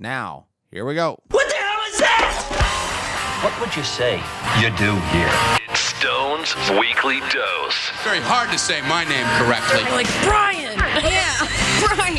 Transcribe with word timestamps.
Now, 0.00 0.46
here 0.70 0.84
we 0.84 0.94
go. 0.94 1.18
What 1.30 1.48
the 1.48 1.56
hell 1.56 1.80
is 1.90 1.98
that? 1.98 3.40
What 3.42 3.50
would 3.60 3.74
you 3.74 3.82
say 3.82 4.22
you 4.62 4.70
do 4.78 4.94
here? 5.10 5.34
It's 5.66 5.80
Stone's 5.98 6.54
Weekly 6.78 7.18
Dose. 7.34 7.90
Very 8.06 8.20
hard 8.22 8.46
to 8.54 8.58
say 8.62 8.78
my 8.86 9.02
name 9.02 9.26
correctly. 9.42 9.82
Like 9.90 10.06
Brian. 10.22 10.78
Yeah, 11.02 11.34
Brian. 11.82 12.18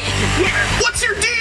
What's 0.84 1.02
your 1.04 1.16
deal, 1.16 1.24
man? 1.24 1.39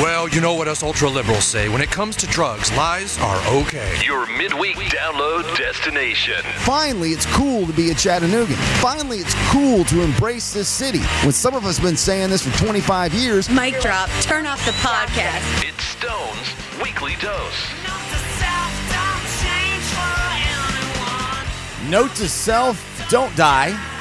Well, 0.00 0.26
you 0.28 0.40
know 0.40 0.54
what 0.54 0.68
us 0.68 0.82
ultra 0.82 1.08
liberals 1.08 1.44
say. 1.44 1.68
When 1.68 1.82
it 1.82 1.90
comes 1.90 2.16
to 2.16 2.26
drugs, 2.26 2.72
lies 2.76 3.18
are 3.18 3.36
okay. 3.48 4.02
Your 4.04 4.26
midweek 4.38 4.76
download 4.76 5.56
destination. 5.56 6.42
Finally, 6.60 7.10
it's 7.10 7.26
cool 7.26 7.66
to 7.66 7.72
be 7.72 7.90
a 7.90 7.94
Chattanoogan. 7.94 8.56
Finally, 8.80 9.18
it's 9.18 9.34
cool 9.52 9.84
to 9.84 10.00
embrace 10.02 10.52
this 10.54 10.68
city. 10.68 11.00
When 11.22 11.32
some 11.32 11.54
of 11.54 11.66
us 11.66 11.76
have 11.76 11.86
been 11.86 11.96
saying 11.96 12.30
this 12.30 12.42
for 12.46 12.56
25 12.58 13.12
years, 13.12 13.50
Mic 13.50 13.80
drop. 13.80 14.08
Turn 14.22 14.46
off 14.46 14.64
the 14.64 14.72
podcast. 14.72 15.68
It's 15.68 15.84
Stone's 15.84 16.82
Weekly 16.82 17.16
Dose. 17.20 17.68
Note 21.90 22.14
to 22.14 22.28
self 22.28 23.08
don't 23.10 23.36
die. 23.36 23.91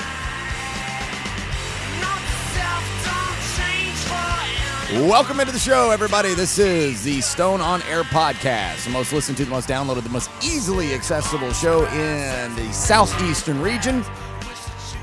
Welcome 4.92 5.40
into 5.40 5.54
the 5.54 5.60
show, 5.60 5.90
everybody. 5.92 6.34
This 6.34 6.60
is 6.60 7.02
the 7.02 7.22
Stone 7.22 7.62
on 7.62 7.82
Air 7.84 8.04
podcast, 8.04 8.84
the 8.84 8.90
most 8.90 9.14
listened 9.14 9.38
to, 9.38 9.46
the 9.46 9.50
most 9.50 9.70
downloaded, 9.70 10.04
the 10.04 10.10
most 10.10 10.30
easily 10.44 10.94
accessible 10.94 11.54
show 11.54 11.86
in 11.86 12.54
the 12.56 12.74
southeastern 12.74 13.62
region. 13.62 14.04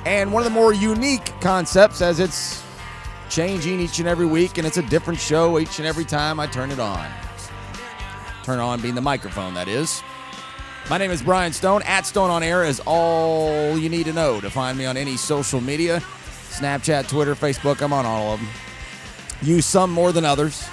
And 0.05 0.30
one 0.30 0.43
of 0.43 0.45
the 0.45 0.55
more 0.55 0.74
unique 0.74 1.32
concepts 1.41 2.02
as 2.02 2.20
it's 2.20 2.62
changing 3.30 3.80
each 3.80 3.98
and 3.98 4.06
every 4.06 4.27
week, 4.27 4.59
and 4.59 4.66
it's 4.66 4.77
a 4.77 4.82
different 4.82 5.19
show 5.19 5.59
each 5.59 5.79
and 5.79 5.88
every 5.88 6.05
time 6.05 6.38
I 6.38 6.46
turn 6.46 6.70
it 6.70 6.79
on. 6.79 7.10
Turn 8.45 8.59
on 8.59 8.82
being 8.82 8.95
the 8.95 9.01
microphone, 9.01 9.55
that 9.55 9.68
is. 9.68 10.02
My 10.91 10.98
name 10.98 11.10
is 11.10 11.23
Brian 11.23 11.54
Stone. 11.54 11.80
At 11.87 12.04
Stone 12.04 12.29
on 12.29 12.43
Air 12.43 12.63
is 12.63 12.79
all 12.85 13.79
you 13.79 13.88
need 13.88 14.04
to 14.04 14.13
know 14.13 14.38
to 14.43 14.51
find 14.51 14.76
me 14.76 14.85
on 14.85 14.98
any 14.98 15.16
social 15.16 15.63
media 15.63 16.02
Snapchat, 16.51 17.09
Twitter, 17.09 17.35
Facebook. 17.35 17.80
I'm 17.80 17.95
on 17.95 18.04
all 18.04 18.35
of 18.35 18.41
them. 18.41 18.48
Use 19.43 19.67
some 19.67 19.91
more 19.91 20.13
than 20.13 20.25
others. 20.25 20.69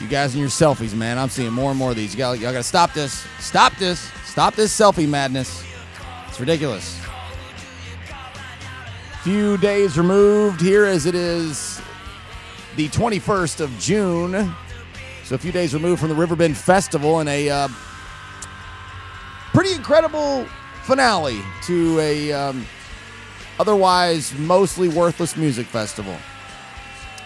You 0.00 0.08
guys 0.08 0.34
and 0.34 0.40
your 0.40 0.50
selfies, 0.50 0.94
man. 0.94 1.18
I'm 1.18 1.28
seeing 1.28 1.52
more 1.52 1.70
and 1.70 1.78
more 1.78 1.90
of 1.90 1.96
these. 1.96 2.14
You 2.14 2.18
got, 2.18 2.38
y'all 2.38 2.52
got 2.52 2.58
to 2.58 2.62
stop 2.64 2.92
this. 2.92 3.26
Stop 3.38 3.76
this. 3.76 4.10
Stop 4.24 4.54
this 4.54 4.76
selfie 4.76 5.08
madness. 5.08 5.64
It's 6.28 6.40
ridiculous. 6.40 7.00
Few 9.22 9.56
days 9.58 9.96
removed 9.96 10.60
here 10.60 10.84
as 10.84 11.06
it 11.06 11.14
is 11.14 11.80
the 12.76 12.88
21st 12.88 13.60
of 13.60 13.70
June. 13.78 14.54
So 15.24 15.36
a 15.36 15.38
few 15.38 15.52
days 15.52 15.72
removed 15.72 16.00
from 16.00 16.08
the 16.08 16.14
Riverbend 16.14 16.56
Festival 16.56 17.20
and 17.20 17.28
a 17.28 17.48
uh, 17.48 17.68
pretty 19.52 19.72
incredible 19.72 20.44
finale 20.82 21.40
to 21.62 21.98
a 22.00 22.32
um, 22.32 22.66
otherwise 23.58 24.36
mostly 24.38 24.88
worthless 24.88 25.36
music 25.36 25.66
festival. 25.66 26.16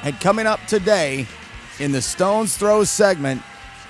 And 0.04 0.18
coming 0.20 0.46
up 0.46 0.64
today 0.66 1.26
in 1.80 1.90
the 1.92 2.00
Stones 2.00 2.56
Throw 2.56 2.84
segment, 2.84 3.42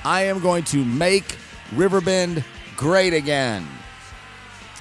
I 0.05 0.23
am 0.23 0.41
going 0.41 0.64
to 0.64 0.84
make 0.84 1.37
Riverbend 1.75 2.45
great 2.77 3.12
again. 3.12 3.67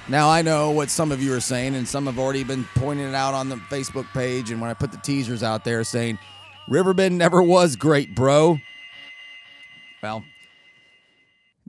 Now, 0.08 0.30
I 0.30 0.40
know 0.40 0.70
what 0.70 0.88
some 0.88 1.12
of 1.12 1.22
you 1.22 1.34
are 1.34 1.40
saying, 1.40 1.74
and 1.74 1.86
some 1.86 2.06
have 2.06 2.18
already 2.18 2.44
been 2.44 2.64
pointing 2.76 3.06
it 3.06 3.14
out 3.14 3.34
on 3.34 3.50
the 3.50 3.56
Facebook 3.56 4.06
page. 4.14 4.50
And 4.50 4.58
when 4.58 4.70
I 4.70 4.74
put 4.74 4.90
the 4.90 4.98
teasers 4.98 5.42
out 5.42 5.64
there 5.64 5.84
saying, 5.84 6.18
Riverbend 6.66 7.18
never 7.18 7.42
was 7.42 7.76
great, 7.76 8.14
bro. 8.14 8.58
Well, 10.02 10.24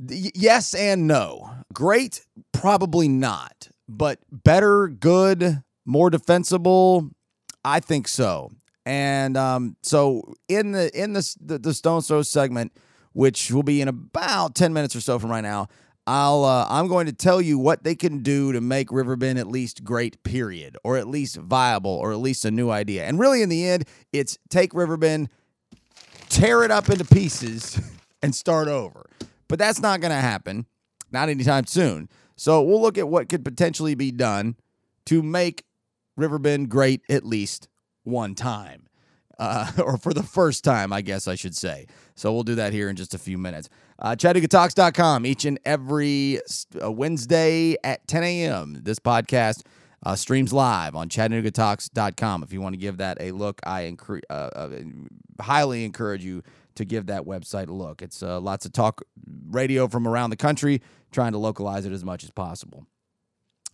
yes 0.07 0.73
and 0.73 1.05
no. 1.05 1.52
Great, 1.73 2.25
probably 2.53 3.09
not. 3.09 3.67
But 3.89 4.20
better, 4.31 4.87
good, 4.87 5.64
more 5.86 6.09
defensible, 6.09 7.09
I 7.65 7.81
think 7.81 8.08
so. 8.08 8.52
And 8.89 9.38
um, 9.38 9.76
so 9.83 10.33
in 10.48 10.72
the 10.72 10.89
in 11.00 11.14
the 11.14 11.36
the, 11.39 11.60
the 11.60 11.76
Stone 11.76 12.02
Throw 12.02 12.23
segment, 12.23 12.73
which 13.14 13.52
will 13.52 13.61
be 13.61 13.82
in 13.82 13.88
about 13.88 14.55
ten 14.55 14.73
minutes 14.73 14.95
or 14.95 15.00
so 15.00 15.20
from 15.20 15.30
right 15.30 15.42
now, 15.42 15.67
I'll 16.08 16.44
uh, 16.44 16.66
I'm 16.67 16.88
going 16.88 17.05
to 17.05 17.14
tell 17.14 17.39
you 17.39 17.60
what 17.60 17.83
they 17.83 17.94
can 17.94 18.23
do 18.23 18.52
to 18.52 18.61
make 18.61 18.92
Riverbend 18.92 19.38
at 19.38 19.45
least 19.45 19.83
great, 19.83 20.23
period, 20.23 20.76
or 20.83 20.98
at 20.98 21.08
least 21.08 21.38
viable, 21.38 21.92
or 21.92 22.11
at 22.11 22.17
least 22.17 22.45
a 22.45 22.50
new 22.50 22.72
idea. 22.72 23.05
And 23.05 23.20
really, 23.20 23.44
in 23.44 23.50
the 23.50 23.64
end, 23.70 23.86
it's 24.11 24.39
take 24.50 24.73
Riverbend, 24.73 25.30
tear 26.30 26.64
it 26.64 26.71
up 26.71 26.89
into 26.89 27.06
pieces, 27.06 27.80
and 28.23 28.33
start 28.33 28.67
over. 28.67 29.06
But 29.48 29.60
that's 29.60 29.80
not 29.80 30.02
going 30.02 30.14
to 30.14 30.17
happen, 30.17 30.66
not 31.11 31.30
anytime 31.30 31.67
soon. 31.67 32.10
So 32.38 32.64
we'll 32.64 32.82
look 32.82 32.98
at 32.98 33.08
what 33.08 33.30
could 33.30 33.45
potentially 33.45 33.94
be 33.94 34.10
done 34.10 34.56
to 35.06 35.21
make 35.21 35.64
Riverbend 36.17 36.70
great 36.70 37.02
at 37.08 37.23
least 37.23 37.67
one 38.09 38.36
time. 38.36 38.87
Uh, 39.37 39.71
or 39.83 39.97
for 39.97 40.14
the 40.14 40.23
first 40.23 40.64
time, 40.64 40.92
I 40.92 41.02
guess 41.02 41.27
I 41.27 41.36
should 41.36 41.55
say. 41.55 41.87
So 42.15 42.33
we'll 42.33 42.43
do 42.43 42.55
that 42.55 42.73
here 42.73 42.89
in 42.89 42.95
just 42.95 43.14
a 43.14 43.17
few 43.17 43.37
minutes. 43.37 43.70
Uh, 43.97 44.15
ChattanoogaTalks.com 44.15 45.25
each 45.25 45.45
and 45.45 45.59
every 45.65 46.39
uh, 46.81 46.92
Wednesday 46.92 47.75
at 47.83 48.05
10 48.08 48.23
a.m. 48.23 48.80
This 48.83 48.99
podcast 48.99 49.64
uh, 50.05 50.15
streams 50.15 50.53
live 50.53 50.95
on 50.95 51.09
ChattanoogaTalks.com. 51.09 52.43
If 52.43 52.53
you 52.53 52.61
want 52.61 52.73
to 52.73 52.80
give 52.80 52.97
that 52.97 53.17
a 53.20 53.31
look, 53.31 53.59
I 53.64 53.83
incre- 53.83 54.21
uh, 54.30 54.33
uh, 54.33 54.70
highly 55.41 55.86
encourage 55.86 56.23
you 56.23 56.43
to 56.76 56.86
give 56.86 57.08
that 57.08 57.23
website 57.23 57.67
a 57.67 57.73
look. 57.73 58.02
It's 58.02 58.21
lots 58.21 58.65
of 58.65 58.71
talk 58.71 59.02
radio 59.49 59.87
from 59.89 60.08
around 60.08 60.30
the 60.30 60.37
country, 60.37 60.81
trying 61.11 61.33
to 61.33 61.37
localize 61.37 61.86
it 61.86 61.91
as 61.91 62.05
much 62.05 62.23
as 62.23 62.31
possible. 62.31 62.86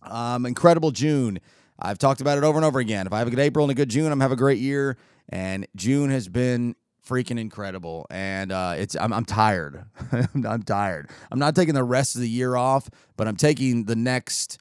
Um, 0.02 0.46
incredible 0.46 0.90
June. 0.90 1.40
I've 1.78 1.98
talked 1.98 2.20
about 2.20 2.38
it 2.38 2.44
over 2.44 2.58
and 2.58 2.64
over 2.64 2.78
again. 2.78 3.06
If 3.06 3.12
I 3.12 3.18
have 3.18 3.28
a 3.28 3.30
good 3.30 3.40
April 3.40 3.64
and 3.64 3.72
a 3.72 3.74
good 3.74 3.88
June, 3.88 4.10
I'm 4.10 4.20
have 4.20 4.32
a 4.32 4.36
great 4.36 4.58
year. 4.58 4.96
And 5.28 5.66
June 5.74 6.10
has 6.10 6.28
been 6.28 6.76
freaking 7.06 7.38
incredible. 7.38 8.06
And 8.10 8.52
uh, 8.52 8.74
it's 8.76 8.96
I'm, 8.96 9.12
I'm 9.12 9.24
tired. 9.24 9.84
I'm 10.34 10.62
tired. 10.62 11.10
I'm 11.30 11.38
not 11.38 11.54
taking 11.54 11.74
the 11.74 11.84
rest 11.84 12.14
of 12.14 12.20
the 12.20 12.28
year 12.28 12.56
off, 12.56 12.88
but 13.16 13.28
I'm 13.28 13.36
taking 13.36 13.84
the 13.84 13.96
next 13.96 14.58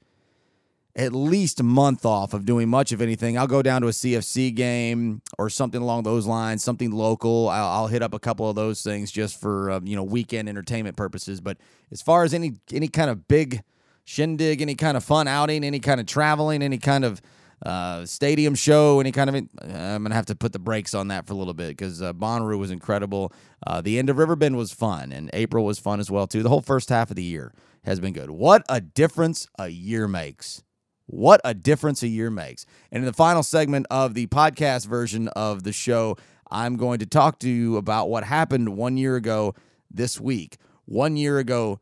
at 0.98 1.12
least 1.12 1.60
a 1.60 1.64
month 1.64 2.06
off 2.06 2.34
of 2.34 2.46
doing 2.46 2.70
much 2.70 2.94
of 2.94 3.02
anything. 3.02 3.38
I'll 3.38 3.48
go 3.48 3.62
down 3.62 3.82
to 3.82 3.88
a 3.88 3.92
CFC 3.92 4.56
game 4.56 5.22
or 5.38 5.50
something 5.50 5.82
along 5.82 6.04
those 6.04 6.26
lines, 6.26 6.64
something 6.64 6.92
local. 6.92 7.50
I'll, 7.50 7.68
I'll 7.68 7.88
hit 7.88 8.02
up 8.02 8.14
a 8.14 8.20
couple 8.20 8.50
of 8.50 8.56
those 8.56 8.82
things 8.82 9.12
just 9.12 9.40
for 9.40 9.72
uh, 9.72 9.80
you 9.84 9.96
know 9.96 10.04
weekend 10.04 10.48
entertainment 10.48 10.96
purposes. 10.96 11.42
But 11.42 11.58
as 11.92 12.02
far 12.02 12.24
as 12.24 12.34
any 12.34 12.54
any 12.72 12.88
kind 12.88 13.10
of 13.10 13.28
big 13.28 13.62
shindig, 14.06 14.62
any 14.62 14.76
kind 14.76 14.96
of 14.96 15.04
fun 15.04 15.28
outing, 15.28 15.64
any 15.64 15.80
kind 15.80 16.00
of 16.00 16.06
traveling, 16.06 16.62
any 16.62 16.78
kind 16.78 17.04
of 17.04 17.22
uh, 17.66 18.06
stadium 18.06 18.56
show, 18.56 19.00
any 19.00 19.12
kind 19.12 19.30
of. 19.30 19.36
I'm 19.36 20.04
gonna 20.04 20.16
have 20.16 20.28
to 20.28 20.36
put 20.36 20.54
the 20.54 20.60
brakes 20.60 20.94
on 20.94 21.10
that 21.10 21.28
for 21.28 21.34
a 21.34 21.36
little 21.36 21.54
bit 21.54 21.70
because 21.70 22.02
uh, 22.02 22.14
Bonnaroo 22.14 22.58
was 22.58 22.72
incredible. 22.72 23.34
Uh, 23.66 23.82
the 23.82 24.00
end 24.00 24.10
of 24.10 24.18
Riverbend 24.18 24.56
was 24.56 24.72
fun, 24.72 25.12
and 25.12 25.30
April 25.34 25.66
was 25.66 25.80
fun 25.80 26.00
as 26.00 26.10
well 26.10 26.28
too. 26.28 26.44
The 26.44 26.50
whole 26.50 26.62
first 26.62 26.90
half 26.90 27.10
of 27.10 27.16
the 27.16 27.24
year 27.24 27.54
has 27.84 28.00
been 28.00 28.14
good. 28.14 28.30
What 28.30 28.64
a 28.70 28.80
difference 28.80 29.48
a 29.58 29.68
year 29.68 30.08
makes! 30.08 30.64
What 31.08 31.42
a 31.44 31.54
difference 31.54 32.04
a 32.04 32.08
year 32.08 32.30
makes! 32.30 32.66
And 32.92 33.02
in 33.04 33.06
the 33.06 33.14
final 33.14 33.44
segment 33.44 33.88
of 33.90 34.14
the 34.14 34.28
podcast 34.28 34.86
version 34.88 35.28
of 35.30 35.64
the 35.64 35.74
show, 35.74 36.18
I'm 36.52 36.78
going 36.78 37.00
to 37.00 37.06
talk 37.06 37.40
to 37.40 37.50
you 37.50 37.78
about 37.78 38.10
what 38.10 38.24
happened 38.24 38.78
one 38.78 38.98
year 38.98 39.16
ago 39.16 39.56
this 39.90 40.20
week. 40.20 40.58
One 40.86 41.18
year 41.18 41.40
ago 41.40 41.80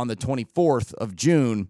on 0.00 0.08
the 0.08 0.16
24th 0.16 0.94
of 0.94 1.14
June, 1.14 1.68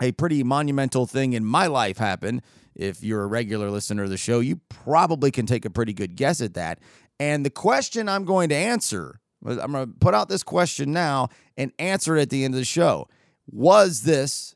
a 0.00 0.12
pretty 0.12 0.44
monumental 0.44 1.06
thing 1.06 1.32
in 1.32 1.44
my 1.44 1.66
life 1.66 1.96
happened. 1.98 2.42
If 2.74 3.02
you're 3.02 3.22
a 3.22 3.26
regular 3.26 3.70
listener 3.70 4.04
of 4.04 4.10
the 4.10 4.16
show, 4.16 4.40
you 4.40 4.60
probably 4.68 5.30
can 5.30 5.46
take 5.46 5.64
a 5.64 5.70
pretty 5.70 5.92
good 5.92 6.14
guess 6.14 6.40
at 6.40 6.54
that. 6.54 6.78
And 7.18 7.44
the 7.44 7.50
question 7.50 8.08
I'm 8.08 8.24
going 8.24 8.50
to 8.50 8.54
answer, 8.54 9.18
I'm 9.44 9.72
going 9.72 9.86
to 9.86 9.92
put 9.98 10.14
out 10.14 10.28
this 10.28 10.42
question 10.42 10.92
now 10.92 11.30
and 11.56 11.72
answer 11.78 12.16
it 12.16 12.22
at 12.22 12.30
the 12.30 12.44
end 12.44 12.54
of 12.54 12.58
the 12.60 12.64
show. 12.64 13.08
Was 13.50 14.02
this 14.02 14.54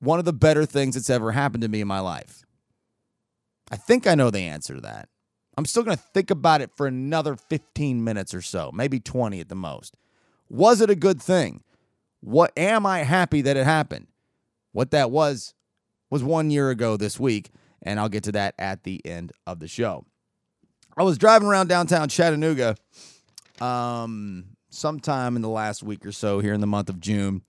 one 0.00 0.18
of 0.18 0.24
the 0.24 0.32
better 0.32 0.66
things 0.66 0.96
that's 0.96 1.08
ever 1.08 1.32
happened 1.32 1.62
to 1.62 1.68
me 1.68 1.80
in 1.80 1.88
my 1.88 2.00
life? 2.00 2.44
I 3.70 3.76
think 3.76 4.06
I 4.06 4.14
know 4.14 4.30
the 4.30 4.40
answer 4.40 4.74
to 4.74 4.80
that. 4.82 5.08
I'm 5.56 5.64
still 5.64 5.82
going 5.82 5.96
to 5.96 6.02
think 6.12 6.30
about 6.30 6.60
it 6.60 6.70
for 6.74 6.86
another 6.86 7.36
15 7.36 8.02
minutes 8.02 8.34
or 8.34 8.42
so, 8.42 8.70
maybe 8.74 9.00
20 9.00 9.40
at 9.40 9.48
the 9.48 9.54
most. 9.54 9.96
Was 10.48 10.80
it 10.80 10.90
a 10.90 10.94
good 10.94 11.22
thing? 11.22 11.62
What 12.22 12.52
am 12.56 12.86
I 12.86 13.00
happy 13.00 13.42
that 13.42 13.56
it 13.56 13.64
happened? 13.64 14.06
What 14.70 14.92
that 14.92 15.10
was 15.10 15.54
was 16.08 16.22
one 16.22 16.50
year 16.50 16.70
ago 16.70 16.96
this 16.96 17.18
week, 17.18 17.50
and 17.82 17.98
I'll 17.98 18.08
get 18.08 18.22
to 18.24 18.32
that 18.32 18.54
at 18.58 18.84
the 18.84 19.04
end 19.04 19.32
of 19.46 19.58
the 19.58 19.68
show. 19.68 20.06
I 20.96 21.02
was 21.02 21.18
driving 21.18 21.48
around 21.48 21.68
downtown 21.68 22.08
Chattanooga 22.08 22.76
um, 23.60 24.44
sometime 24.70 25.36
in 25.36 25.42
the 25.42 25.48
last 25.48 25.82
week 25.82 26.06
or 26.06 26.12
so 26.12 26.38
here 26.38 26.54
in 26.54 26.60
the 26.60 26.66
month 26.66 26.88
of 26.88 27.00
June, 27.00 27.42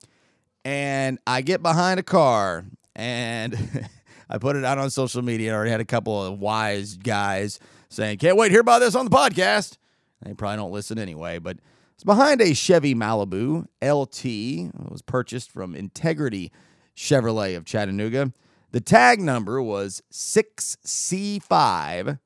and 0.66 1.20
I 1.28 1.42
get 1.42 1.62
behind 1.62 2.00
a 2.00 2.04
car 2.04 2.66
and 2.96 3.88
I 4.30 4.40
put 4.40 4.56
it 4.56 4.66
out 4.66 4.80
on 4.80 4.90
social 4.90 5.22
media. 5.22 5.52
I 5.52 5.56
already 5.56 5.72
had 5.72 5.82
a 5.82 5.86
couple 5.86 6.26
of 6.26 6.40
wise 6.40 6.98
guys 6.98 7.60
saying, 7.90 8.18
Can't 8.18 8.38
wait 8.38 8.48
to 8.48 8.54
hear 8.54 8.62
about 8.62 8.80
this 8.80 8.96
on 8.96 9.06
the 9.06 9.12
podcast. 9.12 9.78
They 10.24 10.34
probably 10.34 10.58
don't 10.58 10.72
listen 10.72 10.98
anyway, 10.98 11.38
but 11.38 11.58
it's 12.04 12.06
behind 12.06 12.42
a 12.42 12.54
Chevy 12.54 12.94
Malibu 12.94 13.66
LT. 13.82 14.26
It 14.26 14.92
was 14.92 15.02
purchased 15.02 15.50
from 15.50 15.74
Integrity 15.74 16.52
Chevrolet 16.98 17.56
of 17.56 17.64
Chattanooga. 17.64 18.34
The 18.72 18.82
tag 18.82 19.22
number 19.22 19.62
was 19.62 20.04
6C5 20.12 22.20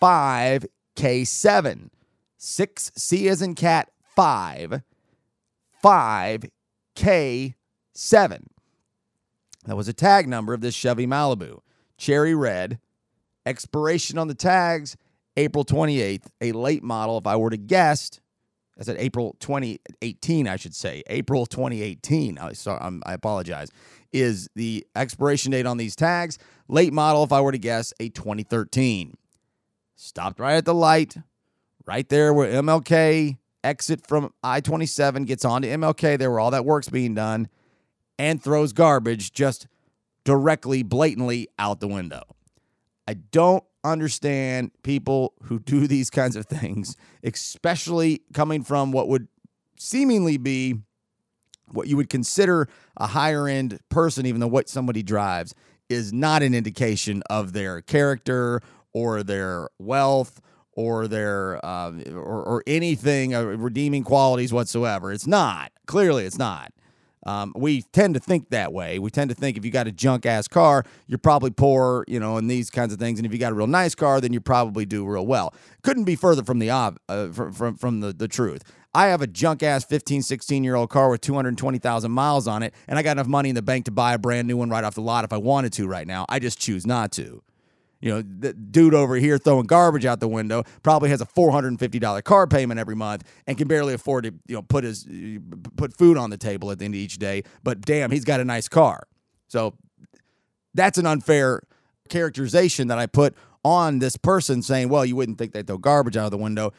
5K7. 0.00 1.90
6C 2.38 3.28
as 3.28 3.42
in 3.42 3.56
cat 3.56 3.90
5 4.14 4.82
5K7. 5.84 8.44
That 9.66 9.76
was 9.76 9.88
a 9.88 9.92
tag 9.92 10.28
number 10.28 10.54
of 10.54 10.60
this 10.60 10.76
Chevy 10.76 11.08
Malibu. 11.08 11.62
Cherry 11.98 12.36
red. 12.36 12.78
Expiration 13.44 14.18
on 14.18 14.28
the 14.28 14.34
tags 14.34 14.96
April 15.36 15.64
28th. 15.64 16.26
A 16.40 16.52
late 16.52 16.84
model, 16.84 17.18
if 17.18 17.26
I 17.26 17.34
were 17.34 17.50
to 17.50 17.56
guess, 17.56 18.20
I 18.80 18.84
said 18.84 18.96
April 18.98 19.36
2018, 19.40 20.48
I 20.48 20.56
should 20.56 20.74
say. 20.74 21.02
April 21.08 21.44
2018. 21.44 22.38
I, 22.38 22.52
sorry, 22.54 22.80
I'm, 22.80 22.86
um, 22.86 23.02
I 23.04 23.12
apologize. 23.12 23.70
Is 24.12 24.48
the 24.56 24.86
expiration 24.96 25.52
date 25.52 25.66
on 25.66 25.76
these 25.76 25.94
tags. 25.94 26.38
Late 26.66 26.92
model, 26.92 27.22
if 27.22 27.30
I 27.30 27.42
were 27.42 27.52
to 27.52 27.58
guess, 27.58 27.92
a 28.00 28.08
2013. 28.08 29.16
Stopped 29.96 30.40
right 30.40 30.54
at 30.54 30.64
the 30.64 30.74
light, 30.74 31.18
right 31.86 32.08
there 32.08 32.32
where 32.32 32.50
MLK 32.50 33.36
exit 33.62 34.06
from 34.06 34.32
I 34.42 34.60
27 34.60 35.24
gets 35.26 35.44
onto 35.44 35.68
MLK, 35.68 36.18
there 36.18 36.30
where 36.30 36.40
all 36.40 36.50
that 36.50 36.64
work's 36.64 36.88
being 36.88 37.14
done, 37.14 37.48
and 38.18 38.42
throws 38.42 38.72
garbage 38.72 39.32
just 39.32 39.66
directly, 40.24 40.82
blatantly 40.82 41.48
out 41.58 41.80
the 41.80 41.88
window. 41.88 42.22
I 43.10 43.14
don't 43.14 43.64
understand 43.82 44.70
people 44.84 45.34
who 45.42 45.58
do 45.58 45.86
these 45.88 46.10
kinds 46.10 46.36
of 46.36 46.46
things, 46.46 46.96
especially 47.24 48.22
coming 48.32 48.62
from 48.62 48.92
what 48.92 49.08
would 49.08 49.26
seemingly 49.76 50.36
be 50.36 50.76
what 51.72 51.88
you 51.88 51.96
would 51.96 52.08
consider 52.08 52.68
a 52.96 53.08
higher 53.08 53.48
end 53.48 53.80
person, 53.88 54.26
even 54.26 54.40
though 54.40 54.46
what 54.48 54.68
somebody 54.68 55.02
drives 55.02 55.54
is 55.88 56.12
not 56.12 56.42
an 56.42 56.54
indication 56.54 57.22
of 57.28 57.52
their 57.52 57.80
character 57.80 58.60
or 58.92 59.24
their 59.24 59.68
wealth 59.80 60.40
or 60.72 61.08
their 61.08 61.64
uh, 61.64 61.92
or, 62.12 62.44
or 62.44 62.62
anything 62.66 63.34
uh, 63.34 63.42
redeeming 63.42 64.04
qualities 64.04 64.52
whatsoever. 64.52 65.12
It's 65.12 65.26
not. 65.26 65.72
Clearly, 65.86 66.24
it's 66.24 66.38
not. 66.38 66.72
Um, 67.26 67.52
we 67.54 67.82
tend 67.82 68.14
to 68.14 68.20
think 68.20 68.50
that 68.50 68.72
way. 68.72 68.98
We 68.98 69.10
tend 69.10 69.28
to 69.30 69.34
think 69.34 69.56
if 69.56 69.64
you 69.64 69.70
got 69.70 69.86
a 69.86 69.92
junk 69.92 70.24
ass 70.24 70.48
car, 70.48 70.84
you're 71.06 71.18
probably 71.18 71.50
poor, 71.50 72.04
you 72.08 72.18
know, 72.18 72.36
and 72.36 72.50
these 72.50 72.70
kinds 72.70 72.92
of 72.92 72.98
things. 72.98 73.18
And 73.18 73.26
if 73.26 73.32
you 73.32 73.38
got 73.38 73.52
a 73.52 73.54
real 73.54 73.66
nice 73.66 73.94
car, 73.94 74.20
then 74.20 74.32
you 74.32 74.40
probably 74.40 74.86
do 74.86 75.06
real 75.06 75.26
well. 75.26 75.54
Couldn't 75.82 76.04
be 76.04 76.16
further 76.16 76.42
from 76.42 76.58
the 76.58 76.70
ob- 76.70 76.98
uh, 77.08 77.28
from, 77.28 77.52
from 77.52 77.76
from 77.76 78.00
the 78.00 78.12
the 78.12 78.28
truth. 78.28 78.62
I 78.92 79.06
have 79.06 79.22
a 79.22 79.26
junk 79.28 79.62
ass 79.62 79.84
15, 79.84 80.22
16 80.22 80.64
year 80.64 80.74
old 80.74 80.90
car 80.90 81.10
with 81.10 81.20
220,000 81.20 82.10
miles 82.10 82.48
on 82.48 82.62
it, 82.62 82.74
and 82.88 82.98
I 82.98 83.02
got 83.02 83.12
enough 83.12 83.28
money 83.28 83.50
in 83.50 83.54
the 83.54 83.62
bank 83.62 83.84
to 83.84 83.92
buy 83.92 84.14
a 84.14 84.18
brand 84.18 84.48
new 84.48 84.56
one 84.56 84.68
right 84.68 84.82
off 84.82 84.94
the 84.94 85.00
lot 85.00 85.24
if 85.24 85.32
I 85.32 85.36
wanted 85.36 85.72
to 85.74 85.86
right 85.86 86.06
now. 86.06 86.26
I 86.28 86.40
just 86.40 86.58
choose 86.58 86.86
not 86.86 87.12
to. 87.12 87.42
You 88.00 88.10
know, 88.10 88.22
the 88.22 88.54
dude 88.54 88.94
over 88.94 89.16
here 89.16 89.36
throwing 89.36 89.66
garbage 89.66 90.06
out 90.06 90.20
the 90.20 90.28
window 90.28 90.64
probably 90.82 91.10
has 91.10 91.20
a 91.20 91.26
four 91.26 91.52
hundred 91.52 91.68
and 91.68 91.78
fifty 91.78 91.98
dollar 91.98 92.22
car 92.22 92.46
payment 92.46 92.80
every 92.80 92.96
month 92.96 93.24
and 93.46 93.58
can 93.58 93.68
barely 93.68 93.92
afford 93.92 94.24
to 94.24 94.34
you 94.46 94.56
know 94.56 94.62
put 94.62 94.84
his 94.84 95.06
put 95.76 95.96
food 95.96 96.16
on 96.16 96.30
the 96.30 96.38
table 96.38 96.70
at 96.70 96.78
the 96.78 96.86
end 96.86 96.94
of 96.94 97.00
each 97.00 97.18
day. 97.18 97.42
But 97.62 97.82
damn, 97.82 98.10
he's 98.10 98.24
got 98.24 98.40
a 98.40 98.44
nice 98.44 98.68
car. 98.68 99.06
So 99.48 99.74
that's 100.72 100.96
an 100.96 101.06
unfair 101.06 101.62
characterization 102.08 102.88
that 102.88 102.98
I 102.98 103.06
put 103.06 103.34
on 103.64 103.98
this 103.98 104.16
person 104.16 104.62
saying, 104.62 104.88
well, 104.88 105.04
you 105.04 105.16
wouldn't 105.16 105.38
think 105.38 105.52
they 105.52 105.62
throw 105.62 105.76
garbage 105.76 106.16
out 106.16 106.24
of 106.24 106.30
the 106.30 106.38
window, 106.38 106.72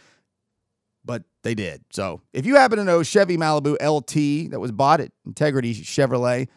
but 1.06 1.24
they 1.44 1.53
did. 1.53 1.83
So 1.91 2.21
if 2.33 2.45
you 2.45 2.56
happen 2.56 2.77
to 2.77 2.83
know 2.83 3.03
Chevy 3.03 3.38
Malibu 3.38 3.75
LT 3.81 4.51
that 4.51 4.59
was 4.59 4.71
bought 4.71 5.01
at 5.01 5.12
Integrity 5.25 5.75
Chevrolet 5.75 6.47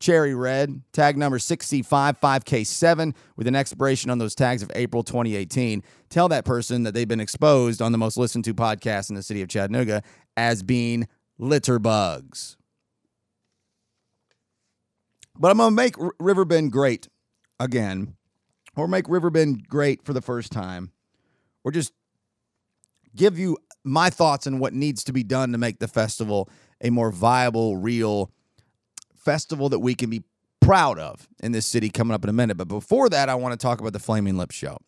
cherry 0.00 0.34
red, 0.34 0.82
tag 0.92 1.16
number 1.16 1.38
6C55K7 1.38 3.14
with 3.36 3.46
an 3.46 3.54
expiration 3.54 4.10
on 4.10 4.18
those 4.18 4.34
tags 4.34 4.62
of 4.62 4.72
April 4.74 5.02
2018. 5.02 5.82
Tell 6.08 6.28
that 6.28 6.44
person 6.44 6.82
that 6.82 6.94
they've 6.94 7.06
been 7.06 7.20
exposed 7.20 7.80
on 7.80 7.92
the 7.92 7.98
most 7.98 8.16
listened 8.16 8.44
to 8.46 8.54
podcast 8.54 9.10
in 9.10 9.16
the 9.16 9.22
city 9.22 9.42
of 9.42 9.48
Chattanooga 9.48 10.02
as 10.36 10.62
being 10.62 11.06
litter 11.38 11.78
bugs. 11.78 12.56
But 15.38 15.50
I'm 15.50 15.58
going 15.58 15.70
to 15.70 15.76
make 15.76 15.94
Riverbend 16.18 16.72
great 16.72 17.08
again, 17.58 18.16
or 18.76 18.88
make 18.88 19.08
Riverbend 19.08 19.68
great 19.68 20.04
for 20.04 20.12
the 20.12 20.20
first 20.20 20.50
time, 20.52 20.92
or 21.64 21.72
just 21.72 21.92
give 23.16 23.38
you 23.38 23.56
my 23.84 24.10
thoughts 24.10 24.46
on 24.46 24.58
what 24.58 24.74
needs 24.74 25.04
to 25.04 25.12
be 25.12 25.22
done 25.22 25.52
to 25.52 25.58
make 25.58 25.78
the 25.78 25.88
festival 25.88 26.50
a 26.82 26.90
more 26.90 27.10
viable, 27.10 27.76
real, 27.76 28.30
festival 29.20 29.68
that 29.68 29.78
we 29.78 29.94
can 29.94 30.10
be 30.10 30.22
proud 30.60 30.98
of 30.98 31.28
in 31.42 31.52
this 31.52 31.66
city 31.66 31.88
coming 31.90 32.14
up 32.14 32.24
in 32.24 32.30
a 32.30 32.32
minute. 32.32 32.56
But 32.56 32.68
before 32.68 33.08
that, 33.08 33.28
I 33.28 33.34
want 33.34 33.52
to 33.52 33.62
talk 33.62 33.80
about 33.80 33.92
the 33.92 33.98
Flaming 33.98 34.36
Lips 34.36 34.54
show. 34.54 34.78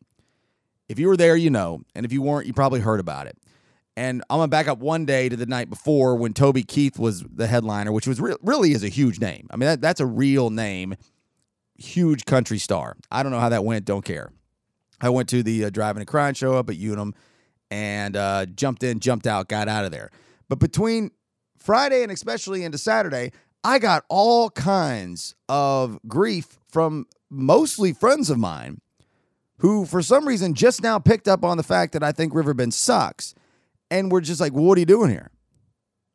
If 0.88 0.98
you 0.98 1.08
were 1.08 1.16
there, 1.16 1.36
you 1.36 1.50
know. 1.50 1.80
And 1.94 2.04
if 2.04 2.12
you 2.12 2.22
weren't, 2.22 2.46
you 2.46 2.52
probably 2.52 2.80
heard 2.80 3.00
about 3.00 3.26
it. 3.26 3.38
And 3.96 4.22
I'm 4.30 4.40
to 4.40 4.48
back 4.48 4.68
up 4.68 4.78
one 4.78 5.04
day 5.04 5.28
to 5.28 5.36
the 5.36 5.46
night 5.46 5.68
before 5.68 6.16
when 6.16 6.32
Toby 6.32 6.62
Keith 6.62 6.98
was 6.98 7.22
the 7.22 7.46
headliner, 7.46 7.92
which 7.92 8.06
was 8.06 8.20
re- 8.20 8.36
really 8.42 8.72
is 8.72 8.82
a 8.82 8.88
huge 8.88 9.20
name. 9.20 9.46
I 9.50 9.56
mean, 9.56 9.66
that, 9.66 9.80
that's 9.80 10.00
a 10.00 10.06
real 10.06 10.48
name, 10.50 10.94
huge 11.76 12.24
country 12.24 12.58
star. 12.58 12.96
I 13.10 13.22
don't 13.22 13.32
know 13.32 13.40
how 13.40 13.50
that 13.50 13.64
went, 13.64 13.84
don't 13.84 14.04
care. 14.04 14.32
I 15.00 15.10
went 15.10 15.28
to 15.30 15.42
the 15.42 15.66
uh, 15.66 15.70
Drivin 15.70 16.00
N 16.00 16.06
Cryin 16.06 16.36
show 16.36 16.54
up 16.54 16.70
at 16.70 16.76
Unum 16.76 17.14
and 17.70 18.16
uh, 18.16 18.46
jumped 18.46 18.82
in, 18.82 19.00
jumped 19.00 19.26
out, 19.26 19.48
got 19.48 19.68
out 19.68 19.84
of 19.84 19.90
there. 19.90 20.10
But 20.48 20.58
between 20.58 21.10
Friday 21.58 22.02
and 22.02 22.12
especially 22.12 22.64
into 22.64 22.78
Saturday, 22.78 23.32
I 23.64 23.78
got 23.78 24.04
all 24.08 24.50
kinds 24.50 25.34
of 25.48 25.98
grief 26.08 26.58
from 26.68 27.06
mostly 27.30 27.92
friends 27.92 28.30
of 28.30 28.38
mine 28.38 28.80
who, 29.58 29.86
for 29.86 30.02
some 30.02 30.26
reason, 30.26 30.54
just 30.54 30.82
now 30.82 30.98
picked 30.98 31.28
up 31.28 31.44
on 31.44 31.56
the 31.56 31.62
fact 31.62 31.92
that 31.92 32.02
I 32.02 32.10
think 32.10 32.34
Riverbend 32.34 32.74
sucks. 32.74 33.34
And 33.90 34.10
we're 34.10 34.20
just 34.20 34.40
like, 34.40 34.52
well, 34.52 34.64
what 34.64 34.76
are 34.76 34.80
you 34.80 34.86
doing 34.86 35.10
here? 35.10 35.30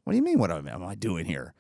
What 0.04 0.14
do 0.14 0.18
you 0.18 0.24
mean, 0.24 0.40
what 0.40 0.52
am 0.52 0.84
I 0.84 0.96
doing 0.96 1.26
here? 1.26 1.54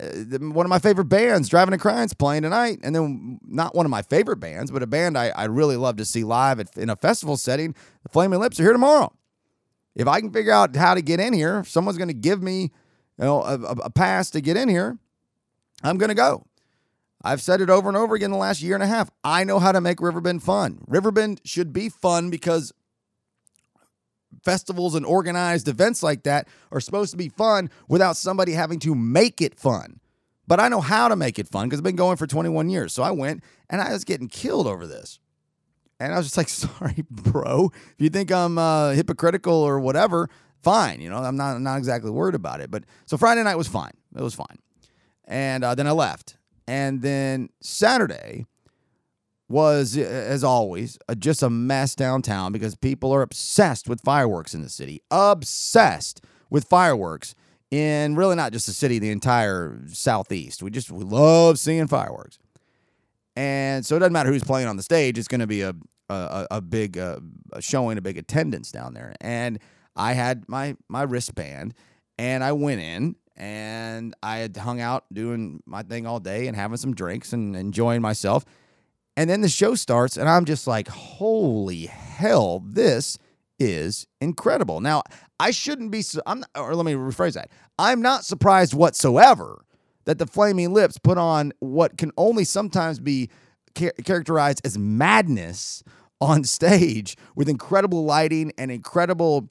Uh, 0.00 0.38
one 0.38 0.66
of 0.66 0.70
my 0.70 0.78
favorite 0.78 1.06
bands, 1.06 1.48
Drivin 1.48 1.72
N 1.72 1.78
Cryin's 1.78 2.14
playing 2.14 2.42
tonight. 2.42 2.80
And 2.82 2.94
then, 2.94 3.38
not 3.46 3.74
one 3.74 3.86
of 3.86 3.90
my 3.90 4.02
favorite 4.02 4.38
bands, 4.38 4.70
but 4.70 4.82
a 4.82 4.86
band 4.86 5.16
I, 5.16 5.28
I 5.28 5.44
really 5.44 5.76
love 5.76 5.96
to 5.96 6.04
see 6.04 6.24
live 6.24 6.60
at, 6.60 6.76
in 6.76 6.90
a 6.90 6.96
festival 6.96 7.36
setting, 7.36 7.74
the 8.02 8.08
Flaming 8.08 8.40
Lips 8.40 8.58
are 8.60 8.64
here 8.64 8.72
tomorrow. 8.72 9.12
If 9.94 10.06
I 10.06 10.20
can 10.20 10.30
figure 10.32 10.52
out 10.52 10.76
how 10.76 10.94
to 10.94 11.00
get 11.02 11.20
in 11.20 11.32
here, 11.32 11.64
someone's 11.64 11.96
going 11.96 12.08
to 12.08 12.14
give 12.14 12.42
me 12.42 12.72
you 13.18 13.24
know, 13.24 13.42
a, 13.42 13.54
a 13.54 13.90
pass 13.90 14.30
to 14.30 14.40
get 14.40 14.56
in 14.56 14.68
here, 14.68 14.98
I'm 15.82 15.98
going 15.98 16.08
to 16.08 16.14
go. 16.14 16.46
I've 17.22 17.42
said 17.42 17.60
it 17.60 17.70
over 17.70 17.88
and 17.88 17.96
over 17.96 18.14
again 18.14 18.26
in 18.26 18.32
the 18.32 18.38
last 18.38 18.62
year 18.62 18.74
and 18.74 18.82
a 18.82 18.86
half. 18.86 19.10
I 19.24 19.44
know 19.44 19.58
how 19.58 19.72
to 19.72 19.80
make 19.80 20.00
Riverbend 20.00 20.42
fun. 20.42 20.78
Riverbend 20.86 21.40
should 21.44 21.72
be 21.72 21.88
fun 21.88 22.30
because 22.30 22.72
festivals 24.44 24.94
and 24.94 25.04
organized 25.04 25.66
events 25.66 26.02
like 26.02 26.22
that 26.22 26.46
are 26.70 26.80
supposed 26.80 27.10
to 27.10 27.16
be 27.16 27.28
fun 27.28 27.70
without 27.88 28.16
somebody 28.16 28.52
having 28.52 28.78
to 28.80 28.94
make 28.94 29.40
it 29.40 29.58
fun. 29.58 29.98
But 30.46 30.60
I 30.60 30.68
know 30.68 30.80
how 30.80 31.08
to 31.08 31.16
make 31.16 31.38
it 31.38 31.48
fun 31.48 31.68
because 31.68 31.80
I've 31.80 31.84
been 31.84 31.96
going 31.96 32.16
for 32.16 32.26
21 32.26 32.70
years. 32.70 32.92
So 32.92 33.02
I 33.02 33.10
went 33.10 33.42
and 33.68 33.80
I 33.80 33.92
was 33.92 34.04
getting 34.04 34.28
killed 34.28 34.66
over 34.66 34.86
this. 34.86 35.18
And 35.98 36.12
I 36.12 36.18
was 36.18 36.26
just 36.26 36.36
like, 36.36 36.48
sorry, 36.50 37.04
bro. 37.10 37.72
If 37.74 37.96
you 37.98 38.10
think 38.10 38.30
I'm 38.30 38.58
uh, 38.58 38.90
hypocritical 38.90 39.54
or 39.54 39.80
whatever, 39.80 40.28
fine. 40.62 41.00
You 41.00 41.10
know, 41.10 41.18
I'm 41.18 41.36
not, 41.36 41.60
not 41.60 41.76
exactly 41.76 42.10
worried 42.10 42.34
about 42.34 42.60
it. 42.60 42.70
But 42.70 42.84
so 43.06 43.16
Friday 43.16 43.42
night 43.42 43.56
was 43.56 43.68
fine. 43.68 43.92
It 44.14 44.22
was 44.22 44.34
fine. 44.34 44.58
And 45.24 45.64
uh, 45.64 45.74
then 45.74 45.86
I 45.86 45.92
left. 45.92 46.36
And 46.68 47.02
then 47.02 47.50
Saturday 47.60 48.46
was, 49.48 49.96
as 49.96 50.42
always, 50.42 50.98
uh, 51.08 51.14
just 51.14 51.42
a 51.42 51.50
mess 51.50 51.94
downtown 51.94 52.52
because 52.52 52.74
people 52.74 53.12
are 53.12 53.22
obsessed 53.22 53.88
with 53.88 54.00
fireworks 54.00 54.54
in 54.54 54.62
the 54.62 54.68
city. 54.68 55.00
Obsessed 55.10 56.24
with 56.50 56.64
fireworks 56.64 57.34
in 57.70 58.16
really 58.16 58.36
not 58.36 58.52
just 58.52 58.66
the 58.66 58.72
city, 58.72 58.98
the 58.98 59.10
entire 59.10 59.80
southeast. 59.88 60.62
We 60.62 60.70
just 60.70 60.90
we 60.90 61.04
love 61.04 61.58
seeing 61.58 61.86
fireworks. 61.86 62.38
And 63.36 63.84
so 63.84 63.96
it 63.96 63.98
doesn't 64.00 64.12
matter 64.12 64.32
who's 64.32 64.44
playing 64.44 64.66
on 64.66 64.76
the 64.76 64.82
stage; 64.82 65.18
it's 65.18 65.28
going 65.28 65.40
to 65.40 65.46
be 65.46 65.62
a 65.62 65.74
a, 66.08 66.46
a 66.52 66.60
big 66.60 66.98
uh, 66.98 67.18
showing, 67.60 67.98
a 67.98 68.00
big 68.02 68.18
attendance 68.18 68.70
down 68.70 68.94
there. 68.94 69.14
And 69.20 69.58
I 69.96 70.12
had 70.12 70.44
my 70.48 70.76
my 70.88 71.02
wristband, 71.02 71.74
and 72.18 72.44
I 72.44 72.52
went 72.52 72.80
in, 72.80 73.16
and 73.36 74.14
I 74.22 74.38
had 74.38 74.56
hung 74.56 74.80
out 74.80 75.04
doing 75.12 75.62
my 75.66 75.82
thing 75.82 76.06
all 76.06 76.20
day 76.20 76.46
and 76.46 76.56
having 76.56 76.76
some 76.76 76.94
drinks 76.94 77.32
and 77.32 77.56
enjoying 77.56 78.02
myself. 78.02 78.44
And 79.16 79.30
then 79.30 79.40
the 79.40 79.48
show 79.48 79.74
starts, 79.74 80.16
and 80.16 80.28
I'm 80.28 80.44
just 80.44 80.66
like, 80.66 80.88
holy 80.88 81.86
hell, 81.86 82.62
this 82.66 83.18
is 83.58 84.06
incredible. 84.20 84.80
Now, 84.80 85.02
I 85.40 85.50
shouldn't 85.50 85.90
be, 85.90 86.02
I'm 86.26 86.44
or 86.54 86.74
let 86.74 86.84
me 86.84 86.92
rephrase 86.92 87.34
that. 87.34 87.50
I'm 87.78 88.02
not 88.02 88.24
surprised 88.24 88.74
whatsoever 88.74 89.64
that 90.04 90.18
the 90.18 90.26
Flaming 90.26 90.72
Lips 90.72 90.98
put 90.98 91.18
on 91.18 91.52
what 91.60 91.98
can 91.98 92.12
only 92.16 92.44
sometimes 92.44 93.00
be 93.00 93.30
char- 93.76 93.94
characterized 94.04 94.60
as 94.64 94.78
madness 94.78 95.82
on 96.20 96.44
stage 96.44 97.16
with 97.34 97.48
incredible 97.48 98.04
lighting 98.04 98.52
and 98.58 98.70
incredible 98.70 99.50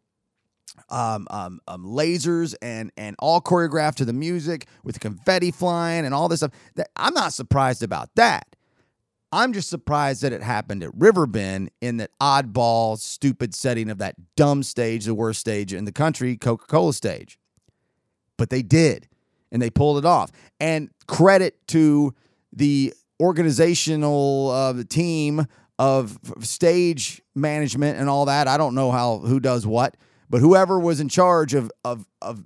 um, 0.89 1.27
um, 1.29 1.60
um, 1.67 1.86
lasers 1.86 2.55
and 2.62 2.91
and 2.98 3.15
all 3.20 3.41
choreographed 3.41 3.96
to 3.96 4.05
the 4.05 4.13
music 4.13 4.67
with 4.84 5.00
confetti 5.00 5.51
flying 5.51 6.05
and 6.05 6.13
all 6.13 6.27
this 6.27 6.39
stuff. 6.39 6.51
That 6.75 6.89
I'm 6.96 7.13
not 7.13 7.34
surprised 7.34 7.84
about 7.84 8.10
that. 8.15 8.55
I'm 9.32 9.51
just 9.51 9.70
surprised 9.70 10.22
that 10.22 10.32
it 10.32 10.41
happened 10.41 10.84
at 10.84 10.91
Riverbend 10.96 11.72
in 11.82 11.98
that 11.98 12.12
oddball, 12.22 12.98
stupid 12.98 13.53
setting 13.53 13.89
of 13.89 13.98
that 13.98 14.15
dumb 14.36 14.63
stage, 14.63 15.05
the 15.05 15.13
worst 15.13 15.41
stage 15.41 15.74
in 15.74 15.84
the 15.86 15.91
country, 15.91 16.38
Coca 16.38 16.65
Cola 16.67 16.94
stage. 16.94 17.38
But 18.38 18.50
they 18.50 18.62
did, 18.62 19.10
and 19.51 19.62
they 19.62 19.70
pulled 19.70 19.98
it 19.98 20.05
off. 20.05 20.32
And 20.60 20.89
credit 21.08 21.67
to 21.70 22.13
the 22.53 22.94
organizational 23.20 24.51
uh, 24.51 24.84
team 24.88 25.48
of 25.77 26.17
stage 26.39 27.22
management 27.34 28.00
and 28.00 28.10
all 28.10 28.25
that. 28.25 28.48
I 28.48 28.58
don't 28.58 28.75
know 28.75 28.91
how 28.91 29.20
who 29.20 29.39
does 29.39 29.65
what, 29.67 29.98
but 30.29 30.41
whoever 30.41 30.79
was 30.79 31.00
in 31.00 31.10
charge 31.10 31.53
of 31.53 31.72
of 31.84 32.08
of 32.22 32.44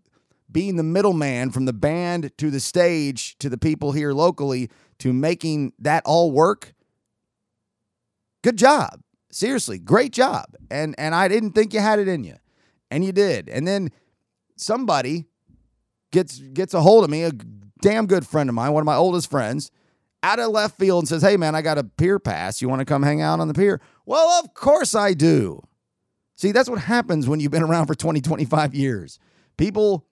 being 0.51 0.75
the 0.75 0.83
middleman 0.83 1.51
from 1.51 1.65
the 1.65 1.73
band 1.73 2.31
to 2.37 2.49
the 2.49 2.59
stage 2.59 3.37
to 3.37 3.49
the 3.49 3.57
people 3.57 3.91
here 3.91 4.13
locally 4.13 4.69
to 4.99 5.13
making 5.13 5.73
that 5.79 6.03
all 6.05 6.31
work. 6.31 6.73
Good 8.43 8.57
job. 8.57 9.01
Seriously, 9.31 9.77
great 9.77 10.11
job. 10.11 10.45
And 10.71 10.95
and 10.97 11.13
I 11.13 11.27
didn't 11.27 11.51
think 11.51 11.73
you 11.73 11.79
had 11.79 11.99
it 11.99 12.07
in 12.07 12.23
you. 12.23 12.35
And 12.91 13.05
you 13.05 13.11
did. 13.11 13.49
And 13.49 13.67
then 13.67 13.89
somebody 14.55 15.25
gets 16.11 16.39
gets 16.39 16.73
a 16.73 16.81
hold 16.81 17.03
of 17.03 17.09
me, 17.09 17.23
a 17.23 17.31
damn 17.81 18.07
good 18.07 18.25
friend 18.25 18.49
of 18.49 18.55
mine, 18.55 18.73
one 18.73 18.81
of 18.81 18.85
my 18.85 18.95
oldest 18.95 19.29
friends, 19.29 19.71
out 20.23 20.39
of 20.39 20.49
left 20.49 20.77
field 20.77 21.03
and 21.03 21.07
says, 21.07 21.21
Hey, 21.21 21.37
man, 21.37 21.55
I 21.55 21.61
got 21.61 21.77
a 21.77 21.83
pier 21.83 22.19
pass. 22.19 22.61
You 22.61 22.69
want 22.69 22.79
to 22.79 22.85
come 22.85 23.03
hang 23.03 23.21
out 23.21 23.39
on 23.39 23.47
the 23.47 23.53
pier? 23.53 23.79
Well, 24.05 24.27
of 24.43 24.53
course 24.53 24.95
I 24.95 25.13
do. 25.13 25.61
See, 26.39 26.53
that's 26.53 26.69
what 26.69 26.79
happens 26.79 27.27
when 27.27 27.41
you've 27.41 27.51
been 27.51 27.63
around 27.63 27.87
for 27.87 27.95
20, 27.95 28.21
25 28.21 28.73
years. 28.73 29.19
People 29.57 30.07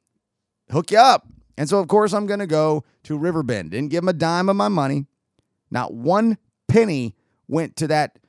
hook 0.69 0.91
you 0.91 0.97
up. 0.97 1.25
And 1.57 1.69
so, 1.69 1.79
of 1.79 1.87
course, 1.87 2.11
I'm 2.13 2.27
going 2.27 2.41
to 2.41 2.47
go 2.47 2.83
to 3.03 3.17
Riverbend. 3.17 3.71
Didn't 3.71 3.91
give 3.91 4.01
them 4.01 4.09
a 4.09 4.13
dime 4.13 4.49
of 4.49 4.57
my 4.57 4.67
money. 4.67 5.05
Not 5.71 5.93
one 5.93 6.37
penny 6.67 7.15
went 7.47 7.77
to 7.77 7.87
that 7.87 8.19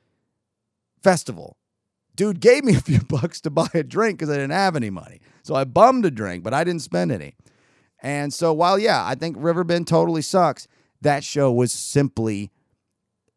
festival. 1.02 1.57
Dude 2.14 2.38
gave 2.38 2.62
me 2.62 2.76
a 2.76 2.81
few 2.81 3.00
bucks 3.09 3.40
to 3.40 3.50
buy 3.50 3.67
a 3.75 3.83
drink 3.83 4.21
because 4.21 4.33
I 4.33 4.37
didn't 4.37 4.52
have 4.52 4.76
any 4.76 4.90
money. 4.90 5.21
So 5.43 5.57
I 5.57 5.64
bummed 5.64 6.07
a 6.07 6.11
drink, 6.12 6.45
but 6.45 6.55
I 6.55 6.62
didn't 6.62 6.83
spend 6.83 7.11
any. 7.11 7.35
And 8.00 8.33
so, 8.33 8.52
while, 8.52 8.78
yeah, 8.78 9.05
I 9.05 9.17
think 9.17 9.35
Riverbend 9.40 9.88
totally 9.88 10.23
sucks, 10.23 10.69
that 11.00 11.25
show 11.25 11.50
was 11.50 11.73
simply, 11.73 12.52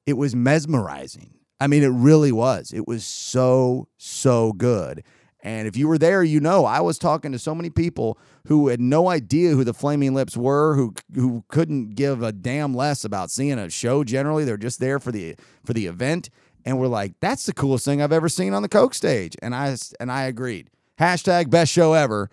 it 0.05 0.13
was 0.13 0.35
mesmerizing. 0.35 1.40
I 1.61 1.67
mean, 1.67 1.83
it 1.83 1.91
really 1.93 2.31
was. 2.31 2.73
It 2.73 2.87
was 2.87 3.05
so, 3.05 3.87
so 3.95 4.51
good. 4.51 5.03
And 5.43 5.67
if 5.67 5.77
you 5.77 5.87
were 5.87 5.99
there, 5.99 6.23
you 6.23 6.39
know 6.39 6.65
I 6.65 6.81
was 6.81 6.97
talking 6.97 7.31
to 7.33 7.39
so 7.39 7.53
many 7.53 7.69
people 7.69 8.17
who 8.47 8.69
had 8.69 8.81
no 8.81 9.09
idea 9.09 9.51
who 9.51 9.63
the 9.63 9.73
Flaming 9.73 10.15
Lips 10.15 10.35
were, 10.35 10.75
who 10.75 10.95
who 11.13 11.43
couldn't 11.49 11.93
give 11.93 12.23
a 12.23 12.31
damn 12.31 12.73
less 12.73 13.05
about 13.05 13.29
seeing 13.29 13.59
a 13.59 13.69
show. 13.69 14.03
Generally, 14.03 14.45
they're 14.45 14.57
just 14.57 14.79
there 14.79 14.99
for 14.99 15.11
the 15.11 15.35
for 15.63 15.73
the 15.73 15.85
event, 15.85 16.31
and 16.65 16.79
we're 16.79 16.87
like, 16.87 17.13
"That's 17.19 17.45
the 17.45 17.53
coolest 17.53 17.85
thing 17.85 18.01
I've 18.01 18.11
ever 18.11 18.29
seen 18.29 18.53
on 18.53 18.63
the 18.63 18.69
Coke 18.69 18.93
stage." 18.93 19.35
And 19.41 19.55
I 19.55 19.75
and 19.99 20.11
I 20.11 20.23
agreed. 20.23 20.69
Hashtag 20.99 21.51
best 21.51 21.71
show 21.71 21.93
ever 21.93 22.29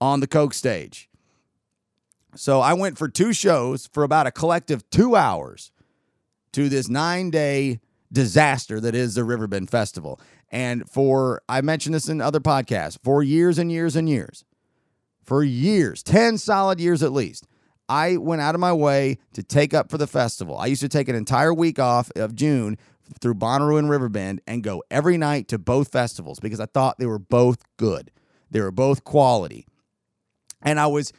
on 0.00 0.20
the 0.20 0.26
Coke 0.26 0.54
stage. 0.54 1.08
So 2.34 2.60
I 2.60 2.74
went 2.74 2.98
for 2.98 3.08
two 3.08 3.32
shows 3.32 3.86
for 3.86 4.02
about 4.02 4.26
a 4.26 4.30
collective 4.30 4.88
two 4.90 5.16
hours 5.16 5.72
to 6.52 6.68
this 6.68 6.88
nine 6.88 7.30
day 7.30 7.80
disaster 8.16 8.80
that 8.80 8.94
is 8.94 9.14
the 9.14 9.24
Riverbend 9.24 9.68
Festival. 9.68 10.18
And 10.50 10.88
for, 10.88 11.42
I 11.50 11.60
mentioned 11.60 11.94
this 11.94 12.08
in 12.08 12.22
other 12.22 12.40
podcasts, 12.40 12.98
for 13.04 13.22
years 13.22 13.58
and 13.58 13.70
years 13.70 13.94
and 13.94 14.08
years, 14.08 14.42
for 15.22 15.44
years, 15.44 16.02
10 16.02 16.38
solid 16.38 16.80
years 16.80 17.02
at 17.02 17.12
least, 17.12 17.46
I 17.90 18.16
went 18.16 18.40
out 18.40 18.54
of 18.54 18.60
my 18.60 18.72
way 18.72 19.18
to 19.34 19.42
take 19.42 19.74
up 19.74 19.90
for 19.90 19.98
the 19.98 20.06
festival. 20.06 20.56
I 20.56 20.64
used 20.64 20.80
to 20.80 20.88
take 20.88 21.10
an 21.10 21.14
entire 21.14 21.52
week 21.52 21.78
off 21.78 22.10
of 22.16 22.34
June 22.34 22.78
through 23.20 23.34
Bonnaroo 23.34 23.78
and 23.78 23.90
Riverbend 23.90 24.40
and 24.46 24.62
go 24.62 24.82
every 24.90 25.18
night 25.18 25.48
to 25.48 25.58
both 25.58 25.92
festivals 25.92 26.40
because 26.40 26.58
I 26.58 26.66
thought 26.66 26.98
they 26.98 27.06
were 27.06 27.18
both 27.18 27.58
good. 27.76 28.10
They 28.50 28.60
were 28.60 28.72
both 28.72 29.04
quality. 29.04 29.66
And 30.62 30.80
I 30.80 30.86
was 30.86 31.12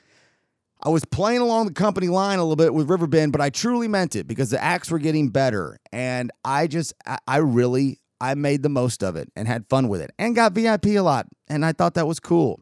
I 0.84 0.89
was 0.89 1.05
playing 1.05 1.41
along 1.41 1.67
the 1.67 1.74
company 1.74 2.07
line 2.07 2.39
a 2.39 2.43
little 2.43 2.55
bit 2.55 2.74
with 2.74 2.89
Riverbend, 2.89 3.31
but 3.31 3.41
I 3.41 3.50
truly 3.50 3.88
meant 3.88 4.15
it 4.15 4.27
because 4.27 4.51
the 4.51 4.63
acts 4.63 4.91
were 4.91 5.00
getting 5.00 5.29
better. 5.29 5.79
And 5.91 6.31
I 6.46 6.67
just, 6.67 6.93
I 7.27 7.38
really, 7.38 8.00
I 8.22 8.36
made 8.36 8.62
the 8.62 8.69
most 8.69 9.03
of 9.03 9.15
it 9.15 9.31
and 9.36 9.48
had 9.48 9.67
fun 9.69 9.89
with 9.89 10.01
it 10.01 10.12
and 10.19 10.36
got 10.36 10.53
VIP 10.53 10.88
a 10.88 11.00
lot. 11.00 11.27
And 11.48 11.65
I 11.65 11.72
thought 11.72 11.96
that 11.96 12.07
was 12.07 12.19
cool 12.19 12.62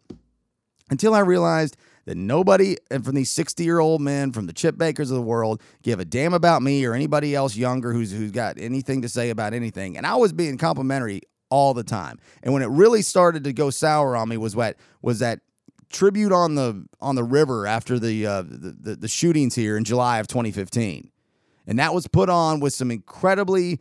until 0.90 1.14
I 1.14 1.20
realized 1.20 1.76
that 2.06 2.16
nobody 2.16 2.78
and 2.90 3.04
from 3.04 3.16
these 3.16 3.32
60 3.32 3.64
year 3.64 3.80
old 3.80 4.00
men 4.00 4.32
from 4.32 4.46
the 4.46 4.54
chip 4.54 4.78
bakers 4.78 5.12
of 5.12 5.16
the 5.16 5.24
world 5.24 5.62
give 5.82 6.00
a 6.00 6.06
damn 6.06 6.34
about 6.34 6.62
me 6.62 6.86
or 6.86 6.94
anybody 6.94 7.36
else 7.36 7.56
younger 7.56 7.92
who's 7.92 8.12
who's 8.12 8.32
got 8.32 8.60
anything 8.60 9.02
to 9.02 9.10
say 9.10 9.30
about 9.30 9.54
anything. 9.54 9.98
And 9.98 10.06
I 10.06 10.16
was 10.16 10.32
being 10.32 10.58
complimentary 10.58 11.22
all 11.50 11.74
the 11.74 11.84
time. 11.84 12.20
And 12.44 12.54
when 12.54 12.62
it 12.62 12.70
really 12.70 13.02
started 13.02 13.44
to 13.44 13.54
go 13.54 13.70
sour 13.70 14.16
on 14.16 14.30
me 14.30 14.38
was 14.38 14.56
what 14.56 14.78
was 15.02 15.20
that 15.20 15.40
tribute 15.90 16.32
on 16.32 16.56
the 16.56 16.86
on 17.02 17.16
the 17.16 17.24
river 17.24 17.68
after 17.68 18.00
the, 18.00 18.26
uh, 18.26 18.42
the, 18.42 18.76
the 18.80 18.96
the 18.96 19.08
shootings 19.08 19.56
here 19.56 19.78
in 19.78 19.84
July 19.84 20.20
of 20.20 20.28
2015, 20.28 21.10
and 21.68 21.80
that 21.80 21.94
was 21.94 22.08
put 22.08 22.30
on 22.30 22.60
with 22.60 22.74
some 22.74 22.92
incredibly 22.92 23.80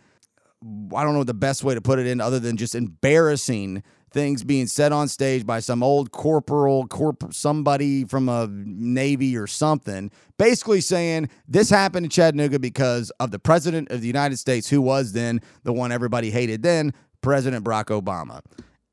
I 0.95 1.05
don't 1.05 1.15
know 1.15 1.25
the 1.25 1.35
best 1.35 1.63
way 1.63 1.75
to 1.75 1.81
put 1.81 1.99
it 1.99 2.07
in 2.07 2.21
other 2.21 2.41
than 2.41 2.57
just 2.57 2.75
embarrassing 2.75 3.83
things 4.15 4.45
being 4.45 4.67
said 4.67 4.93
on 4.93 5.09
stage 5.09 5.45
by 5.45 5.61
some 5.61 5.83
old 5.83 6.13
corporal, 6.13 6.87
corp 6.87 7.35
somebody 7.35 8.05
from 8.05 8.29
a 8.29 8.47
navy 8.49 9.37
or 9.37 9.47
something, 9.47 10.11
basically 10.39 10.81
saying 10.81 11.29
this 11.49 11.69
happened 11.69 12.07
in 12.07 12.11
Chattanooga 12.11 12.59
because 12.59 13.11
of 13.21 13.33
the 13.33 13.41
president 13.41 13.91
of 13.91 14.01
the 14.01 14.07
United 14.07 14.39
States, 14.39 14.71
who 14.71 14.81
was 14.81 15.13
then 15.13 15.41
the 15.65 15.73
one 15.73 15.93
everybody 15.93 16.31
hated 16.31 16.63
then, 16.63 16.95
President 17.21 17.65
Barack 17.65 17.87
Obama. 17.87 18.41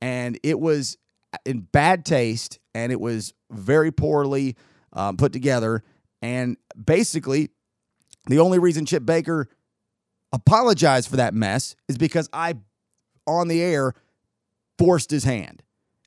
And 0.02 0.40
it 0.42 0.60
was 0.60 0.98
in 1.46 1.62
bad 1.62 2.06
taste 2.06 2.60
and 2.74 2.92
it 2.92 3.00
was 3.00 3.34
very 3.50 3.92
poorly 3.92 4.56
um, 4.94 5.18
put 5.18 5.34
together. 5.34 5.84
And 6.22 6.58
basically, 6.84 7.50
the 8.28 8.40
only 8.40 8.60
reason 8.60 8.86
Chip 8.86 9.06
Baker 9.06 9.48
apologized 10.32 11.10
for 11.10 11.18
that 11.18 11.34
mess 11.34 11.76
is 11.88 11.98
because 11.98 12.30
I, 12.32 12.56
on 13.28 13.48
the 13.48 13.62
air, 13.62 13.94
forced 14.78 15.12
his 15.12 15.24
hand 15.24 15.64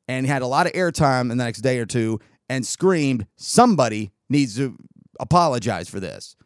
and 0.09 0.27
had 0.27 0.43
a 0.43 0.47
lot 0.47 0.67
of 0.67 0.73
airtime 0.73 1.23
in 1.23 1.29
the 1.29 1.45
next 1.45 1.61
day 1.61 1.79
or 1.79 1.87
two 1.87 2.21
and 2.49 2.67
screamed, 2.67 3.27
Somebody 3.37 4.13
needs 4.29 4.57
to 4.57 4.77
apologize 5.21 5.89
for 5.89 6.01
this. 6.01 6.37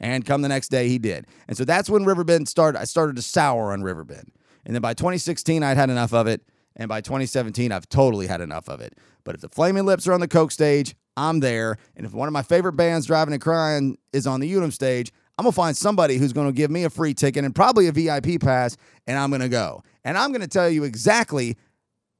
And 0.00 0.26
come 0.26 0.42
the 0.42 0.48
next 0.48 0.68
day, 0.68 0.88
he 0.88 0.98
did. 0.98 1.26
And 1.46 1.56
so 1.56 1.64
that's 1.64 1.88
when 1.88 2.04
Riverbend 2.04 2.48
started. 2.48 2.80
I 2.80 2.84
started 2.84 3.16
to 3.16 3.22
sour 3.22 3.72
on 3.72 3.82
Riverbend. 3.82 4.32
And 4.66 4.74
then 4.74 4.82
by 4.82 4.94
2016, 4.94 5.62
I'd 5.62 5.76
had 5.76 5.90
enough 5.90 6.12
of 6.12 6.26
it. 6.26 6.42
And 6.76 6.88
by 6.88 7.00
2017, 7.00 7.72
I've 7.72 7.88
totally 7.88 8.26
had 8.26 8.40
enough 8.40 8.68
of 8.68 8.80
it. 8.80 8.94
But 9.24 9.34
if 9.34 9.40
the 9.40 9.48
Flaming 9.48 9.84
Lips 9.84 10.06
are 10.08 10.12
on 10.12 10.20
the 10.20 10.28
Coke 10.28 10.50
stage, 10.50 10.94
I'm 11.16 11.40
there. 11.40 11.76
And 11.96 12.06
if 12.06 12.12
one 12.12 12.28
of 12.28 12.32
my 12.32 12.42
favorite 12.42 12.74
bands, 12.74 13.06
Drivin 13.06 13.32
N 13.32 13.40
Cryin, 13.40 13.94
is 14.12 14.26
on 14.26 14.40
the 14.40 14.48
Unum 14.48 14.70
stage, 14.70 15.12
I'm 15.38 15.44
going 15.44 15.52
to 15.52 15.56
find 15.56 15.76
somebody 15.76 16.16
who's 16.16 16.32
going 16.32 16.46
to 16.46 16.52
give 16.52 16.70
me 16.70 16.84
a 16.84 16.90
free 16.90 17.14
ticket 17.14 17.44
and 17.44 17.54
probably 17.54 17.88
a 17.88 17.92
VIP 17.92 18.40
pass, 18.40 18.76
and 19.06 19.18
I'm 19.18 19.30
going 19.30 19.40
to 19.40 19.48
go. 19.48 19.82
And 20.04 20.16
I'm 20.18 20.30
going 20.30 20.42
to 20.42 20.48
tell 20.48 20.68
you 20.68 20.84
exactly 20.84 21.56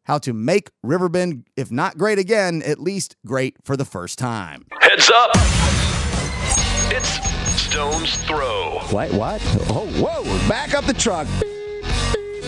how 0.05 0.19
to 0.19 0.33
make 0.33 0.71
Riverbend, 0.83 1.47
if 1.57 1.71
not 1.71 1.97
great 1.97 2.19
again, 2.19 2.63
at 2.63 2.81
least 2.81 3.17
great 3.27 3.57
for 3.65 3.77
the 3.77 3.85
first 3.85 4.19
time. 4.19 4.67
Heads 4.81 5.11
up! 5.15 5.31
It's 6.91 7.63
Stone's 7.63 8.17
Throw. 8.25 8.81
What? 8.91 9.13
What? 9.13 9.41
Oh, 9.69 9.87
whoa! 9.97 10.49
Back 10.49 10.75
up 10.75 10.85
the 10.85 10.93
truck. 10.95 11.27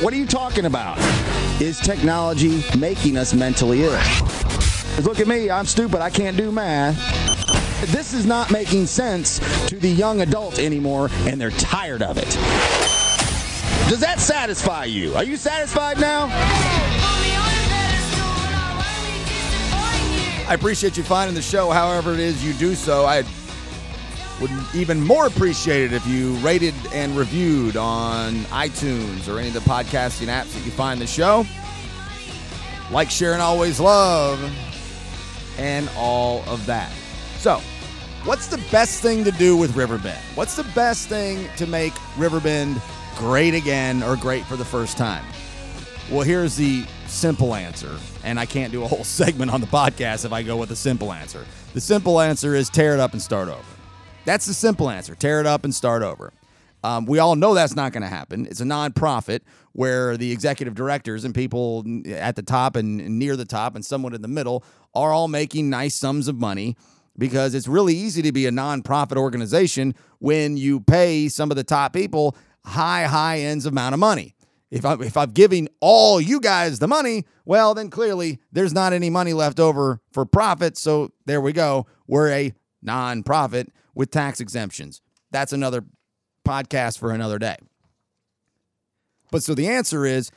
What 0.02 0.12
are 0.12 0.16
you 0.16 0.26
talking 0.26 0.64
about? 0.64 0.98
Is 1.60 1.78
technology 1.78 2.64
making 2.76 3.16
us 3.16 3.32
mentally 3.32 3.84
ill? 3.84 3.92
Look 5.02 5.20
at 5.20 5.28
me, 5.28 5.50
I'm 5.50 5.66
stupid, 5.66 6.00
I 6.00 6.10
can't 6.10 6.36
do 6.36 6.50
math. 6.50 6.96
This 7.92 8.12
is 8.12 8.26
not 8.26 8.50
making 8.50 8.86
sense 8.86 9.38
to 9.68 9.78
the 9.78 9.88
young 9.88 10.22
adult 10.22 10.58
anymore, 10.58 11.10
and 11.26 11.40
they're 11.40 11.50
tired 11.52 12.02
of 12.02 12.18
it. 12.18 12.28
Does 13.88 14.00
that 14.00 14.16
satisfy 14.18 14.86
you? 14.86 15.14
Are 15.14 15.22
you 15.22 15.36
satisfied 15.36 16.00
now? 16.00 16.28
I 20.46 20.54
appreciate 20.54 20.96
you 20.96 21.04
finding 21.04 21.34
the 21.34 21.42
show, 21.42 21.70
however 21.70 22.14
it 22.14 22.20
is 22.20 22.44
you 22.44 22.52
do 22.54 22.74
so. 22.74 23.04
I 23.06 23.22
would 24.40 24.50
even 24.74 25.00
more 25.00 25.26
appreciate 25.26 25.84
it 25.84 25.92
if 25.92 26.06
you 26.06 26.34
rated 26.36 26.74
and 26.92 27.16
reviewed 27.16 27.76
on 27.76 28.34
iTunes 28.46 29.32
or 29.32 29.38
any 29.38 29.48
of 29.48 29.54
the 29.54 29.60
podcasting 29.60 30.26
apps 30.26 30.52
that 30.54 30.64
you 30.64 30.70
find 30.70 31.00
the 31.00 31.06
show. 31.06 31.46
Like, 32.90 33.10
share, 33.10 33.32
and 33.32 33.40
always 33.40 33.80
love, 33.80 34.40
and 35.58 35.88
all 35.96 36.42
of 36.46 36.64
that. 36.66 36.92
So, 37.38 37.60
what's 38.24 38.48
the 38.48 38.62
best 38.70 39.00
thing 39.00 39.24
to 39.24 39.30
do 39.32 39.56
with 39.56 39.76
Riverbend? 39.76 40.20
What's 40.34 40.56
the 40.56 40.64
best 40.74 41.08
thing 41.08 41.48
to 41.56 41.66
make 41.66 41.92
Riverbend 42.16 42.80
great 43.16 43.54
again 43.54 44.02
or 44.02 44.16
great 44.16 44.44
for 44.44 44.56
the 44.56 44.64
first 44.64 44.98
time? 44.98 45.24
Well, 46.10 46.22
here's 46.22 46.56
the 46.56 46.84
simple 47.06 47.54
answer, 47.54 47.96
and 48.24 48.38
I 48.38 48.44
can't 48.44 48.72
do 48.72 48.82
a 48.82 48.86
whole 48.86 49.04
segment 49.04 49.50
on 49.52 49.60
the 49.60 49.66
podcast 49.66 50.24
if 50.24 50.32
I 50.32 50.42
go 50.42 50.56
with 50.56 50.70
a 50.70 50.76
simple 50.76 51.12
answer. 51.12 51.46
The 51.72 51.80
simple 51.80 52.20
answer 52.20 52.54
is 52.54 52.68
tear 52.68 52.94
it 52.94 53.00
up 53.00 53.12
and 53.12 53.22
start 53.22 53.48
over. 53.48 53.73
That's 54.24 54.46
the 54.46 54.54
simple 54.54 54.88
answer. 54.88 55.14
Tear 55.14 55.40
it 55.40 55.46
up 55.46 55.64
and 55.64 55.74
start 55.74 56.02
over. 56.02 56.32
Um, 56.82 57.06
we 57.06 57.18
all 57.18 57.36
know 57.36 57.54
that's 57.54 57.76
not 57.76 57.92
going 57.92 58.02
to 58.02 58.08
happen. 58.08 58.46
It's 58.46 58.60
a 58.60 58.64
nonprofit 58.64 59.40
where 59.72 60.16
the 60.16 60.32
executive 60.32 60.74
directors 60.74 61.24
and 61.24 61.34
people 61.34 61.84
at 62.06 62.36
the 62.36 62.42
top 62.42 62.76
and 62.76 63.18
near 63.18 63.36
the 63.36 63.44
top 63.44 63.74
and 63.74 63.84
someone 63.84 64.14
in 64.14 64.22
the 64.22 64.28
middle 64.28 64.64
are 64.94 65.12
all 65.12 65.28
making 65.28 65.70
nice 65.70 65.94
sums 65.94 66.28
of 66.28 66.38
money 66.38 66.76
because 67.16 67.54
it's 67.54 67.68
really 67.68 67.94
easy 67.94 68.22
to 68.22 68.32
be 68.32 68.46
a 68.46 68.50
nonprofit 68.50 69.16
organization 69.16 69.94
when 70.18 70.56
you 70.56 70.80
pay 70.80 71.28
some 71.28 71.50
of 71.50 71.56
the 71.56 71.64
top 71.64 71.92
people 71.92 72.36
high, 72.64 73.04
high 73.04 73.40
ends 73.40 73.66
amount 73.66 73.94
of 73.94 74.00
money. 74.00 74.34
If 74.70 74.84
I'm, 74.84 75.02
if 75.02 75.16
I'm 75.16 75.30
giving 75.30 75.68
all 75.80 76.20
you 76.20 76.40
guys 76.40 76.80
the 76.80 76.88
money, 76.88 77.24
well, 77.44 77.74
then 77.74 77.90
clearly 77.90 78.40
there's 78.52 78.74
not 78.74 78.92
any 78.92 79.08
money 79.08 79.32
left 79.32 79.60
over 79.60 80.00
for 80.12 80.26
profit. 80.26 80.76
So 80.76 81.12
there 81.26 81.40
we 81.40 81.52
go. 81.52 81.86
We're 82.06 82.30
a 82.30 82.52
nonprofit 82.84 83.68
with 83.94 84.10
tax 84.10 84.40
exemptions. 84.40 85.00
That's 85.30 85.52
another 85.52 85.84
podcast 86.46 86.98
for 86.98 87.10
another 87.10 87.38
day. 87.38 87.56
But 89.30 89.42
so 89.42 89.54
the 89.54 89.68
answer 89.68 90.04
is 90.04 90.30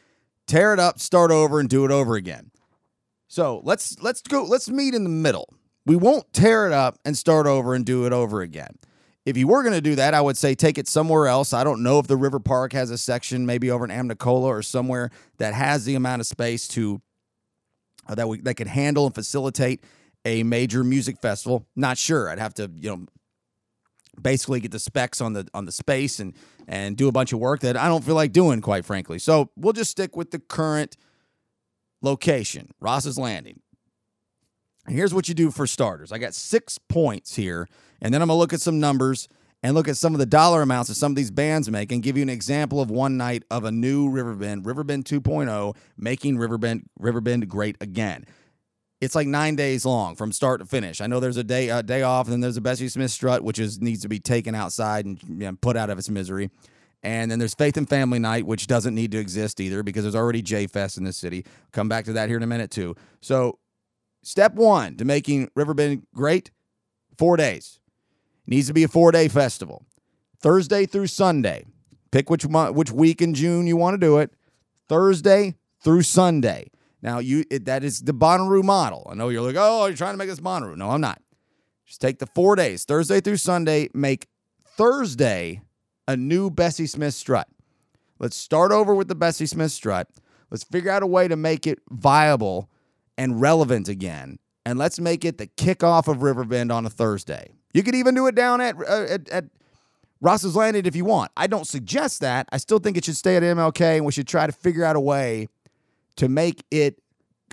tear 0.48 0.74
it 0.74 0.80
up, 0.80 1.00
start 1.00 1.32
over, 1.32 1.60
and 1.60 1.70
do 1.70 1.86
it 1.86 1.92
over 1.92 2.16
again. 2.16 2.52
So 3.28 3.62
let's 3.64 4.02
let's 4.02 4.22
go, 4.22 4.44
let's 4.44 4.70
meet 4.70 4.94
in 4.94 5.04
the 5.04 5.10
middle. 5.10 5.54
We 5.86 5.96
won't 5.96 6.32
tear 6.34 6.66
it 6.66 6.74
up 6.74 6.98
and 7.06 7.18
start 7.18 7.46
over 7.48 7.74
and 7.74 7.86
do 7.86 8.06
it 8.06 8.14
over 8.14 8.42
again. 8.42 8.78
If 9.26 9.36
you 9.36 9.48
were 9.48 9.62
going 9.62 9.76
to 9.76 9.82
do 9.82 9.96
that, 9.96 10.14
I 10.14 10.22
would 10.22 10.38
say 10.38 10.56
take 10.56 10.78
it 10.78 10.88
somewhere 10.88 11.28
else. 11.28 11.52
I 11.52 11.66
don't 11.66 11.84
know 11.84 12.00
if 12.00 12.08
the 12.08 12.16
River 12.16 12.40
Park 12.40 12.72
has 12.72 12.90
a 12.92 12.98
section, 12.98 13.46
maybe 13.46 13.70
over 13.70 13.84
in 13.84 13.92
Amnicola 13.92 14.44
or 14.44 14.62
somewhere 14.62 15.12
that 15.38 15.54
has 15.54 15.84
the 15.84 15.96
amount 15.96 16.22
of 16.22 16.28
space 16.28 16.68
to 16.70 17.02
uh, 18.08 18.16
that 18.16 18.30
we 18.30 18.40
that 18.42 18.56
could 18.56 18.68
handle 18.68 19.06
and 19.06 19.14
facilitate 19.14 19.84
a 20.24 20.44
major 20.44 20.84
music 20.84 21.20
festival. 21.20 21.68
Not 21.76 21.98
sure. 21.98 22.30
I'd 22.30 22.40
have 22.40 22.54
to 22.56 22.72
you 22.74 22.90
know 22.90 23.06
basically 24.22 24.60
get 24.60 24.72
the 24.72 24.80
specs 24.80 25.22
on 25.22 25.34
the 25.34 25.48
on 25.54 25.66
the 25.66 25.72
space 25.72 26.20
and 26.20 26.34
and 26.68 26.98
do 26.98 27.08
a 27.08 27.12
bunch 27.12 27.34
of 27.34 27.40
work 27.40 27.62
that 27.62 27.78
I 27.78 27.88
don't 27.88 28.04
feel 28.04 28.16
like 28.16 28.32
doing, 28.32 28.62
quite 28.62 28.86
frankly. 28.86 29.20
So 29.20 29.50
we'll 29.56 29.74
just 29.74 29.92
stick 29.92 30.16
with 30.16 30.32
the 30.32 30.40
current 30.40 30.98
location, 32.02 32.72
Ross's 32.80 33.18
Landing. 33.18 33.62
And 34.86 34.96
here's 34.96 35.14
what 35.14 35.28
you 35.28 35.34
do 35.34 35.52
for 35.52 35.68
starters. 35.68 36.12
I 36.12 36.18
got 36.18 36.34
six 36.34 36.78
points 36.78 37.36
here, 37.36 37.68
and 38.02 38.14
then 38.14 38.22
I'm 38.22 38.28
gonna 38.28 38.40
look 38.40 38.54
at 38.54 38.62
some 38.62 38.80
numbers 38.80 39.28
and 39.64 39.74
look 39.74 39.88
at 39.88 39.98
some 39.98 40.14
of 40.14 40.20
the 40.20 40.26
dollar 40.26 40.62
amounts 40.62 40.90
that 40.90 40.96
some 40.96 41.12
of 41.12 41.16
these 41.16 41.32
bands 41.32 41.70
make 41.70 41.92
and 41.92 42.04
give 42.04 42.16
you 42.16 42.24
an 42.24 42.30
example 42.30 42.80
of 42.80 42.92
one 42.92 43.18
night 43.18 43.44
of 43.50 43.64
a 43.64 43.72
new 43.72 44.10
Riverbend, 44.10 44.66
Riverbend 44.66 45.06
2.0, 45.06 45.76
making 45.98 46.38
Riverbend 46.38 46.90
Riverbend 47.00 47.50
great 47.50 47.76
again. 47.82 48.26
It's 49.00 49.14
like 49.14 49.28
nine 49.28 49.56
days 49.56 49.86
long 49.86 50.16
from 50.16 50.32
start 50.32 50.60
to 50.60 50.66
finish. 50.66 51.02
I 51.02 51.08
know 51.08 51.20
there's 51.20 51.38
a 51.38 51.44
day 51.44 51.70
a 51.70 51.84
day 51.84 52.02
off, 52.02 52.28
and 52.28 52.34
then 52.34 52.42
there's 52.42 52.58
a 52.58 52.62
Bessie 52.62 52.90
Smith 52.90 53.12
strut, 53.12 53.44
which 53.44 53.60
is 53.60 53.80
needs 53.80 54.02
to 54.02 54.10
be 54.10 54.20
taken 54.20 54.56
outside 54.56 55.06
and 55.06 55.22
you 55.24 55.36
know, 55.36 55.58
put 55.62 55.78
out 55.78 55.90
of 55.90 55.98
its 55.98 56.10
misery. 56.10 56.50
And 57.04 57.30
then 57.30 57.38
there's 57.38 57.54
Faith 57.54 57.78
and 57.78 57.88
Family 57.88 58.18
Night, 58.18 58.48
which 58.48 58.66
doesn't 58.66 58.96
need 58.96 59.12
to 59.12 59.20
exist 59.20 59.60
either 59.60 59.84
because 59.84 60.04
there's 60.04 60.16
already 60.16 60.42
J 60.42 60.66
Fest 60.66 60.98
in 60.98 61.04
this 61.04 61.18
city. 61.18 61.46
Come 61.72 61.88
back 61.88 62.06
to 62.06 62.14
that 62.14 62.28
here 62.28 62.38
in 62.38 62.44
a 62.44 62.48
minute 62.48 62.72
too. 62.72 62.96
So 63.22 63.60
Step 64.28 64.56
one 64.56 64.98
to 64.98 65.06
making 65.06 65.50
Riverbend 65.56 66.06
great 66.14 66.52
four 67.18 67.38
days. 67.38 67.80
needs 68.46 68.68
to 68.68 68.74
be 68.74 68.84
a 68.84 68.88
four 68.90 69.14
day 69.14 69.30
festival. 69.30 69.86
Thursday 70.42 70.86
through 70.86 71.08
Sunday. 71.08 71.66
Pick 72.12 72.30
which 72.30 72.46
month, 72.46 72.76
which 72.76 72.92
week 72.92 73.22
in 73.22 73.34
June 73.34 73.68
you 73.68 73.78
want 73.78 73.94
to 73.94 73.98
do 73.98 74.18
it. 74.18 74.32
Thursday 74.90 75.56
through 75.82 76.02
Sunday. 76.02 76.70
Now 77.02 77.20
you 77.20 77.44
it, 77.50 77.66
that 77.66 77.84
is 77.84 78.02
the 78.02 78.14
Bonnaroo 78.14 78.64
model. 78.64 79.08
I 79.10 79.16
know 79.16 79.30
you're 79.30 79.42
like, 79.42 79.56
oh, 79.58 79.86
you're 79.86 79.98
trying 79.98 80.14
to 80.14 80.18
make 80.18 80.30
this 80.30 80.40
Bonnaroo. 80.40 80.76
No, 80.76 80.90
I'm 80.92 81.02
not. 81.02 81.22
Just 81.86 82.02
take 82.02 82.20
the 82.20 82.28
four 82.28 82.56
days, 82.56 82.86
Thursday 82.86 83.22
through 83.22 83.38
Sunday. 83.38 83.90
Make 83.94 84.28
Thursday 84.66 85.62
a 86.08 86.18
new 86.18 86.50
Bessie 86.50 86.88
Smith 86.88 87.14
strut. 87.14 87.48
Let's 88.20 88.36
start 88.36 88.72
over 88.72 88.96
with 88.96 89.08
the 89.08 89.16
Bessie 89.16 89.46
Smith 89.46 89.72
strut. 89.72 90.10
Let's 90.50 90.64
figure 90.64 90.92
out 90.92 91.04
a 91.04 91.08
way 91.08 91.28
to 91.28 91.36
make 91.36 91.68
it 91.68 91.80
viable 91.90 92.70
and 93.18 93.40
relevant 93.42 93.88
again. 93.88 94.40
And 94.66 94.78
let's 94.78 95.00
make 95.00 95.24
it 95.24 95.38
the 95.38 95.48
kickoff 95.48 96.08
of 96.08 96.24
Riverbend 96.24 96.72
on 96.72 96.86
a 96.86 96.90
Thursday. 96.90 97.54
You 97.74 97.84
could 97.84 97.96
even 97.96 98.16
do 98.16 98.28
it 98.28 98.36
down 98.36 98.60
at, 98.60 98.76
uh, 98.78 99.06
at, 99.10 99.30
at 99.30 99.46
Ross's 100.20 100.56
Landing 100.56 100.86
if 100.86 100.96
you 100.96 101.06
want. 101.06 101.32
I 101.38 101.48
don't 101.48 101.68
suggest 101.68 102.22
that. 102.22 102.48
I 102.52 102.58
still 102.58 102.80
think 102.80 102.98
it 102.98 103.06
should 103.06 103.16
stay 103.16 103.36
at 103.36 103.44
MLK, 103.44 103.98
and 103.98 104.06
we 104.06 104.12
should 104.12 104.28
try 104.28 104.46
to 104.46 104.52
figure 104.52 104.84
out 104.84 104.96
a 104.96 105.00
way 105.00 105.48
to 106.18 106.30
make 106.30 106.64
it. 106.72 107.02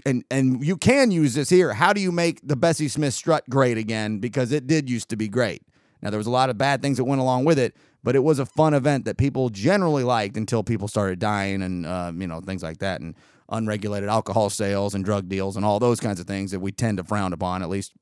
And 0.06 0.24
and 0.30 0.64
you 0.64 0.76
can 0.76 1.10
use 1.10 1.34
this 1.34 1.48
here. 1.48 1.72
How 1.72 1.92
do 1.92 2.00
you 2.00 2.12
make 2.12 2.40
the 2.46 2.56
Bessie 2.56 2.88
Smith 2.88 3.14
strut 3.14 3.48
great 3.48 3.78
again? 3.78 4.18
Because 4.18 4.52
it 4.52 4.66
did 4.66 4.90
used 4.90 5.08
to 5.10 5.16
be 5.16 5.28
great. 5.28 5.62
Now 6.02 6.10
there 6.10 6.18
was 6.18 6.26
a 6.26 6.30
lot 6.30 6.50
of 6.50 6.58
bad 6.58 6.82
things 6.82 6.98
that 6.98 7.04
went 7.04 7.20
along 7.20 7.44
with 7.44 7.58
it, 7.58 7.76
but 8.02 8.16
it 8.16 8.22
was 8.24 8.38
a 8.38 8.44
fun 8.44 8.74
event 8.74 9.04
that 9.06 9.16
people 9.16 9.48
generally 9.48 10.02
liked 10.02 10.36
until 10.36 10.62
people 10.62 10.88
started 10.88 11.20
dying 11.20 11.62
and 11.62 11.86
uh, 11.86 12.12
you 12.14 12.26
know 12.26 12.40
things 12.40 12.62
like 12.62 12.78
that. 12.78 13.00
And 13.00 13.14
unregulated 13.48 14.08
alcohol 14.08 14.50
sales 14.50 14.94
and 14.94 15.04
drug 15.04 15.28
deals 15.28 15.56
and 15.56 15.64
all 15.64 15.78
those 15.78 16.00
kinds 16.00 16.18
of 16.18 16.26
things 16.26 16.50
that 16.50 16.60
we 16.60 16.72
tend 16.72 16.98
to 16.98 17.04
frown 17.04 17.32
upon, 17.32 17.62
at 17.62 17.68
least 17.68 17.92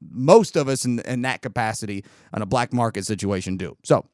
most 0.00 0.56
of 0.56 0.68
us 0.68 0.84
in, 0.84 1.00
in 1.00 1.22
that 1.22 1.42
capacity 1.42 2.04
on 2.32 2.42
a 2.42 2.46
black 2.46 2.72
market 2.72 3.04
situation 3.04 3.56
do. 3.56 3.76
So, 3.84 4.06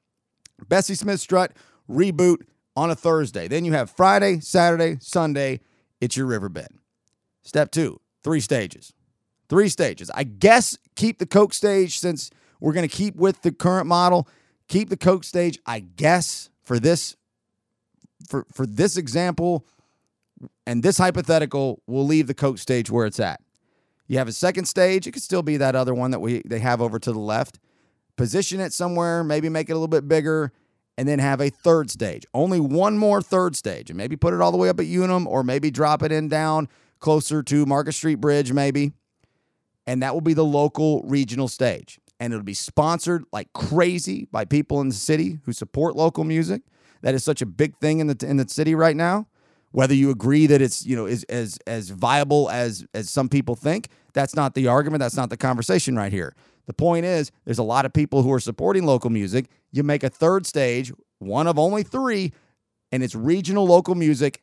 Bessie 0.68 0.94
Smith 0.94 1.20
Strut 1.20 1.52
reboot 1.88 2.38
on 2.76 2.90
a 2.90 2.94
Thursday. 2.94 3.48
Then 3.48 3.64
you 3.64 3.72
have 3.72 3.90
Friday, 3.90 4.40
Saturday, 4.40 4.96
Sunday. 5.00 5.60
It's 6.02 6.16
your 6.16 6.26
Riverbend. 6.26 6.80
Step 7.42 7.70
two, 7.70 8.00
three 8.24 8.40
stages. 8.40 8.92
Three 9.48 9.68
stages. 9.68 10.10
I 10.12 10.24
guess 10.24 10.76
keep 10.96 11.20
the 11.20 11.26
Coke 11.26 11.54
stage 11.54 12.00
since 12.00 12.28
we're 12.58 12.72
going 12.72 12.88
to 12.88 12.94
keep 12.94 13.14
with 13.14 13.42
the 13.42 13.52
current 13.52 13.86
model. 13.86 14.26
Keep 14.66 14.88
the 14.88 14.96
Coke 14.96 15.22
stage, 15.22 15.60
I 15.64 15.78
guess, 15.78 16.50
for 16.64 16.80
this 16.80 17.16
for 18.28 18.46
for 18.52 18.66
this 18.66 18.96
example 18.96 19.64
and 20.66 20.82
this 20.82 20.98
hypothetical 20.98 21.82
we'll 21.86 22.06
leave 22.06 22.26
the 22.26 22.34
Coke 22.34 22.58
stage 22.58 22.90
where 22.90 23.06
it's 23.06 23.20
at. 23.20 23.40
You 24.08 24.18
have 24.18 24.28
a 24.28 24.32
second 24.32 24.64
stage, 24.64 25.06
it 25.06 25.12
could 25.12 25.22
still 25.22 25.42
be 25.42 25.56
that 25.58 25.76
other 25.76 25.94
one 25.94 26.10
that 26.10 26.20
we 26.20 26.42
they 26.44 26.58
have 26.58 26.82
over 26.82 26.98
to 26.98 27.12
the 27.12 27.20
left. 27.20 27.60
Position 28.16 28.58
it 28.58 28.72
somewhere, 28.72 29.22
maybe 29.22 29.48
make 29.48 29.68
it 29.70 29.72
a 29.72 29.76
little 29.76 29.86
bit 29.86 30.08
bigger, 30.08 30.52
and 30.98 31.08
then 31.08 31.18
have 31.18 31.40
a 31.40 31.48
third 31.50 31.90
stage. 31.90 32.24
Only 32.34 32.60
one 32.60 32.98
more 32.98 33.22
third 33.22 33.56
stage, 33.56 33.90
and 33.90 33.96
maybe 33.96 34.16
put 34.16 34.34
it 34.34 34.40
all 34.40 34.52
the 34.52 34.58
way 34.58 34.68
up 34.68 34.80
at 34.80 34.86
Unum, 34.86 35.26
or 35.26 35.42
maybe 35.42 35.70
drop 35.70 36.02
it 36.02 36.12
in 36.12 36.28
down 36.28 36.68
closer 37.00 37.42
to 37.42 37.66
Market 37.66 37.92
Street 37.92 38.16
Bridge, 38.16 38.52
maybe. 38.52 38.92
And 39.86 40.02
that 40.02 40.14
will 40.14 40.20
be 40.20 40.34
the 40.34 40.44
local 40.44 41.02
regional 41.02 41.48
stage. 41.48 41.98
And 42.20 42.32
it'll 42.32 42.44
be 42.44 42.54
sponsored 42.54 43.24
like 43.32 43.52
crazy 43.52 44.28
by 44.30 44.44
people 44.44 44.80
in 44.80 44.88
the 44.88 44.94
city 44.94 45.40
who 45.44 45.52
support 45.52 45.96
local 45.96 46.22
music. 46.22 46.62
That 47.02 47.14
is 47.14 47.24
such 47.24 47.42
a 47.42 47.46
big 47.46 47.76
thing 47.78 47.98
in 47.98 48.06
the 48.06 48.26
in 48.26 48.36
the 48.36 48.48
city 48.48 48.76
right 48.76 48.94
now. 48.94 49.26
Whether 49.72 49.94
you 49.94 50.10
agree 50.10 50.46
that 50.46 50.62
it's 50.62 50.86
you 50.86 50.94
know 50.94 51.06
is 51.06 51.24
as 51.24 51.58
as 51.66 51.90
viable 51.90 52.48
as 52.48 52.86
as 52.94 53.10
some 53.10 53.28
people 53.28 53.56
think, 53.56 53.88
that's 54.12 54.36
not 54.36 54.54
the 54.54 54.68
argument. 54.68 55.00
That's 55.00 55.16
not 55.16 55.30
the 55.30 55.36
conversation 55.36 55.96
right 55.96 56.12
here. 56.12 56.36
The 56.66 56.72
point 56.72 57.04
is, 57.04 57.32
there's 57.44 57.58
a 57.58 57.64
lot 57.64 57.84
of 57.84 57.92
people 57.92 58.22
who 58.22 58.32
are 58.32 58.40
supporting 58.40 58.86
local 58.86 59.10
music. 59.10 59.46
You 59.72 59.82
make 59.82 60.04
a 60.04 60.10
third 60.10 60.46
stage, 60.46 60.92
one 61.18 61.46
of 61.46 61.58
only 61.58 61.82
three, 61.82 62.32
and 62.90 63.02
it's 63.02 63.14
regional 63.14 63.66
local 63.66 63.94
music 63.94 64.42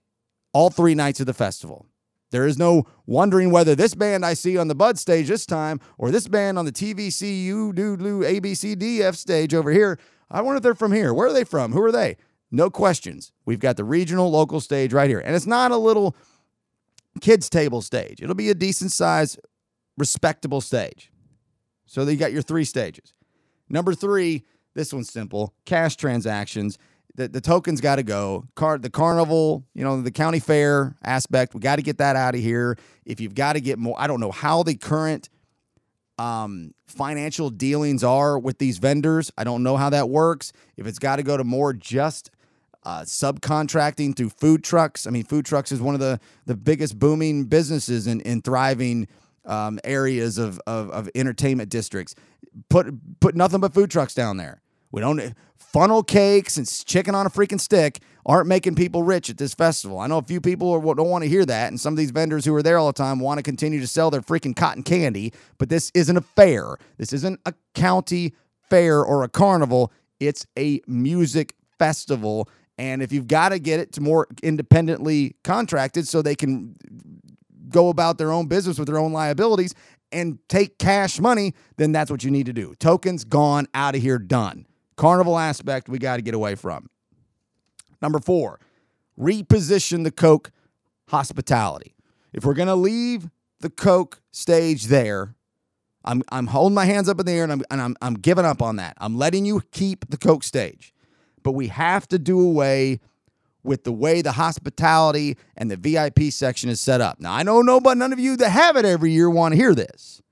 all 0.54 0.70
three 0.70 0.96
nights 0.96 1.20
of 1.20 1.26
the 1.26 1.34
festival. 1.34 1.86
There 2.32 2.46
is 2.46 2.58
no 2.58 2.86
wondering 3.06 3.52
whether 3.52 3.76
this 3.76 3.96
band 3.96 4.26
I 4.26 4.34
see 4.34 4.58
on 4.58 4.68
the 4.68 4.76
Bud 4.76 5.00
stage 5.00 5.28
this 5.28 5.46
time 5.46 5.80
or 5.98 6.12
this 6.12 6.28
band 6.28 6.60
on 6.60 6.66
the 6.66 6.72
TVCU 6.72 7.74
Doodloo 7.74 8.24
ABCDF 8.24 9.16
stage 9.16 9.54
over 9.54 9.72
here. 9.72 10.00
I 10.30 10.42
wonder 10.42 10.58
if 10.58 10.64
they're 10.64 10.76
from 10.76 10.92
here. 10.92 11.14
Where 11.14 11.28
are 11.28 11.34
they 11.34 11.44
from? 11.44 11.72
Who 11.72 11.82
are 11.84 11.92
they? 11.92 12.18
No 12.52 12.70
questions. 12.70 13.32
We've 13.46 13.60
got 13.60 13.78
the 13.78 13.84
regional 13.84 14.30
local 14.30 14.60
stage 14.60 14.94
right 14.94 15.10
here. 15.10 15.20
And 15.20 15.36
it's 15.36 15.48
not 15.48 15.72
a 15.72 15.78
little 15.78 16.16
kids' 17.22 17.50
table 17.50 17.82
stage, 17.82 18.22
it'll 18.22 18.36
be 18.36 18.50
a 18.50 18.56
decent 18.56 18.92
sized, 18.92 19.40
respectable 19.98 20.62
stage. 20.62 21.12
So 21.90 22.04
you 22.04 22.18
got 22.18 22.32
your 22.32 22.44
three 22.44 22.66
stages. 22.66 23.14
Number 23.68 23.96
three, 23.96 24.46
this 24.76 24.94
one's 24.94 25.12
simple 25.12 25.56
cash 25.66 25.96
transactions. 25.96 26.78
The, 27.16 27.28
the 27.28 27.42
tokens 27.42 27.82
got 27.82 27.96
to 27.96 28.04
go. 28.04 28.46
Car, 28.56 28.78
the 28.78 28.92
carnival, 28.92 29.66
you 29.74 29.84
know, 29.84 30.00
the 30.02 30.12
county 30.12 30.40
fair 30.40 30.96
aspect, 31.04 31.56
we 31.56 31.60
got 31.60 31.78
to 31.78 31.82
get 31.82 31.98
that 31.98 32.16
out 32.16 32.36
of 32.36 32.42
here. 32.42 32.78
If 33.06 33.20
you've 33.20 33.34
got 33.34 33.54
to 33.54 33.60
get 33.60 33.80
more, 33.80 33.96
I 33.98 34.06
don't 34.06 34.20
know 34.20 34.32
how 34.32 34.62
the 34.62 34.76
current 34.76 35.30
um, 36.20 36.76
financial 36.86 37.50
dealings 37.50 38.04
are 38.04 38.38
with 38.38 38.60
these 38.60 38.78
vendors. 38.78 39.32
I 39.36 39.44
don't 39.44 39.64
know 39.64 39.76
how 39.76 39.90
that 39.90 40.10
works. 40.10 40.54
If 40.78 40.86
it's 40.86 41.00
got 41.00 41.16
to 41.16 41.24
go 41.24 41.38
to 41.38 41.44
more 41.44 41.74
just 41.74 42.30
uh, 42.84 43.02
subcontracting 43.02 44.16
through 44.16 44.30
food 44.30 44.64
trucks. 44.64 45.08
I 45.08 45.10
mean, 45.10 45.24
food 45.24 45.46
trucks 45.46 45.72
is 45.72 45.82
one 45.82 45.96
of 45.96 46.00
the, 46.00 46.20
the 46.46 46.56
biggest 46.56 47.00
booming 47.00 47.46
businesses 47.46 48.06
in, 48.06 48.22
in 48.22 48.42
thriving 48.42 49.08
um, 49.46 49.80
areas 49.84 50.38
of, 50.38 50.60
of, 50.68 50.90
of 50.92 51.10
entertainment 51.16 51.70
districts. 51.70 52.16
Put 52.70 53.20
put 53.20 53.36
nothing 53.36 53.60
but 53.60 53.74
food 53.74 53.92
trucks 53.92 54.14
down 54.14 54.38
there. 54.38 54.62
We 54.92 55.02
don't 55.02 55.34
funnel 55.72 56.04
cakes 56.04 56.58
and 56.58 56.68
chicken 56.86 57.14
on 57.14 57.26
a 57.26 57.30
freaking 57.30 57.60
stick. 57.60 58.00
aren't 58.26 58.48
making 58.48 58.76
people 58.76 59.04
rich 59.04 59.30
at 59.30 59.38
this 59.38 59.54
festival. 59.54 60.00
I 60.00 60.08
know 60.08 60.18
a 60.18 60.24
few 60.24 60.42
people 60.42 60.72
are, 60.72 60.96
don't 60.96 61.10
want 61.10 61.24
to 61.24 61.30
hear 61.30 61.46
that, 61.46 61.68
and 61.68 61.80
some 61.80 61.94
of 61.94 61.98
these 61.98 62.12
vendors 62.12 62.46
who 62.46 62.56
are 62.56 62.64
there 62.64 62.78
all 62.78 62.88
the 62.88 62.94
time 62.94 63.20
want 63.20 63.38
to 63.38 63.44
continue 63.44 63.80
to 63.80 63.88
sell 63.88 64.10
their 64.10 64.22
freaking 64.22 64.56
cotton 64.56 64.84
candy, 64.84 65.34
but 65.58 65.70
this 65.70 65.92
isn't 65.94 66.18
a 66.18 66.22
fair. 66.22 66.78
This 66.98 67.14
isn't 67.14 67.40
a 67.46 67.54
county 67.76 68.34
fair 68.70 69.04
or 69.04 69.24
a 69.24 69.30
carnival. 69.30 69.92
It's 70.20 70.46
a 70.58 70.82
music 70.88 71.54
festival. 71.78 72.50
And 72.78 73.02
if 73.02 73.12
you've 73.12 73.28
got 73.28 73.50
to 73.50 73.60
get 73.60 73.80
it 73.80 73.92
to 73.94 74.02
more 74.02 74.28
independently 74.42 75.36
contracted 75.44 76.08
so 76.08 76.22
they 76.22 76.36
can 76.36 76.76
go 77.70 77.90
about 77.90 78.18
their 78.18 78.32
own 78.32 78.48
business 78.48 78.78
with 78.78 78.88
their 78.88 78.98
own 78.98 79.14
liabilities 79.14 79.74
and 80.12 80.40
take 80.48 80.78
cash 80.80 81.20
money, 81.20 81.54
then 81.78 81.92
that's 81.92 82.10
what 82.10 82.24
you 82.24 82.32
need 82.32 82.48
to 82.48 82.54
do. 82.54 82.76
Tokens 82.80 83.24
gone, 83.24 83.68
out 83.74 83.96
of 83.96 84.02
here, 84.02 84.18
done. 84.18 84.66
Carnival 84.96 85.38
aspect, 85.38 85.88
we 85.88 86.00
got 86.00 86.18
to 86.18 86.22
get 86.22 86.34
away 86.34 86.56
from. 86.56 86.90
Number 88.02 88.20
four, 88.20 88.60
reposition 89.20 90.04
the 90.04 90.12
Coke 90.12 90.52
hospitality. 91.10 91.96
If 92.34 92.46
we're 92.46 92.54
going 92.54 92.68
to 92.68 92.76
leave 92.76 93.30
the 93.60 93.70
Coke 93.70 94.22
stage 94.32 94.86
there, 94.86 95.36
I'm, 96.06 96.24
I'm 96.32 96.48
holding 96.48 96.76
my 96.76 96.86
hands 96.86 97.10
up 97.10 97.20
in 97.20 97.26
the 97.26 97.32
air 97.34 97.44
and, 97.44 97.52
I'm, 97.52 97.62
and 97.70 97.82
I'm, 97.82 97.96
I'm 98.02 98.14
giving 98.16 98.46
up 98.46 98.62
on 98.62 98.78
that. 98.78 98.96
I'm 99.00 99.18
letting 99.18 99.46
you 99.46 99.62
keep 99.72 100.10
the 100.10 100.18
Coke 100.18 100.44
stage. 100.44 100.94
But 101.44 101.52
we 101.52 101.68
have 101.68 102.08
to 102.10 102.20
do 102.20 102.40
away 102.40 103.00
with 103.70 103.84
the 103.84 103.92
way 103.92 104.24
the 104.24 104.32
hospitality 104.32 105.38
and 105.56 105.70
the 105.70 105.78
VIP 105.78 106.34
section 106.34 106.72
is 106.72 106.82
set 106.82 107.02
up. 107.02 107.20
Now, 107.20 107.34
I 107.34 107.44
know 107.44 107.62
nobody, 107.62 108.00
none 108.00 108.12
of 108.12 108.18
you 108.18 108.36
that 108.38 108.50
have 108.50 108.76
it 108.78 108.84
every 108.84 109.12
year 109.12 109.30
want 109.30 109.54
to 109.54 109.58
hear 109.58 109.76
this, 109.76 110.24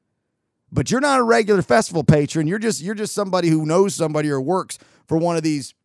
but 0.71 0.89
you're 0.89 0.99
not 1.01 1.19
a 1.19 1.23
regular 1.23 1.61
festival 1.61 2.03
patron. 2.03 2.47
You're 2.47 2.57
just 2.57 2.81
you're 2.81 2.95
just 2.95 3.13
somebody 3.13 3.49
who 3.49 3.63
knows 3.63 3.93
somebody 3.93 4.31
or 4.31 4.41
works 4.41 4.79
for 5.07 5.19
one 5.19 5.37
of 5.37 5.43
these 5.43 5.75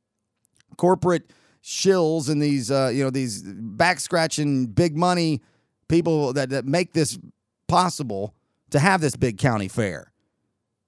corporate 0.78 1.30
shills 1.62 2.30
and 2.30 2.40
these 2.40 2.70
uh, 2.70 2.90
you 2.90 3.04
know 3.04 3.10
these 3.10 3.42
back 3.42 4.00
scratching 4.00 4.66
big 4.68 4.96
money 4.96 5.42
people 5.88 6.32
that, 6.32 6.48
that 6.48 6.64
make 6.64 6.94
this 6.94 7.18
possible 7.68 8.34
to 8.70 8.78
have 8.78 9.02
this 9.02 9.14
big 9.14 9.36
county 9.36 9.68
fair. 9.68 10.11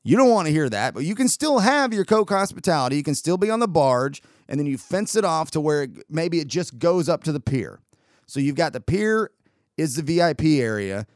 You 0.06 0.18
don't 0.18 0.30
want 0.30 0.46
to 0.46 0.52
hear 0.52 0.68
that, 0.68 0.92
but 0.92 1.04
you 1.04 1.14
can 1.14 1.28
still 1.28 1.60
have 1.60 1.94
your 1.94 2.04
Coke 2.04 2.28
hospitality. 2.28 2.96
You 2.96 3.02
can 3.02 3.14
still 3.14 3.38
be 3.38 3.50
on 3.50 3.60
the 3.60 3.66
barge, 3.66 4.22
and 4.48 4.60
then 4.60 4.66
you 4.66 4.76
fence 4.76 5.16
it 5.16 5.24
off 5.24 5.50
to 5.52 5.60
where 5.60 5.84
it, 5.84 5.90
maybe 6.10 6.40
it 6.40 6.46
just 6.46 6.78
goes 6.78 7.08
up 7.08 7.24
to 7.24 7.32
the 7.32 7.40
pier. 7.40 7.80
So 8.26 8.38
you've 8.38 8.54
got 8.54 8.74
the 8.74 8.82
pier 8.82 9.30
is 9.78 9.96
the 9.96 10.02
VIP 10.02 10.44
area, 10.60 11.06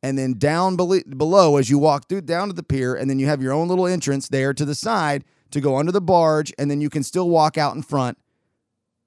and 0.00 0.16
then 0.16 0.34
down 0.34 0.76
below 0.76 1.56
as 1.56 1.68
you 1.68 1.78
walk 1.78 2.08
through 2.08 2.20
down 2.22 2.46
to 2.46 2.54
the 2.54 2.62
pier, 2.62 2.94
and 2.94 3.10
then 3.10 3.18
you 3.18 3.26
have 3.26 3.42
your 3.42 3.52
own 3.52 3.66
little 3.66 3.86
entrance 3.86 4.28
there 4.28 4.54
to 4.54 4.64
the 4.64 4.76
side 4.76 5.24
to 5.50 5.60
go 5.60 5.76
under 5.76 5.90
the 5.90 6.00
barge, 6.00 6.52
and 6.56 6.70
then 6.70 6.80
you 6.80 6.88
can 6.88 7.02
still 7.02 7.28
walk 7.28 7.58
out 7.58 7.74
in 7.74 7.82
front. 7.82 8.16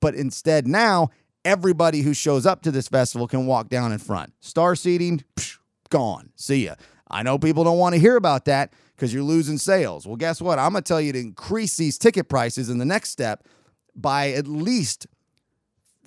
But 0.01 0.15
instead, 0.15 0.67
now 0.67 1.11
everybody 1.45 2.01
who 2.01 2.13
shows 2.13 2.45
up 2.45 2.61
to 2.63 2.71
this 2.71 2.89
festival 2.89 3.27
can 3.27 3.45
walk 3.45 3.69
down 3.69 3.93
in 3.93 3.99
front. 3.99 4.33
Star 4.41 4.75
seating, 4.75 5.23
psh, 5.37 5.57
gone. 5.89 6.31
See 6.35 6.65
ya. 6.65 6.75
I 7.09 7.23
know 7.23 7.39
people 7.39 7.63
don't 7.63 7.77
want 7.79 7.95
to 7.95 8.01
hear 8.01 8.17
about 8.17 8.45
that 8.45 8.73
because 8.99 9.13
you're 9.13 9.23
losing 9.23 9.57
sales. 9.57 10.05
Well, 10.05 10.17
guess 10.17 10.41
what? 10.41 10.59
I'm 10.59 10.73
going 10.73 10.83
to 10.83 10.87
tell 10.87 10.99
you 10.99 11.13
to 11.13 11.19
increase 11.19 11.77
these 11.77 11.97
ticket 11.97 12.27
prices 12.27 12.69
in 12.69 12.79
the 12.79 12.85
next 12.85 13.11
step 13.11 13.47
by 13.95 14.31
at 14.31 14.45
least 14.45 15.07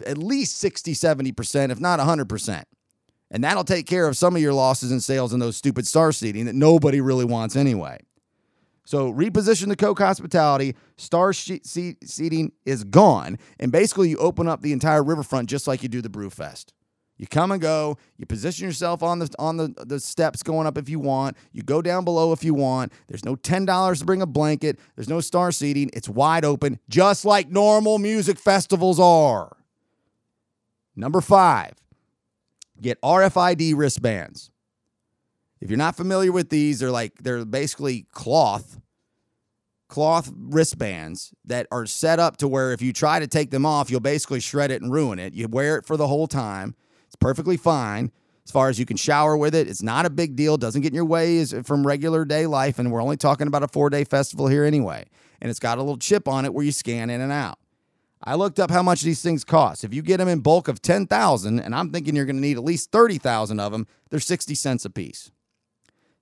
at 0.07 0.19
least 0.19 0.59
60, 0.59 0.95
70%, 0.95 1.71
if 1.71 1.81
not 1.81 2.01
100%. 2.01 2.65
And 3.31 3.45
that'll 3.45 3.65
take 3.65 3.87
care 3.87 4.09
of 4.09 4.17
some 4.17 4.35
of 4.35 4.43
your 4.43 4.53
losses 4.53 4.91
in 4.91 5.01
sales 5.01 5.33
in 5.33 5.39
those 5.39 5.57
stupid 5.57 5.87
star 5.87 6.13
seating 6.13 6.47
that 6.47 6.55
nobody 6.55 7.01
really 7.01 7.25
wants 7.25 7.57
anyway. 7.57 7.99
So 8.85 9.13
reposition 9.13 9.69
the 9.69 9.77
Coke 9.77 10.01
hospitality. 10.01 10.75
Star 10.97 11.33
seating 11.33 12.53
is 12.67 12.85
gone. 12.85 13.39
And 13.61 13.71
basically, 13.71 14.11
you 14.11 14.17
open 14.19 14.49
up 14.49 14.61
the 14.61 14.73
entire 14.73 15.05
riverfront 15.05 15.49
just 15.49 15.67
like 15.67 15.83
you 15.83 15.89
do 15.89 16.03
the 16.03 16.11
Brewfest. 16.11 16.73
You 17.23 17.29
come 17.29 17.53
and 17.53 17.63
go. 17.63 17.99
You 18.17 18.27
position 18.27 18.67
yourself 18.67 19.01
on 19.01 19.21
the 19.21 19.33
on 19.39 19.57
the, 19.57 19.73
the 19.87 20.01
steps 20.01 20.43
going 20.43 20.67
up 20.67 20.77
if 20.77 20.89
you 20.89 20.99
want. 20.99 21.37
You 21.53 21.63
go 21.63 21.81
down 21.81 22.05
below 22.05 22.33
if 22.33 22.43
you 22.43 22.53
want. 22.53 22.93
There's 23.07 23.25
no 23.25 23.37
ten 23.37 23.65
dollars 23.65 24.01
to 24.01 24.05
bring 24.05 24.23
a 24.23 24.27
blanket. 24.27 24.77
There's 24.97 25.09
no 25.09 25.21
star 25.21 25.53
seating. 25.53 25.89
It's 25.93 26.09
wide 26.09 26.45
open, 26.45 26.81
just 26.89 27.25
like 27.25 27.49
normal 27.49 28.01
music 28.01 28.41
festivals 28.41 28.99
are. 28.99 29.57
Number 30.97 31.21
five, 31.21 31.75
get 32.81 33.01
RFID 33.03 33.75
wristbands. 33.77 34.51
If 35.61 35.71
you're 35.71 35.79
not 35.79 35.95
familiar 35.95 36.33
with 36.33 36.49
these, 36.49 36.81
they're 36.81 36.91
like 36.91 37.23
they're 37.23 37.45
basically 37.45 38.05
cloth 38.11 38.81
cloth 39.87 40.33
wristbands 40.37 41.33
that 41.45 41.69
are 41.71 41.87
set 41.87 42.19
up 42.19 42.39
to 42.39 42.49
where 42.49 42.73
if 42.73 42.83
you 42.83 42.93
try 42.93 43.21
to 43.21 43.29
take 43.29 43.53
them 43.53 43.65
off, 43.65 43.93
you'll 43.93 44.01
basically 44.01 44.41
shred 44.41 44.73
it 44.73 44.83
and 44.83 44.91
ruin 44.91 45.21
it. 45.21 45.35
You 45.35 45.47
wear 45.47 45.77
it 45.77 45.87
for 45.87 45.97
the 45.97 46.09
whole 46.09 46.27
time. 46.27 46.75
It's 47.13 47.19
perfectly 47.21 47.59
fine 47.59 48.11
as 48.47 48.51
far 48.51 48.71
as 48.71 48.79
you 48.79 48.87
can 48.87 48.97
shower 48.97 49.37
with 49.37 49.55
it. 49.55 49.69
It's 49.69 49.83
not 49.83 50.07
a 50.07 50.11
big 50.11 50.35
deal. 50.35 50.57
Doesn't 50.57 50.81
get 50.81 50.93
in 50.93 50.95
your 50.95 51.05
way 51.05 51.45
from 51.45 51.87
regular 51.87 52.25
day 52.25 52.47
life. 52.47 52.79
And 52.79 52.91
we're 52.91 53.03
only 53.03 53.19
talking 53.19 53.47
about 53.47 53.63
a 53.63 53.69
four 53.69 53.91
day 53.91 54.05
festival 54.05 54.49
here 54.49 54.65
anyway. 54.65 55.05
And 55.43 55.51
it's 55.51 55.61
got 55.61 55.77
a 55.77 55.83
little 55.83 55.99
chip 55.99 56.27
on 56.27 56.47
it 56.47 56.55
where 56.55 56.65
you 56.65 56.73
scan 56.73 57.11
in 57.11 57.21
and 57.21 57.31
out. 57.31 57.59
I 58.25 58.37
looked 58.37 58.59
up 58.59 58.71
how 58.71 58.83
much 58.83 59.03
these 59.03 59.21
things 59.21 59.45
cost. 59.45 59.85
If 59.85 59.93
you 59.93 60.01
get 60.01 60.19
them 60.19 60.29
in 60.29 60.41
bulk 60.41 60.69
of 60.69 60.81
10,000, 60.81 61.59
and 61.59 61.75
I'm 61.75 61.91
thinking 61.91 62.17
you're 62.17 62.25
going 62.25 62.37
to 62.37 62.43
need 62.43 62.57
at 62.57 62.65
least 62.65 62.93
30,000 62.93 63.61
of 63.61 63.73
them, 63.73 63.87
they're 64.09 64.21
60 64.21 64.55
cents 64.55 64.85
a 64.85 64.91
piece. 64.91 65.33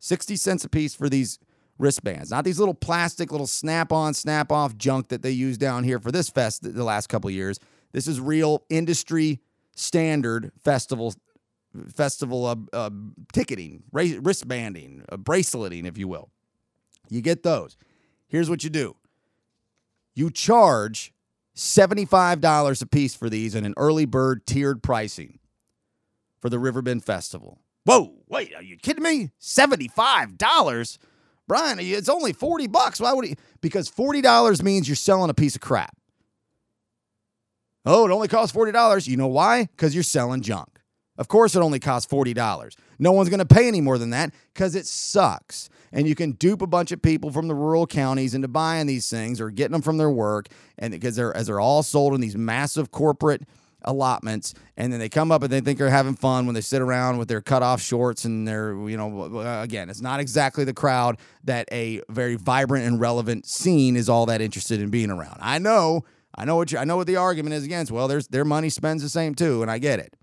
60 0.01 0.35
cents 0.37 0.65
a 0.65 0.69
piece 0.69 0.95
for 0.95 1.11
these 1.11 1.39
wristbands, 1.79 2.31
not 2.31 2.45
these 2.45 2.59
little 2.59 2.75
plastic, 2.75 3.31
little 3.31 3.47
snap 3.47 3.93
on, 3.93 4.15
snap 4.15 4.51
off 4.51 4.77
junk 4.77 5.09
that 5.09 5.21
they 5.23 5.31
use 5.31 5.59
down 5.59 5.85
here 5.85 5.99
for 5.99 6.11
this 6.11 6.31
fest 6.31 6.63
the 6.63 6.85
last 6.85 7.09
couple 7.09 7.31
years. 7.31 7.61
This 7.93 8.09
is 8.09 8.19
real 8.19 8.65
industry 8.71 9.41
standard 9.81 10.53
festival 10.63 11.15
festival 11.95 12.47
uh, 12.47 12.57
uh, 12.73 12.91
ticketing, 13.33 13.83
wristbanding, 13.93 15.05
uh, 15.09 15.17
braceleting, 15.17 15.87
if 15.87 15.97
you 15.97 16.09
will. 16.09 16.31
You 17.09 17.23
get 17.23 17.43
those. 17.43 17.77
Here's 18.29 18.51
what 18.51 18.65
you 18.65 18.71
do 18.71 18.97
you 20.15 20.31
charge 20.31 21.13
$75 21.57 22.83
a 22.83 22.87
piece 22.87 23.15
for 23.15 23.31
these 23.31 23.55
in 23.55 23.65
an 23.65 23.75
early 23.77 24.05
bird 24.05 24.47
tiered 24.47 24.83
pricing 24.83 25.39
for 26.41 26.49
the 26.49 26.59
Riverbend 26.59 27.05
Festival. 27.05 27.61
Whoa, 27.85 28.15
wait, 28.29 28.55
are 28.55 28.63
you 28.63 28.77
kidding 28.77 29.03
me? 29.03 29.31
$75? 29.41 30.99
Brian, 31.47 31.79
it's 31.81 32.09
only 32.09 32.33
40 32.33 32.69
bucks. 32.69 33.01
Why 33.01 33.13
would 33.13 33.25
he? 33.25 33.37
Because 33.61 33.91
$40 33.91 34.63
means 34.63 34.89
you're 34.89 34.95
selling 34.95 35.31
a 35.31 35.35
piece 35.35 35.55
of 35.55 35.61
crap. 35.61 35.97
Oh, 37.85 38.07
it 38.07 38.11
only 38.11 38.29
costs 38.29 38.57
$40. 38.57 39.09
You 39.09 39.17
know 39.17 39.27
why? 39.27 39.65
Because 39.65 39.95
you're 39.95 40.03
selling 40.03 40.43
junk. 40.43 40.69
Of 41.17 41.29
course, 41.29 41.55
it 41.55 41.61
only 41.61 41.79
costs 41.79 42.11
$40. 42.11 42.75
No 42.99 43.13
one's 43.13 43.29
going 43.29 43.41
to 43.41 43.47
pay 43.47 43.69
any 43.69 43.81
more 43.81 43.99
than 43.99 44.11
that 44.11 44.33
because 44.55 44.75
it 44.75 44.87
sucks. 44.87 45.69
And 45.93 46.07
you 46.07 46.15
can 46.15 46.33
dupe 46.33 46.63
a 46.63 46.67
bunch 46.67 46.93
of 46.93 47.03
people 47.03 47.31
from 47.31 47.49
the 47.49 47.55
rural 47.55 47.87
counties 47.87 48.35
into 48.35 48.49
buying 48.49 48.87
these 48.87 49.11
things 49.11 49.41
or 49.41 49.51
getting 49.51 49.73
them 49.73 49.83
from 49.83 49.99
their 49.99 50.11
work. 50.11 50.49
And 50.79 50.93
because 50.93 51.17
they're, 51.17 51.37
as 51.37 51.47
they're 51.47 51.61
all 51.61 51.83
sold 51.83 52.15
in 52.15 52.21
these 52.21 52.37
massive 52.37 52.91
corporate 52.91 53.43
allotments 53.85 54.55
and 54.77 54.93
then 54.93 55.01
they 55.01 55.09
come 55.09 55.33
up 55.33 55.43
and 55.43 55.51
they 55.51 55.61
think 55.61 55.79
they're 55.79 55.89
having 55.89 56.15
fun 56.15 56.47
when 56.47 56.55
they 56.55 56.61
sit 56.61 56.83
around 56.83 57.17
with 57.17 57.29
their 57.29 57.41
cut 57.41 57.63
off 57.63 57.81
shorts 57.81 58.25
and 58.25 58.47
they're 58.47 58.75
you 58.89 58.97
know 58.97 59.41
again 59.63 59.89
it's 59.89 60.03
not 60.03 60.21
exactly 60.21 60.65
the 60.65 60.75
crowd 60.75 61.17
that 61.45 61.67
a 61.73 62.03
very 62.11 62.35
vibrant 62.35 62.85
and 62.85 63.01
relevant 63.01 63.47
scene 63.47 63.97
is 63.97 64.09
all 64.09 64.27
that 64.27 64.43
interested 64.43 64.81
in 64.81 64.91
being 64.91 65.11
around 65.11 65.39
i 65.41 65.59
know 65.59 66.05
I 66.41 66.47
know 66.47 66.57
what 66.57 66.73
you, 66.73 66.79
I 66.79 66.85
know 66.85 66.97
what 66.97 67.07
the 67.07 67.17
argument 67.17 67.55
is 67.55 67.65
against. 67.65 67.93
Well, 67.93 68.09
there's 68.09 68.29
their 68.29 68.47
money 68.47 68.71
spends 68.71 69.03
the 69.03 69.11
same 69.11 69.35
too, 69.35 69.61
and 69.61 69.71
I 69.71 69.77
get 69.77 69.99
it. 69.99 70.17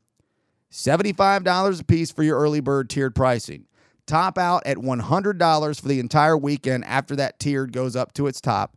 $75 0.72 1.80
a 1.80 1.84
piece 1.84 2.10
for 2.10 2.24
your 2.24 2.40
early 2.40 2.60
bird 2.60 2.90
tiered 2.90 3.14
pricing. 3.14 3.68
Top 4.08 4.40
out 4.40 4.66
at 4.66 4.78
$100 4.78 5.80
for 5.80 5.88
the 5.88 6.00
entire 6.00 6.36
weekend 6.36 6.86
after 6.86 7.16
that 7.18 7.38
tiered 7.38 7.72
goes 7.72 7.96
up 7.96 8.14
to 8.14 8.26
its 8.26 8.42
top. 8.42 8.76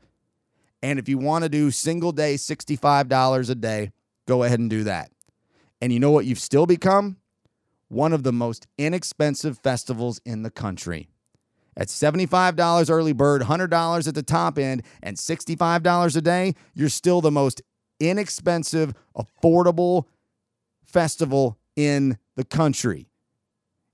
And 0.82 0.98
if 0.98 1.08
you 1.08 1.16
want 1.16 1.44
to 1.44 1.48
do 1.48 1.70
single 1.70 2.12
day 2.12 2.34
$65 2.34 3.48
a 3.48 3.54
day, 3.54 3.92
go 4.28 4.42
ahead 4.42 4.58
and 4.58 4.68
do 4.68 4.84
that. 4.84 5.10
And 5.80 5.94
you 5.94 5.98
know 5.98 6.10
what 6.10 6.26
you've 6.26 6.38
still 6.38 6.66
become? 6.66 7.16
One 7.88 8.12
of 8.12 8.22
the 8.22 8.34
most 8.34 8.66
inexpensive 8.76 9.56
festivals 9.56 10.20
in 10.26 10.42
the 10.42 10.50
country. 10.50 11.08
At 11.76 11.88
$75 11.88 12.90
early 12.90 13.12
bird, 13.12 13.42
$100 13.42 14.08
at 14.08 14.14
the 14.14 14.22
top 14.22 14.58
end, 14.58 14.82
and 15.02 15.16
$65 15.16 16.16
a 16.16 16.20
day, 16.20 16.54
you're 16.74 16.88
still 16.88 17.20
the 17.20 17.30
most 17.30 17.62
inexpensive, 18.00 18.94
affordable 19.16 20.06
festival 20.84 21.58
in 21.76 22.18
the 22.36 22.44
country. 22.44 23.08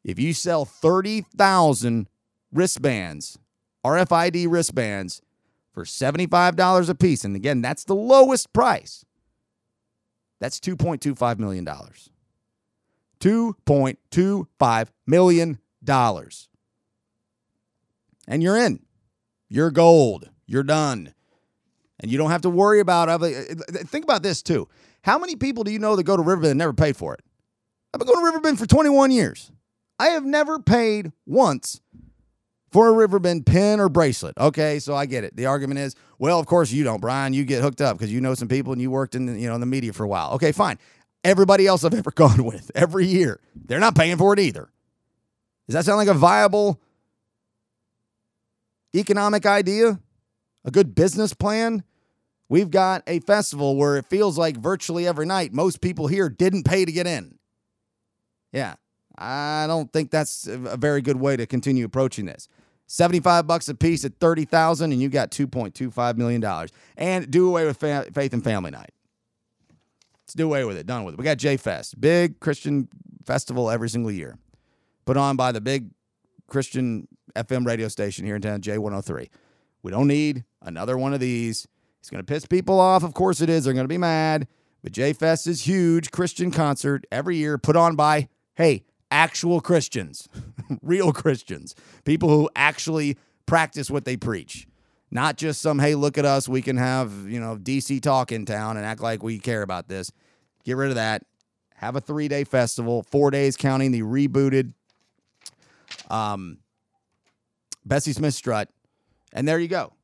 If 0.04 0.18
you 0.18 0.32
sell 0.32 0.64
30,000 0.64 2.08
wristbands, 2.52 3.38
RFID 3.84 4.46
wristbands, 4.48 5.20
for 5.72 5.84
$75 5.84 6.88
a 6.88 6.94
piece, 6.94 7.24
and 7.24 7.36
again, 7.36 7.60
that's 7.60 7.84
the 7.84 7.94
lowest 7.94 8.52
price, 8.54 9.04
that's 10.40 10.58
$2.25 10.58 11.38
million. 11.38 11.66
$2.25 13.20 14.88
million 15.06 15.58
and 18.26 18.42
you're 18.42 18.56
in. 18.56 18.80
You're 19.48 19.70
gold. 19.70 20.28
You're 20.46 20.62
done. 20.62 21.14
And 22.00 22.10
you 22.10 22.18
don't 22.18 22.30
have 22.30 22.42
to 22.42 22.50
worry 22.50 22.80
about 22.80 23.08
uh, 23.08 23.18
think 23.86 24.04
about 24.04 24.22
this 24.22 24.42
too. 24.42 24.68
How 25.02 25.18
many 25.18 25.36
people 25.36 25.64
do 25.64 25.70
you 25.70 25.78
know 25.78 25.96
that 25.96 26.02
go 26.04 26.16
to 26.16 26.22
Riverbend 26.22 26.52
and 26.52 26.58
never 26.58 26.72
pay 26.72 26.92
for 26.92 27.14
it? 27.14 27.20
I've 27.94 27.98
been 27.98 28.08
going 28.08 28.18
to 28.18 28.24
Riverbend 28.26 28.58
for 28.58 28.66
21 28.66 29.10
years. 29.10 29.50
I 29.98 30.08
have 30.08 30.24
never 30.24 30.58
paid 30.58 31.12
once 31.24 31.80
for 32.70 32.88
a 32.88 32.92
Riverbend 32.92 33.46
pin 33.46 33.80
or 33.80 33.88
bracelet. 33.88 34.36
Okay, 34.36 34.78
so 34.78 34.94
I 34.94 35.06
get 35.06 35.24
it. 35.24 35.34
The 35.34 35.46
argument 35.46 35.80
is, 35.80 35.94
well, 36.18 36.38
of 36.38 36.46
course 36.46 36.70
you 36.70 36.84
don't, 36.84 37.00
Brian. 37.00 37.32
You 37.32 37.44
get 37.44 37.62
hooked 37.62 37.80
up 37.80 37.96
because 37.96 38.12
you 38.12 38.20
know 38.20 38.34
some 38.34 38.48
people 38.48 38.72
and 38.72 38.82
you 38.82 38.90
worked 38.90 39.14
in 39.14 39.26
the, 39.26 39.40
you 39.40 39.48
know 39.48 39.54
in 39.54 39.60
the 39.60 39.66
media 39.66 39.92
for 39.94 40.04
a 40.04 40.08
while. 40.08 40.32
Okay, 40.32 40.52
fine. 40.52 40.78
Everybody 41.24 41.66
else 41.66 41.84
I've 41.84 41.94
ever 41.94 42.10
gone 42.10 42.44
with 42.44 42.70
every 42.74 43.06
year, 43.06 43.40
they're 43.54 43.80
not 43.80 43.94
paying 43.94 44.18
for 44.18 44.34
it 44.34 44.38
either. 44.38 44.68
Does 45.66 45.74
that 45.74 45.84
sound 45.84 45.98
like 45.98 46.08
a 46.08 46.14
viable 46.14 46.80
economic 48.98 49.46
idea? 49.46 50.00
A 50.64 50.70
good 50.70 50.94
business 50.94 51.34
plan? 51.34 51.84
We've 52.48 52.70
got 52.70 53.02
a 53.06 53.20
festival 53.20 53.76
where 53.76 53.96
it 53.96 54.06
feels 54.06 54.38
like 54.38 54.56
virtually 54.56 55.06
every 55.06 55.26
night 55.26 55.52
most 55.52 55.80
people 55.80 56.06
here 56.06 56.28
didn't 56.28 56.64
pay 56.64 56.84
to 56.84 56.92
get 56.92 57.06
in. 57.06 57.38
Yeah. 58.52 58.74
I 59.18 59.66
don't 59.66 59.92
think 59.92 60.10
that's 60.10 60.46
a 60.46 60.76
very 60.76 61.00
good 61.00 61.16
way 61.16 61.36
to 61.36 61.46
continue 61.46 61.84
approaching 61.84 62.26
this. 62.26 62.48
75 62.86 63.46
bucks 63.46 63.68
a 63.68 63.74
piece 63.74 64.04
at 64.04 64.18
30,000 64.20 64.92
and 64.92 65.00
you 65.00 65.08
got 65.08 65.30
2.25 65.30 66.16
million 66.16 66.40
dollars. 66.40 66.70
And 66.96 67.28
do 67.30 67.48
away 67.48 67.66
with 67.66 67.78
fa- 67.78 68.06
Faith 68.12 68.32
and 68.32 68.44
Family 68.44 68.70
Night. 68.70 68.90
Let's 70.22 70.34
do 70.34 70.44
away 70.46 70.64
with 70.64 70.76
it. 70.76 70.86
Done 70.86 71.04
with 71.04 71.14
it. 71.14 71.18
We 71.18 71.24
got 71.24 71.38
J 71.38 71.56
Fest, 71.56 72.00
big 72.00 72.38
Christian 72.40 72.88
festival 73.24 73.70
every 73.70 73.88
single 73.88 74.12
year. 74.12 74.38
Put 75.04 75.16
on 75.16 75.36
by 75.36 75.52
the 75.52 75.60
big 75.60 75.90
Christian 76.48 77.08
FM 77.36 77.66
radio 77.66 77.88
station 77.88 78.24
here 78.24 78.36
in 78.36 78.42
town, 78.42 78.60
J103. 78.60 79.28
We 79.82 79.90
don't 79.90 80.08
need 80.08 80.44
another 80.62 80.98
one 80.98 81.14
of 81.14 81.20
these. 81.20 81.66
It's 82.00 82.10
going 82.10 82.24
to 82.24 82.26
piss 82.26 82.46
people 82.46 82.80
off. 82.80 83.02
Of 83.02 83.14
course 83.14 83.40
it 83.40 83.48
is. 83.48 83.64
They're 83.64 83.74
going 83.74 83.84
to 83.84 83.88
be 83.88 83.98
mad. 83.98 84.48
But 84.82 84.92
J 84.92 85.12
Fest 85.12 85.46
is 85.46 85.66
huge 85.66 86.10
Christian 86.10 86.50
concert 86.50 87.04
every 87.10 87.36
year 87.36 87.58
put 87.58 87.76
on 87.76 87.96
by, 87.96 88.28
hey, 88.54 88.84
actual 89.10 89.60
Christians, 89.60 90.28
real 90.82 91.12
Christians, 91.12 91.74
people 92.04 92.28
who 92.28 92.48
actually 92.54 93.16
practice 93.46 93.90
what 93.90 94.04
they 94.04 94.16
preach. 94.16 94.66
Not 95.10 95.36
just 95.36 95.60
some, 95.60 95.78
hey, 95.78 95.94
look 95.94 96.18
at 96.18 96.24
us, 96.24 96.48
we 96.48 96.62
can 96.62 96.76
have, 96.76 97.12
you 97.28 97.40
know, 97.40 97.56
DC 97.56 98.02
talk 98.02 98.32
in 98.32 98.44
town 98.44 98.76
and 98.76 98.84
act 98.84 99.00
like 99.00 99.22
we 99.22 99.38
care 99.38 99.62
about 99.62 99.88
this. 99.88 100.10
Get 100.64 100.76
rid 100.76 100.90
of 100.90 100.96
that. 100.96 101.22
Have 101.76 101.96
a 101.96 102.00
three 102.00 102.28
day 102.28 102.44
festival, 102.44 103.02
four 103.02 103.30
days 103.30 103.56
counting 103.56 103.92
the 103.92 104.02
rebooted 104.02 104.72
um, 106.10 106.58
Bessie 107.86 108.12
Smith 108.12 108.34
strut. 108.34 108.68
And 109.32 109.46
there 109.46 109.58
you 109.58 109.68
go. 109.68 109.94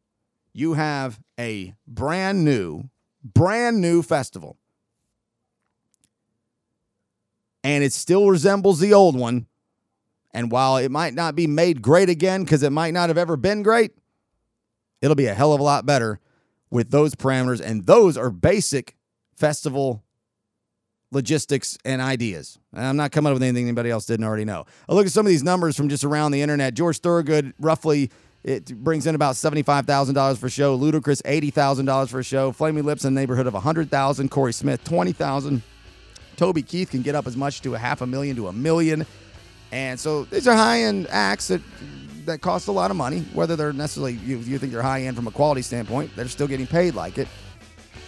You 0.55 0.75
have 0.75 1.21
a 1.39 1.75
brand 1.87 2.45
new, 2.45 2.85
brand 3.23 3.81
new 3.81 4.03
festival 4.03 4.57
and 7.65 7.85
it 7.85 7.93
still 7.93 8.29
resembles 8.29 8.81
the 8.81 8.93
old 8.93 9.17
one. 9.17 9.47
And 10.35 10.51
while 10.51 10.79
it 10.79 10.91
might 10.91 11.15
not 11.15 11.37
be 11.37 11.47
made 11.47 11.83
great 11.83 12.09
again 12.09 12.43
because 12.43 12.63
it 12.63 12.71
might 12.71 12.95
not 12.95 13.11
have 13.11 13.19
ever 13.19 13.37
been 13.37 13.63
great, 13.63 13.93
it'll 15.01 15.15
be 15.15 15.27
a 15.27 15.35
hell 15.35 15.53
of 15.53 15.61
a 15.61 15.65
lot 15.65 15.87
better 15.87 16.21
with 16.71 16.91
those 16.91 17.15
parameters. 17.15 17.61
And 17.61 17.87
those 17.87 18.17
are 18.17 18.31
basic 18.31 18.97
festival 19.37 20.03
logistics 21.13 21.79
and 21.85 22.01
ideas. 22.03 22.59
I'm 22.75 22.97
not 22.97 23.13
coming 23.13 23.31
up 23.31 23.35
with 23.35 23.43
anything 23.43 23.65
anybody 23.65 23.91
else 23.91 24.07
didn't 24.07 24.25
already 24.25 24.45
know. 24.45 24.65
I 24.89 24.95
look 24.95 25.07
at 25.07 25.13
some 25.13 25.27
of 25.27 25.31
these 25.31 25.43
numbers 25.43 25.77
from 25.77 25.89
just 25.89 26.05
around 26.05 26.33
the 26.33 26.43
internet. 26.43 26.75
George 26.75 26.99
Thorogood 26.99 27.55
roughly 27.61 28.11
it 28.45 28.75
brings 28.83 29.07
in 29.07 29.15
about 29.15 29.37
$75,000 29.37 30.39
for 30.39 30.47
a 30.47 30.51
show. 30.51 30.77
Ludacris 30.77 31.23
$80,000 31.23 32.09
for 32.09 32.19
a 32.19 32.25
show. 32.25 32.51
Flaming 32.51 32.85
Lips 32.85 33.05
in 33.05 33.15
the 33.15 33.21
neighborhood 33.21 33.47
of 33.47 33.55
a 33.55 33.59
100,000. 33.59 34.31
Corey 34.31 34.53
Smith 34.53 34.83
20,000. 34.85 35.63
Toby 36.37 36.63
Keith 36.63 36.91
can 36.91 37.03
get 37.03 37.15
up 37.15 37.27
as 37.27 37.37
much 37.37 37.63
to 37.63 37.75
a 37.75 37.79
half 37.79 38.01
a 38.01 38.07
million 38.07 38.35
to 38.37 38.49
a 38.49 38.53
million. 38.53 39.07
And 39.71 39.99
so 39.99 40.25
these 40.25 40.49
are 40.49 40.57
high 40.57 40.83
end 40.83 41.07
acts 41.11 41.49
that 41.49 41.61
that 42.27 42.41
cost 42.41 42.69
a 42.69 42.73
lot 42.73 42.91
of 42.91 42.97
money. 42.97 43.21
Whether 43.33 43.57
they're 43.57 43.73
necessarily 43.73 44.15
you, 44.15 44.39
you 44.39 44.59
think 44.59 44.73
they're 44.73 44.83
high 44.83 45.03
end 45.03 45.17
from 45.17 45.27
a 45.27 45.31
quality 45.31 45.63
standpoint, 45.63 46.15
they're 46.17 46.29
still 46.29 46.47
getting 46.47 46.67
paid 46.67 46.95
like 46.95 47.19
it. 47.19 47.29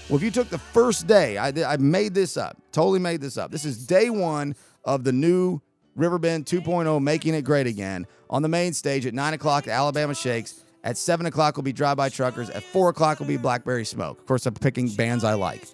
Well, 0.08 0.16
if 0.16 0.22
you 0.22 0.30
took 0.30 0.50
the 0.50 0.58
first 0.58 1.06
day, 1.06 1.38
I, 1.38 1.48
I 1.66 1.76
made 1.78 2.14
this 2.14 2.36
up, 2.36 2.58
totally 2.74 2.98
made 2.98 3.20
this 3.20 3.38
up. 3.38 3.50
This 3.50 3.64
is 3.64 3.86
day 3.86 4.10
one 4.10 4.54
of 4.84 5.04
the 5.04 5.12
new 5.12 5.62
Riverbend 5.96 6.44
2.0, 6.46 7.00
making 7.02 7.34
it 7.34 7.42
great 7.42 7.66
again. 7.66 8.06
On 8.28 8.42
the 8.42 8.48
main 8.48 8.72
stage 8.72 9.06
at 9.06 9.14
9 9.14 9.34
o'clock, 9.34 9.64
the 9.64 9.70
Alabama 9.70 10.14
Shakes. 10.14 10.62
At 10.82 10.98
7 10.98 11.24
o'clock 11.24 11.56
will 11.56 11.62
be 11.62 11.72
Drive 11.72 11.96
By 11.96 12.10
Truckers. 12.10 12.50
At 12.50 12.62
4 12.62 12.90
o'clock 12.90 13.18
will 13.18 13.26
be 13.26 13.38
Blackberry 13.38 13.86
Smoke. 13.86 14.18
Of 14.18 14.26
course, 14.26 14.44
I'm 14.44 14.52
picking 14.52 14.88
bands 14.88 15.24
I 15.24 15.32
like. 15.32 15.64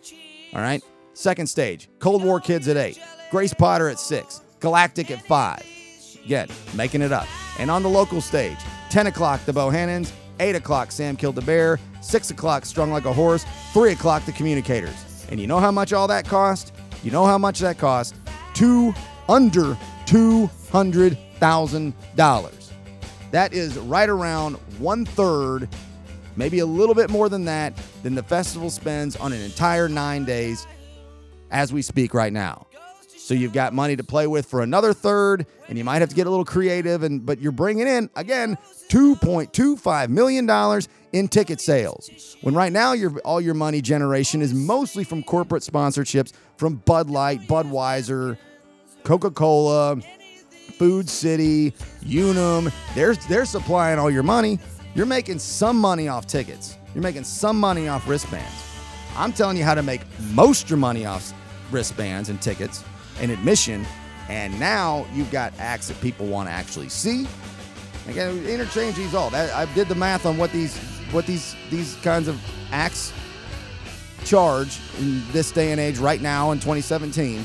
All 0.55 0.61
right? 0.61 0.83
Second 1.15 1.49
stage, 1.49 1.89
Cold 1.99 2.23
War 2.23 2.39
Kids 2.39 2.69
at 2.69 2.77
8. 2.77 3.01
Grace 3.31 3.53
Potter 3.53 3.89
at 3.89 3.99
6. 3.99 4.43
Galactic 4.61 5.11
at 5.11 5.23
5. 5.23 5.67
Again, 6.25 6.49
making 6.75 7.03
it 7.03 7.13
up. 7.13 7.27
And 7.59 7.71
on 7.71 7.83
the 7.83 7.89
local 7.89 8.21
stage, 8.21 8.59
10 8.91 9.09
o'clock, 9.09 9.45
the 9.47 9.53
Bohannons. 9.53 10.13
8 10.39 10.55
o'clock, 10.55 10.93
Sam 10.93 11.17
Killed 11.17 11.35
the 11.35 11.43
Bear. 11.43 11.81
6 12.03 12.31
o'clock, 12.31 12.65
Strung 12.65 12.93
Like 12.93 13.05
a 13.07 13.13
Horse. 13.13 13.45
3 13.73 13.93
o'clock, 13.93 14.25
the 14.27 14.33
Communicators. 14.33 15.27
And 15.31 15.41
you 15.41 15.47
know 15.47 15.59
how 15.59 15.71
much 15.71 15.93
all 15.93 16.07
that 16.09 16.27
cost? 16.29 16.73
You 17.03 17.11
know 17.11 17.27
how 17.27 17.39
much 17.39 17.59
that 17.61 17.79
cost? 17.79 18.15
Two 18.55 18.95
under 19.29 19.77
$200,000. 20.07 22.71
That 23.31 23.53
is 23.53 23.79
right 23.79 24.09
around 24.09 24.55
one 24.79 25.05
third, 25.05 25.69
maybe 26.37 26.59
a 26.59 26.67
little 26.67 26.95
bit 26.95 27.11
more 27.11 27.29
than 27.29 27.45
that, 27.45 27.75
than 28.03 28.15
the 28.15 28.23
festival 28.23 28.71
spends 28.71 29.17
on 29.17 29.33
an 29.33 29.41
entire 29.41 29.89
nine 29.89 30.25
days 30.25 30.67
as 31.51 31.73
we 31.73 31.83
speak 31.83 32.13
right 32.13 32.33
now. 32.33 32.67
So 33.31 33.35
you've 33.35 33.53
got 33.53 33.73
money 33.73 33.95
to 33.95 34.03
play 34.03 34.27
with 34.27 34.47
for 34.47 34.61
another 34.61 34.93
third, 34.93 35.47
and 35.69 35.79
you 35.79 35.85
might 35.85 36.01
have 36.01 36.09
to 36.09 36.17
get 36.17 36.27
a 36.27 36.31
little 36.31 36.45
creative. 36.45 37.05
And 37.05 37.25
but 37.25 37.39
you're 37.39 37.53
bringing 37.53 37.87
in 37.87 38.11
again 38.17 38.59
2.25 38.89 40.09
million 40.09 40.47
dollars 40.47 40.89
in 41.13 41.29
ticket 41.29 41.61
sales. 41.61 42.37
When 42.41 42.57
right 42.57 42.73
now 42.73 42.91
your 42.91 43.21
all 43.21 43.41
your 43.41 43.55
money 43.55 43.83
generation 43.83 44.43
is 44.43 44.53
mostly 44.53 45.05
from 45.05 45.23
corporate 45.23 45.63
sponsorships 45.63 46.33
from 46.57 46.79
Bud 46.79 47.09
Light, 47.09 47.43
Budweiser, 47.43 48.37
Coca-Cola, 49.05 50.01
Food 50.77 51.09
City, 51.09 51.73
Unum. 52.05 52.73
They're 52.97 53.15
they're 53.15 53.45
supplying 53.45 54.01
all 54.01 54.11
your 54.11 54.25
money. 54.25 54.59
You're 54.97 55.07
making 55.07 55.39
some 55.39 55.79
money 55.79 56.09
off 56.09 56.27
tickets. 56.27 56.77
You're 56.97 57.05
making 57.05 57.23
some 57.23 57.61
money 57.61 57.87
off 57.87 58.09
wristbands. 58.09 58.65
I'm 59.17 59.33
telling 59.33 59.57
you 59.57 59.63
how 59.63 59.77
to 59.77 59.85
make 59.85 60.01
most 60.33 60.69
your 60.69 60.79
money 60.79 61.07
off 61.07 61.33
wristbands 61.71 62.29
and 62.29 62.43
tickets 62.43 62.83
and 63.21 63.31
admission. 63.31 63.87
And 64.29 64.59
now 64.61 65.07
you've 65.13 65.31
got 65.31 65.53
acts 65.59 65.89
that 65.89 66.01
people 66.01 66.27
want 66.27 66.49
to 66.49 66.53
actually 66.53 66.89
see. 66.89 67.27
Again, 68.09 68.45
uh, 68.45 68.49
interchange 68.49 68.97
these 68.97 69.15
all. 69.15 69.35
I 69.35 69.67
did 69.75 69.89
the 69.89 69.95
math 69.95 70.27
on 70.27 70.37
what 70.37 70.53
these 70.53 70.77
what 71.13 71.27
these 71.27 71.57
these 71.71 71.97
kinds 71.97 72.29
of 72.29 72.41
acts 72.73 73.13
charge 74.25 74.79
in 74.99 75.23
this 75.33 75.51
day 75.51 75.73
and 75.73 75.81
age 75.81 75.99
right 75.99 76.21
now 76.21 76.51
in 76.53 76.59
2017. 76.59 77.45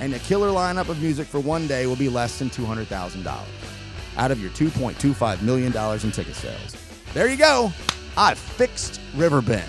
And 0.00 0.14
a 0.14 0.18
killer 0.20 0.48
lineup 0.48 0.88
of 0.88 1.00
music 1.00 1.26
for 1.26 1.38
one 1.38 1.66
day 1.66 1.86
will 1.86 1.96
be 1.96 2.08
less 2.08 2.38
than 2.38 2.50
$200,000 2.50 3.44
out 4.16 4.30
of 4.30 4.40
your 4.40 4.50
$2.25 4.50 5.42
million 5.42 5.66
in 5.66 6.10
ticket 6.10 6.34
sales. 6.34 6.76
There 7.14 7.28
you 7.28 7.36
go. 7.36 7.72
I 8.16 8.34
fixed 8.34 9.00
Riverbend. 9.14 9.68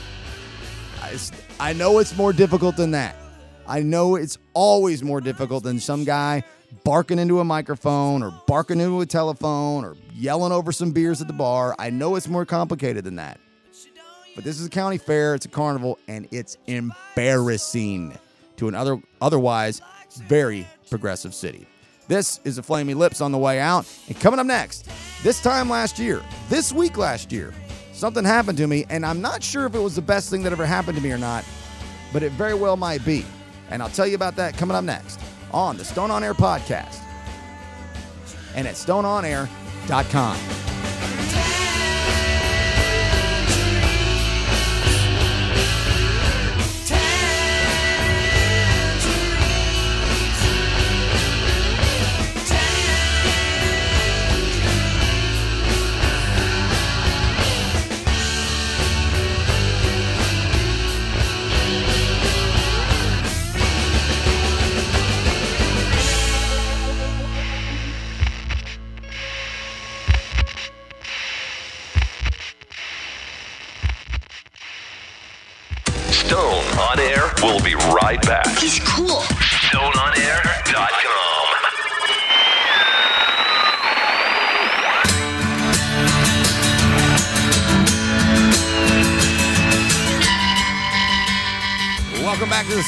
I, 1.02 1.18
I 1.60 1.72
know 1.74 1.98
it's 1.98 2.16
more 2.16 2.32
difficult 2.32 2.76
than 2.76 2.92
that. 2.92 3.16
I 3.66 3.80
know 3.80 4.16
it's 4.16 4.38
always 4.52 5.02
more 5.02 5.20
difficult 5.20 5.64
than 5.64 5.80
some 5.80 6.04
guy 6.04 6.44
barking 6.82 7.18
into 7.18 7.40
a 7.40 7.44
microphone 7.44 8.22
or 8.22 8.32
barking 8.46 8.80
into 8.80 9.00
a 9.00 9.06
telephone 9.06 9.84
or 9.84 9.96
yelling 10.12 10.52
over 10.52 10.72
some 10.72 10.90
beers 10.90 11.20
at 11.20 11.26
the 11.26 11.32
bar. 11.32 11.74
I 11.78 11.90
know 11.90 12.16
it's 12.16 12.28
more 12.28 12.44
complicated 12.44 13.04
than 13.04 13.16
that. 13.16 13.40
But 14.34 14.44
this 14.44 14.60
is 14.60 14.66
a 14.66 14.70
county 14.70 14.98
fair, 14.98 15.34
it's 15.34 15.46
a 15.46 15.48
carnival, 15.48 15.98
and 16.08 16.26
it's 16.32 16.58
embarrassing 16.66 18.18
to 18.56 18.68
an 18.68 18.74
other 18.74 19.00
otherwise 19.20 19.80
very 20.28 20.66
progressive 20.90 21.34
city. 21.34 21.66
This 22.06 22.40
is 22.44 22.56
the 22.56 22.62
Flaming 22.62 22.98
Lips 22.98 23.20
on 23.20 23.32
the 23.32 23.38
way 23.38 23.60
out. 23.60 23.86
And 24.08 24.18
coming 24.20 24.38
up 24.40 24.46
next, 24.46 24.88
this 25.22 25.40
time 25.40 25.70
last 25.70 25.98
year, 25.98 26.22
this 26.48 26.72
week 26.72 26.98
last 26.98 27.32
year, 27.32 27.52
something 27.92 28.24
happened 28.24 28.58
to 28.58 28.66
me, 28.66 28.84
and 28.90 29.06
I'm 29.06 29.20
not 29.20 29.42
sure 29.42 29.66
if 29.66 29.74
it 29.74 29.80
was 29.80 29.94
the 29.94 30.02
best 30.02 30.30
thing 30.30 30.42
that 30.42 30.52
ever 30.52 30.66
happened 30.66 30.96
to 30.98 31.02
me 31.02 31.12
or 31.12 31.18
not, 31.18 31.44
but 32.12 32.22
it 32.22 32.32
very 32.32 32.54
well 32.54 32.76
might 32.76 33.04
be. 33.04 33.24
And 33.70 33.82
I'll 33.82 33.90
tell 33.90 34.06
you 34.06 34.14
about 34.14 34.36
that 34.36 34.56
coming 34.56 34.76
up 34.76 34.84
next 34.84 35.20
on 35.52 35.76
the 35.76 35.84
Stone 35.84 36.10
on 36.10 36.24
Air 36.24 36.34
podcast 36.34 37.00
and 38.54 38.68
at 38.68 38.74
stoneonair.com. 38.74 41.43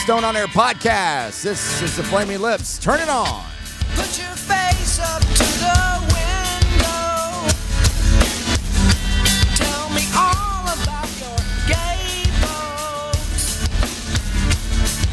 Stone 0.07 0.23
on 0.23 0.37
Air 0.37 0.47
podcast. 0.47 1.42
This 1.42 1.83
is 1.83 1.97
the 1.97 2.05
Flaming 2.05 2.38
Lips. 2.38 2.79
Turn 2.79 3.01
it 3.01 3.09
on. 3.09 3.45
Put 3.97 4.16
your 4.16 4.37
face 4.37 5.01
up 5.01 5.21
to 5.21 5.42
the 5.59 5.99
window. 6.14 7.51
Tell 9.57 9.90
me 9.90 10.07
all 10.14 10.62
about 10.62 11.11
your 11.19 11.37
gay 11.66 12.23
folks. 12.38 13.64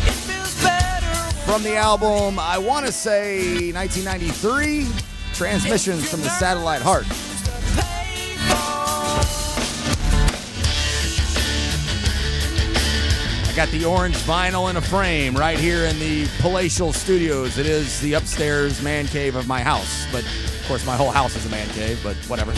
It 0.06 0.14
feels 0.14 0.64
better 0.64 1.42
From 1.52 1.64
the 1.64 1.76
album, 1.76 2.38
I 2.38 2.60
want 2.60 2.86
to 2.86 2.92
say 2.92 3.72
1993, 3.72 4.90
Transmissions 5.34 6.08
from 6.08 6.22
the 6.22 6.30
Satellite 6.30 6.84
Heart. 6.84 7.08
I 13.54 13.56
got 13.56 13.70
the 13.70 13.86
orange 13.86 14.16
vinyl 14.16 14.68
in 14.72 14.78
a 14.78 14.82
frame 14.82 15.36
right 15.36 15.60
here 15.60 15.86
in 15.86 16.00
the 16.00 16.26
palatial 16.39 16.92
studios. 16.92 17.60
It 17.60 17.68
is 17.68 18.02
the 18.02 18.13
upstairs 18.13 18.82
man 18.82 19.06
cave 19.06 19.36
of 19.36 19.48
my 19.48 19.62
house. 19.62 20.08
But 20.12 20.24
of 20.24 20.66
course, 20.68 20.84
my 20.88 20.96
whole 20.96 21.12
house 21.12 21.36
is 21.36 21.46
a 21.46 21.50
man 21.50 21.70
cave, 21.70 22.00
but 22.02 22.16
whatever. 22.28 22.52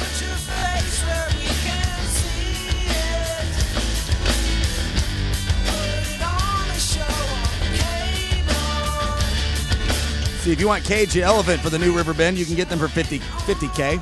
See 10.38 10.54
if 10.54 10.62
you 10.62 10.68
want 10.70 10.86
Cage 10.86 11.18
Elephant 11.18 11.60
for 11.60 11.70
the 11.70 11.78
new 11.78 11.94
Riverbend, 11.94 12.38
you 12.38 12.46
can 12.46 12.56
get 12.56 12.70
them 12.70 12.80
for 12.80 12.88
50, 12.88 13.20
50K. 13.20 13.96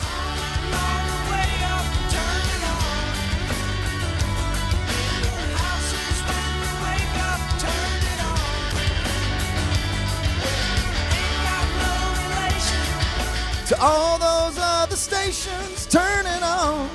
To 13.67 13.79
all 13.79 14.17
those 14.17 14.57
other 14.59 14.97
stations, 14.97 15.85
turn 15.87 16.25
it 16.25 16.43
on. 16.43 16.89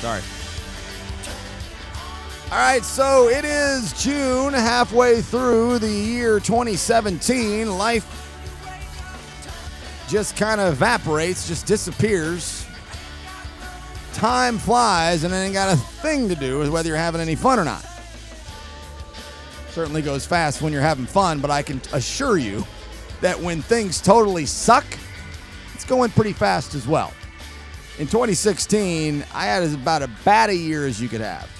Sorry. 0.00 0.22
All 2.50 2.58
right, 2.58 2.84
so 2.84 3.28
it 3.28 3.44
is 3.44 3.92
June, 4.02 4.54
halfway 4.54 5.20
through 5.20 5.80
the 5.80 5.90
year 5.90 6.40
2017. 6.40 7.76
Life 7.76 8.23
just 10.14 10.36
kind 10.36 10.60
of 10.60 10.74
evaporates, 10.74 11.48
just 11.48 11.66
disappears. 11.66 12.64
Time 14.12 14.58
flies, 14.58 15.24
and 15.24 15.34
it 15.34 15.36
ain't 15.38 15.54
got 15.54 15.74
a 15.74 15.76
thing 15.76 16.28
to 16.28 16.36
do 16.36 16.60
with 16.60 16.68
whether 16.68 16.86
you're 16.86 16.96
having 16.96 17.20
any 17.20 17.34
fun 17.34 17.58
or 17.58 17.64
not. 17.64 17.84
Certainly 19.70 20.02
goes 20.02 20.24
fast 20.24 20.62
when 20.62 20.72
you're 20.72 20.82
having 20.82 21.04
fun, 21.04 21.40
but 21.40 21.50
I 21.50 21.62
can 21.62 21.80
assure 21.92 22.38
you 22.38 22.64
that 23.22 23.40
when 23.40 23.60
things 23.60 24.00
totally 24.00 24.46
suck, 24.46 24.84
it's 25.74 25.84
going 25.84 26.12
pretty 26.12 26.32
fast 26.32 26.76
as 26.76 26.86
well. 26.86 27.12
In 27.98 28.06
2016, 28.06 29.24
I 29.34 29.46
had 29.46 29.64
as 29.64 29.74
about 29.74 30.02
as 30.02 30.10
bad 30.24 30.48
a 30.48 30.54
year 30.54 30.86
as 30.86 31.02
you 31.02 31.08
could 31.08 31.22
have. 31.22 31.50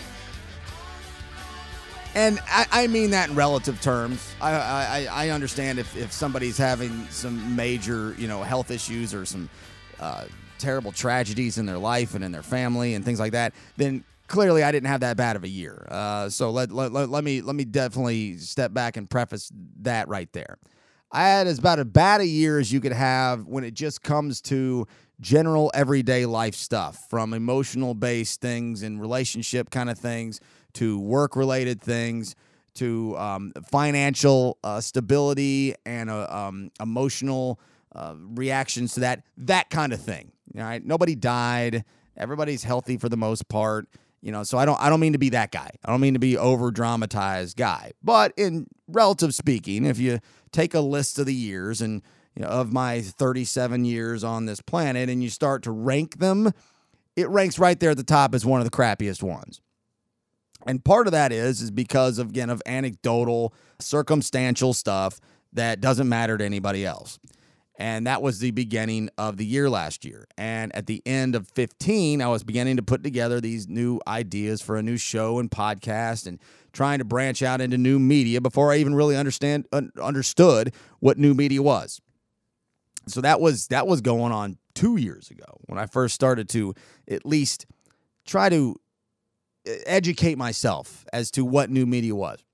And 2.15 2.39
I, 2.47 2.67
I 2.71 2.87
mean 2.87 3.11
that 3.11 3.31
in 3.31 3.35
relative 3.35 3.81
terms. 3.81 4.35
I, 4.41 4.53
I, 4.53 5.09
I 5.11 5.29
understand 5.31 5.79
if, 5.79 5.97
if 5.97 6.13
somebody's 6.13 6.57
having 6.57 7.07
some 7.09 7.57
major, 7.57 8.15
you 8.19 8.29
know, 8.29 8.43
health 8.43 8.71
issues 8.71 9.13
or 9.13 9.25
some 9.27 9.51
uh, 9.99 10.27
terrible 10.59 10.93
tragedies 10.93 11.59
in 11.59 11.67
their 11.67 11.79
life 11.79 12.15
and 12.15 12.25
in 12.25 12.31
their 12.31 12.43
family 12.43 12.95
and 12.95 13.05
things 13.05 13.19
like 13.19 13.33
that, 13.33 13.53
then 13.77 14.05
clearly 14.29 14.63
I 14.63 14.71
didn't 14.71 14.89
have 14.89 15.01
that 15.01 15.17
bad 15.17 15.35
of 15.35 15.43
a 15.43 15.49
year. 15.49 15.87
Uh, 15.91 16.29
so 16.29 16.51
let, 16.51 16.71
let, 16.71 16.93
let, 16.93 17.09
let 17.09 17.25
me 17.25 17.41
let 17.41 17.57
me 17.57 17.65
definitely 17.65 18.39
step 18.39 18.73
back 18.73 18.97
and 18.97 19.11
preface 19.11 19.51
that 19.83 20.09
right 20.09 20.33
there. 20.33 20.59
I 21.11 21.23
had 21.23 21.47
as 21.47 21.59
about 21.59 21.79
as 21.81 21.87
bad 21.87 22.21
a 22.21 22.27
year 22.27 22.59
as 22.59 22.73
you 22.73 22.81
could 22.81 22.93
have 22.93 23.47
when 23.47 23.65
it 23.65 23.75
just 23.75 24.03
comes 24.03 24.41
to 24.43 24.87
general 25.21 25.71
everyday 25.75 26.27
life 26.27 26.55
stuff, 26.55 27.09
from 27.09 27.35
emotional 27.35 27.95
based 27.95 28.41
things 28.41 28.83
and 28.83 29.01
relationship 29.01 29.71
kind 29.71 29.91
of 29.91 29.99
things 29.99 30.41
to 30.75 30.99
work 30.99 31.37
related 31.37 31.81
things 31.81 32.35
to 32.75 33.17
um, 33.17 33.53
financial 33.71 34.59
uh, 34.65 34.81
stability 34.81 35.75
and 35.87 36.11
uh, 36.11 36.27
um, 36.29 36.71
emotional 36.81 37.61
uh, 37.95 38.15
reactions 38.35 38.95
to 38.95 39.01
that, 39.01 39.23
that 39.37 39.71
kind 39.71 39.93
of 39.93 40.01
thing. 40.01 40.33
All 40.57 40.63
right, 40.63 40.85
nobody 40.85 41.15
died. 41.15 41.85
Everybody's 42.17 42.65
healthy 42.65 42.97
for 42.97 43.09
the 43.09 43.17
most 43.17 43.49
part. 43.49 43.87
You 44.23 44.33
know, 44.33 44.43
so 44.43 44.57
I 44.57 44.65
don't 44.65 44.81
I 44.81 44.89
don't 44.89 45.01
mean 45.01 45.13
to 45.13 45.19
be 45.19 45.29
that 45.31 45.51
guy. 45.51 45.69
I 45.85 45.91
don't 45.91 46.01
mean 46.01 46.15
to 46.15 46.21
be 46.21 46.39
over 46.39 46.71
dramatized 46.71 47.59
guy. 47.59 47.93
But 48.03 48.33
in 48.39 48.67
relative 48.89 49.35
speaking, 49.35 49.85
if 49.85 49.99
you 49.99 50.19
take 50.51 50.73
a 50.73 50.81
list 50.81 51.19
of 51.19 51.27
the 51.27 51.35
years 51.35 51.83
and 51.83 52.01
you 52.35 52.43
know, 52.43 52.49
of 52.49 52.73
my 52.73 53.03
37 53.03 53.85
years 53.85 54.25
on 54.25 54.47
this 54.47 54.63
planet 54.63 55.11
and 55.11 55.23
you 55.23 55.29
start 55.29 55.63
to 55.65 55.71
rank 55.71 56.21
them, 56.21 56.53
it 57.17 57.29
ranks 57.29 57.59
right 57.59 57.79
there 57.79 57.91
at 57.91 57.97
the 57.97 58.03
top 58.03 58.35
as 58.35 58.47
one 58.47 58.61
of 58.61 58.65
the 58.65 58.71
crappiest 58.71 59.23
ones. 59.23 59.61
And 60.67 60.85
part 60.85 61.07
of 61.07 61.13
that 61.13 61.33
is 61.33 61.61
is 61.61 61.71
because 61.71 62.19
of 62.19 62.31
again 62.31 62.51
of 62.51 62.63
anecdotal, 62.67 63.55
circumstantial 63.79 64.73
stuff 64.73 65.21
that 65.53 65.81
doesn't 65.81 66.09
matter 66.09 66.37
to 66.39 66.45
anybody 66.45 66.85
else. 66.85 67.19
And 67.77 68.07
that 68.07 68.23
was 68.23 68.39
the 68.39 68.53
beginning 68.53 69.11
of 69.19 69.37
the 69.37 69.45
year 69.45 69.69
last 69.69 70.05
year. 70.05 70.29
And 70.39 70.75
at 70.77 70.87
the 70.87 71.03
end 71.05 71.35
of 71.35 71.49
15, 71.49 72.23
I 72.23 72.29
was 72.29 72.45
beginning 72.45 72.77
to 72.77 72.83
put 72.85 73.03
together 73.03 73.41
these 73.41 73.69
new 73.69 73.99
ideas 74.07 74.63
for 74.63 74.77
a 74.77 74.83
new 74.83 74.97
show 74.97 75.41
and 75.41 75.51
podcast 75.51 76.29
and 76.29 76.39
trying 76.73 76.99
to 76.99 77.05
branch 77.05 77.43
out 77.43 77.61
into 77.61 77.77
new 77.77 77.99
media 77.99 78.41
before 78.41 78.73
I 78.73 78.77
even 78.77 78.95
really 78.95 79.17
understand 79.17 79.67
un- 79.73 79.91
understood 80.01 80.73
what 81.01 81.19
new 81.19 81.35
media 81.35 81.63
was. 81.63 82.01
So 83.09 83.21
that 83.21 83.41
was 83.41 83.67
that 83.69 83.87
was 83.87 84.01
going 84.01 84.33
on 84.33 84.57
2 84.75 84.97
years 84.97 85.31
ago 85.31 85.59
when 85.67 85.79
I 85.79 85.87
first 85.87 86.15
started 86.15 86.49
to 86.51 86.75
at 87.09 87.27
least 87.27 87.67
try 88.25 88.49
to 88.49 88.77
educate 89.67 90.39
myself 90.39 91.05
as 91.13 91.31
to 91.33 91.45
what 91.45 91.71
new 91.71 91.87
media 91.87 92.15
was. 92.15 92.45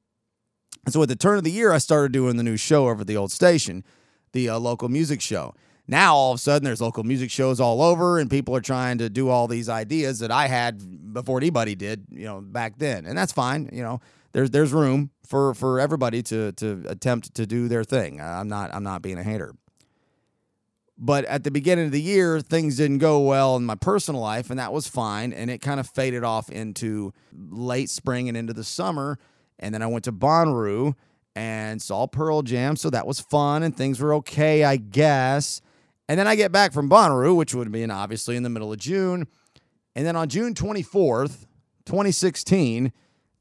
And 0.85 0.93
so 0.93 1.03
at 1.03 1.09
the 1.09 1.17
turn 1.17 1.39
of 1.39 1.45
the 1.45 1.51
year, 1.51 1.73
I 1.73 1.79
started 1.79 2.13
doing 2.13 2.37
the 2.37 2.43
new 2.43 2.57
show 2.57 2.89
over 2.89 3.03
at 3.03 3.07
the 3.07 3.17
old 3.17 3.33
station, 3.33 3.85
the 4.33 4.49
uh, 4.49 4.59
local 4.59 4.89
music 4.89 5.21
show. 5.21 5.55
Now 5.87 6.15
all 6.15 6.33
of 6.33 6.37
a 6.37 6.39
sudden, 6.39 6.65
there's 6.65 6.81
local 6.81 7.03
music 7.03 7.31
shows 7.31 7.59
all 7.59 7.83
over, 7.83 8.19
and 8.19 8.31
people 8.31 8.55
are 8.55 8.61
trying 8.61 8.99
to 8.99 9.11
do 9.11 9.29
all 9.29 9.49
these 9.49 9.69
ideas 9.69 10.21
that 10.21 10.31
I 10.31 10.47
had 10.47 11.13
before 11.13 11.39
anybody 11.39 11.75
did, 11.75 12.07
you 12.11 12.25
know, 12.25 12.41
back 12.41 12.79
then, 12.79 13.05
and 13.07 13.19
that's 13.19 13.33
fine. 13.33 13.69
You 13.73 13.83
know, 13.83 14.01
there's 14.33 14.51
there's 14.51 14.73
room 14.73 15.11
for 15.27 15.53
for 15.53 15.81
everybody 15.81 16.23
to 16.23 16.53
to 16.53 16.85
attempt 16.87 17.35
to 17.35 17.47
do 17.47 17.67
their 17.67 17.83
thing. 17.83 18.21
I'm 18.21 18.49
not 18.49 18.73
I'm 18.73 18.85
not 18.85 19.03
being 19.03 19.19
a 19.19 19.25
hater, 19.25 19.53
But 21.03 21.25
at 21.25 21.45
the 21.45 21.51
beginning 21.51 21.87
of 21.87 21.93
the 21.93 22.03
year, 22.03 22.41
things 22.41 22.77
didn't 22.77 22.99
go 22.99 23.21
well 23.21 23.57
in 23.57 23.65
my 23.65 23.75
personal 23.75 24.21
life, 24.21 24.51
and 24.51 24.59
that 24.59 24.71
was 24.71 24.87
fine. 24.87 25.33
And 25.33 25.51
it 25.51 25.63
kind 25.63 25.81
of 25.81 25.89
faded 25.89 26.25
off 26.25 26.51
into 26.51 27.15
late 27.33 27.89
spring 27.89 28.29
and 28.29 28.37
into 28.37 28.53
the 28.53 28.65
summer. 28.65 29.19
And 29.59 29.75
then 29.75 29.81
I 29.81 29.87
went 29.87 30.05
to 30.05 30.13
Bonnaroo 30.13 30.95
and 31.35 31.81
saw 31.81 32.07
Pearl 32.07 32.43
Jam. 32.43 32.77
So 32.77 32.91
that 32.91 33.07
was 33.07 33.19
fun 33.21 33.63
and 33.63 33.75
things 33.75 34.01
were 34.01 34.15
okay, 34.15 34.65
I 34.65 34.77
guess. 34.77 35.63
And 36.09 36.19
then 36.19 36.27
I 36.27 36.35
get 36.35 36.53
back 36.53 36.73
from 36.73 36.91
Bonnaroo, 36.91 37.37
which 37.37 37.55
would 37.55 37.67
have 37.67 37.73
been 37.73 37.91
obviously 37.91 38.37
in 38.37 38.43
the 38.43 38.51
middle 38.51 38.73
of 38.73 38.79
June. 38.79 39.27
And 39.95 40.07
then 40.07 40.17
on 40.17 40.29
June 40.29 40.55
24th, 40.55 41.47
2016, 41.87 42.93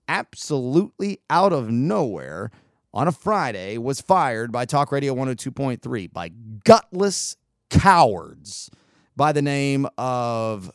absolutely 0.08 1.20
out 1.30 1.52
of 1.52 1.70
nowhere 1.70 2.52
on 2.94 3.08
a 3.08 3.12
Friday, 3.12 3.78
was 3.78 4.02
fired 4.02 4.52
by 4.52 4.66
Talk 4.66 4.92
Radio 4.92 5.14
102.3 5.14 6.12
by 6.12 6.30
gutless 6.64 7.36
cowards 7.70 8.70
by 9.16 9.32
the 9.32 9.42
name 9.42 9.88
of 9.98 10.72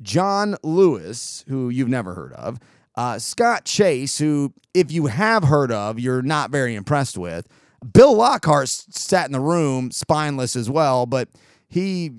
John 0.00 0.56
Lewis, 0.62 1.44
who 1.48 1.68
you've 1.68 1.88
never 1.88 2.14
heard 2.14 2.32
of, 2.34 2.58
uh, 2.96 3.18
Scott 3.18 3.64
Chase, 3.64 4.18
who, 4.18 4.52
if 4.74 4.92
you 4.92 5.06
have 5.06 5.44
heard 5.44 5.72
of, 5.72 5.98
you're 5.98 6.22
not 6.22 6.50
very 6.50 6.74
impressed 6.74 7.16
with. 7.16 7.48
Bill 7.92 8.14
Lockhart 8.14 8.68
sat 8.68 9.26
in 9.26 9.32
the 9.32 9.40
room, 9.40 9.90
spineless 9.90 10.54
as 10.54 10.70
well, 10.70 11.06
but 11.06 11.28
he 11.72 12.10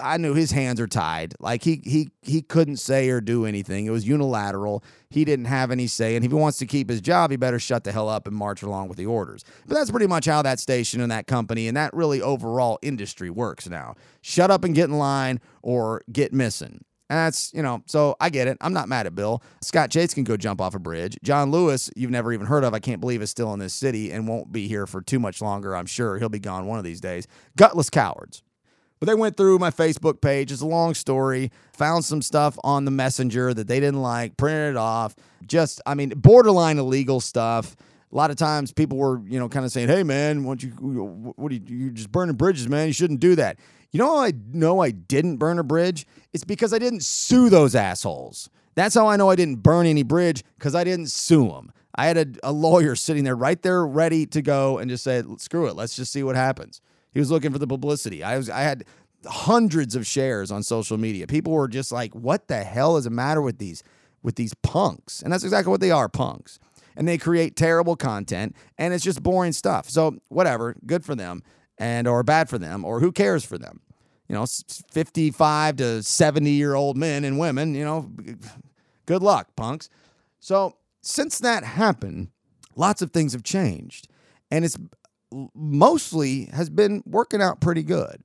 I 0.00 0.16
knew 0.16 0.32
his 0.32 0.52
hands 0.52 0.80
are 0.80 0.86
tied. 0.86 1.34
Like 1.38 1.62
he 1.62 1.82
he 1.84 2.08
he 2.22 2.40
couldn't 2.40 2.78
say 2.78 3.10
or 3.10 3.20
do 3.20 3.44
anything. 3.44 3.84
It 3.84 3.90
was 3.90 4.08
unilateral. 4.08 4.82
He 5.10 5.26
didn't 5.26 5.44
have 5.44 5.70
any 5.70 5.86
say. 5.86 6.16
And 6.16 6.24
if 6.24 6.30
he 6.30 6.34
wants 6.34 6.56
to 6.60 6.66
keep 6.66 6.88
his 6.88 7.02
job, 7.02 7.30
he 7.30 7.36
better 7.36 7.58
shut 7.58 7.84
the 7.84 7.92
hell 7.92 8.08
up 8.08 8.26
and 8.26 8.34
march 8.34 8.62
along 8.62 8.88
with 8.88 8.96
the 8.96 9.04
orders. 9.04 9.44
But 9.66 9.74
that's 9.74 9.90
pretty 9.90 10.06
much 10.06 10.24
how 10.24 10.40
that 10.40 10.60
station 10.60 11.02
and 11.02 11.12
that 11.12 11.26
company 11.26 11.68
and 11.68 11.76
that 11.76 11.92
really 11.92 12.22
overall 12.22 12.78
industry 12.80 13.28
works 13.28 13.68
now. 13.68 13.96
Shut 14.22 14.50
up 14.50 14.64
and 14.64 14.74
get 14.74 14.88
in 14.88 14.96
line 14.96 15.40
or 15.60 16.00
get 16.10 16.32
missing. 16.32 16.82
And 17.10 17.18
that's, 17.18 17.52
you 17.52 17.60
know, 17.60 17.82
so 17.84 18.16
I 18.18 18.30
get 18.30 18.48
it. 18.48 18.56
I'm 18.62 18.72
not 18.72 18.88
mad 18.88 19.06
at 19.06 19.14
Bill. 19.14 19.42
Scott 19.60 19.90
Chase 19.90 20.14
can 20.14 20.24
go 20.24 20.38
jump 20.38 20.58
off 20.62 20.74
a 20.74 20.78
bridge. 20.78 21.18
John 21.22 21.50
Lewis, 21.50 21.90
you've 21.94 22.10
never 22.10 22.32
even 22.32 22.46
heard 22.46 22.64
of, 22.64 22.72
I 22.72 22.78
can't 22.78 23.02
believe 23.02 23.20
is 23.20 23.28
still 23.28 23.52
in 23.52 23.58
this 23.58 23.74
city 23.74 24.10
and 24.10 24.26
won't 24.26 24.50
be 24.50 24.68
here 24.68 24.86
for 24.86 25.02
too 25.02 25.18
much 25.18 25.42
longer, 25.42 25.76
I'm 25.76 25.84
sure. 25.84 26.18
He'll 26.18 26.30
be 26.30 26.38
gone 26.38 26.64
one 26.64 26.78
of 26.78 26.84
these 26.84 27.02
days. 27.02 27.26
Gutless 27.58 27.90
cowards. 27.90 28.42
But 29.02 29.08
they 29.08 29.16
went 29.16 29.36
through 29.36 29.58
my 29.58 29.72
Facebook 29.72 30.20
page. 30.20 30.52
It's 30.52 30.60
a 30.60 30.66
long 30.66 30.94
story. 30.94 31.50
Found 31.72 32.04
some 32.04 32.22
stuff 32.22 32.56
on 32.62 32.84
the 32.84 32.92
messenger 32.92 33.52
that 33.52 33.66
they 33.66 33.80
didn't 33.80 34.00
like, 34.00 34.36
printed 34.36 34.74
it 34.74 34.76
off. 34.76 35.16
Just, 35.44 35.80
I 35.84 35.96
mean, 35.96 36.10
borderline 36.10 36.78
illegal 36.78 37.18
stuff. 37.18 37.74
A 38.12 38.14
lot 38.14 38.30
of 38.30 38.36
times 38.36 38.70
people 38.70 38.98
were, 38.98 39.20
you 39.26 39.40
know, 39.40 39.48
kind 39.48 39.66
of 39.66 39.72
saying, 39.72 39.88
hey, 39.88 40.04
man, 40.04 40.44
what 40.44 40.62
you, 40.62 40.70
what 40.70 41.50
are 41.50 41.54
you, 41.56 41.62
you're 41.66 41.90
just 41.90 42.12
burning 42.12 42.36
bridges, 42.36 42.68
man. 42.68 42.86
You 42.86 42.92
shouldn't 42.92 43.18
do 43.18 43.34
that. 43.34 43.58
You 43.90 43.98
know 43.98 44.18
I 44.18 44.34
know 44.52 44.78
I 44.78 44.92
didn't 44.92 45.38
burn 45.38 45.58
a 45.58 45.64
bridge? 45.64 46.06
It's 46.32 46.44
because 46.44 46.72
I 46.72 46.78
didn't 46.78 47.02
sue 47.02 47.50
those 47.50 47.74
assholes. 47.74 48.50
That's 48.76 48.94
how 48.94 49.08
I 49.08 49.16
know 49.16 49.30
I 49.30 49.34
didn't 49.34 49.64
burn 49.64 49.86
any 49.86 50.04
bridge 50.04 50.44
because 50.56 50.76
I 50.76 50.84
didn't 50.84 51.10
sue 51.10 51.48
them. 51.48 51.72
I 51.96 52.06
had 52.06 52.18
a, 52.18 52.26
a 52.44 52.52
lawyer 52.52 52.94
sitting 52.94 53.24
there 53.24 53.34
right 53.34 53.60
there 53.62 53.84
ready 53.84 54.26
to 54.26 54.42
go 54.42 54.78
and 54.78 54.88
just 54.88 55.02
say, 55.02 55.24
screw 55.38 55.66
it, 55.66 55.74
let's 55.74 55.96
just 55.96 56.12
see 56.12 56.22
what 56.22 56.36
happens. 56.36 56.80
He 57.12 57.20
was 57.20 57.30
looking 57.30 57.52
for 57.52 57.58
the 57.58 57.66
publicity. 57.66 58.22
I 58.24 58.36
was 58.36 58.50
I 58.50 58.60
had 58.60 58.84
hundreds 59.26 59.94
of 59.94 60.06
shares 60.06 60.50
on 60.50 60.62
social 60.62 60.98
media. 60.98 61.26
People 61.26 61.52
were 61.52 61.68
just 61.68 61.92
like, 61.92 62.14
"What 62.14 62.48
the 62.48 62.64
hell 62.64 62.96
is 62.96 63.04
the 63.04 63.10
matter 63.10 63.42
with 63.42 63.58
these 63.58 63.82
with 64.22 64.36
these 64.36 64.54
punks?" 64.54 65.22
And 65.22 65.32
that's 65.32 65.44
exactly 65.44 65.70
what 65.70 65.80
they 65.80 65.90
are, 65.90 66.08
punks. 66.08 66.58
And 66.96 67.08
they 67.08 67.18
create 67.18 67.56
terrible 67.56 67.96
content 67.96 68.54
and 68.76 68.92
it's 68.92 69.04
just 69.04 69.22
boring 69.22 69.52
stuff. 69.52 69.88
So, 69.88 70.18
whatever, 70.28 70.76
good 70.84 71.04
for 71.04 71.14
them 71.14 71.42
and 71.78 72.06
or 72.06 72.22
bad 72.22 72.48
for 72.48 72.58
them 72.58 72.84
or 72.84 73.00
who 73.00 73.12
cares 73.12 73.44
for 73.44 73.56
them. 73.56 73.80
You 74.28 74.34
know, 74.34 74.46
55 74.46 75.76
to 75.76 76.02
70 76.02 76.50
year 76.50 76.74
old 76.74 76.96
men 76.96 77.24
and 77.24 77.38
women, 77.38 77.74
you 77.74 77.84
know, 77.84 78.10
good 79.06 79.22
luck, 79.22 79.56
punks. 79.56 79.88
So, 80.38 80.76
since 81.00 81.38
that 81.40 81.64
happened, 81.64 82.28
lots 82.76 83.02
of 83.02 83.10
things 83.10 83.32
have 83.32 83.42
changed. 83.42 84.08
And 84.50 84.64
it's 84.64 84.78
mostly 85.54 86.46
has 86.46 86.70
been 86.70 87.02
working 87.06 87.42
out 87.42 87.60
pretty 87.60 87.82
good. 87.82 88.22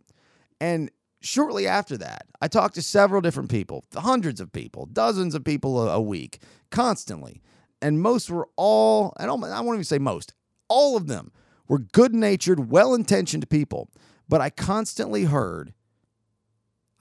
And 0.59 0.91
shortly 1.21 1.67
after 1.67 1.97
that, 1.97 2.25
I 2.41 2.47
talked 2.47 2.75
to 2.75 2.81
several 2.81 3.21
different 3.21 3.49
people, 3.49 3.85
hundreds 3.95 4.39
of 4.41 4.51
people, 4.51 4.85
dozens 4.87 5.35
of 5.35 5.43
people 5.43 5.87
a, 5.87 5.95
a 5.95 6.01
week, 6.01 6.39
constantly. 6.71 7.41
And 7.81 8.01
most 8.01 8.29
were 8.29 8.47
all, 8.55 9.13
I 9.17 9.25
don't 9.25 9.43
I 9.43 9.61
won't 9.61 9.75
even 9.75 9.83
say 9.83 9.99
most, 9.99 10.33
all 10.67 10.97
of 10.97 11.07
them 11.07 11.31
were 11.67 11.79
good 11.79 12.13
natured, 12.13 12.71
well 12.71 12.93
intentioned 12.93 13.49
people. 13.49 13.89
But 14.29 14.41
I 14.41 14.49
constantly 14.49 15.25
heard, 15.25 15.73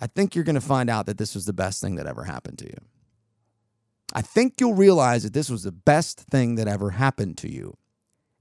I 0.01 0.07
think 0.07 0.35
you're 0.35 0.45
going 0.45 0.55
to 0.55 0.61
find 0.61 0.91
out 0.91 1.07
that 1.07 1.19
this 1.19 1.35
was 1.35 1.47
the 1.47 1.53
best 1.53 1.81
thing 1.81 1.97
that 1.97 2.07
ever 2.07 2.25
happened 2.25 2.59
to 2.59 2.67
you. 2.67 2.79
I 4.13 4.23
think 4.23 4.61
you'll 4.61 4.75
realize 4.75 5.25
that 5.25 5.33
this 5.33 5.51
was 5.51 5.65
the 5.65 5.73
best 5.73 6.21
thing 6.21 6.55
that 6.57 6.69
ever 6.69 6.91
happened 6.91 7.39
to 7.39 7.51
you. 7.51 7.77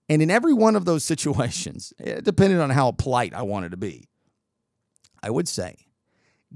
And 0.07 0.21
in 0.21 0.29
every 0.29 0.53
one 0.53 0.75
of 0.75 0.85
those 0.85 1.03
situations, 1.11 1.93
eh, 1.99 2.21
depending 2.21 2.59
on 2.59 2.69
how 2.69 2.91
polite 2.91 3.33
I 3.33 3.43
wanted 3.43 3.71
to 3.71 3.77
be, 3.77 4.07
I 5.21 5.29
would 5.29 5.47
say, 5.47 5.75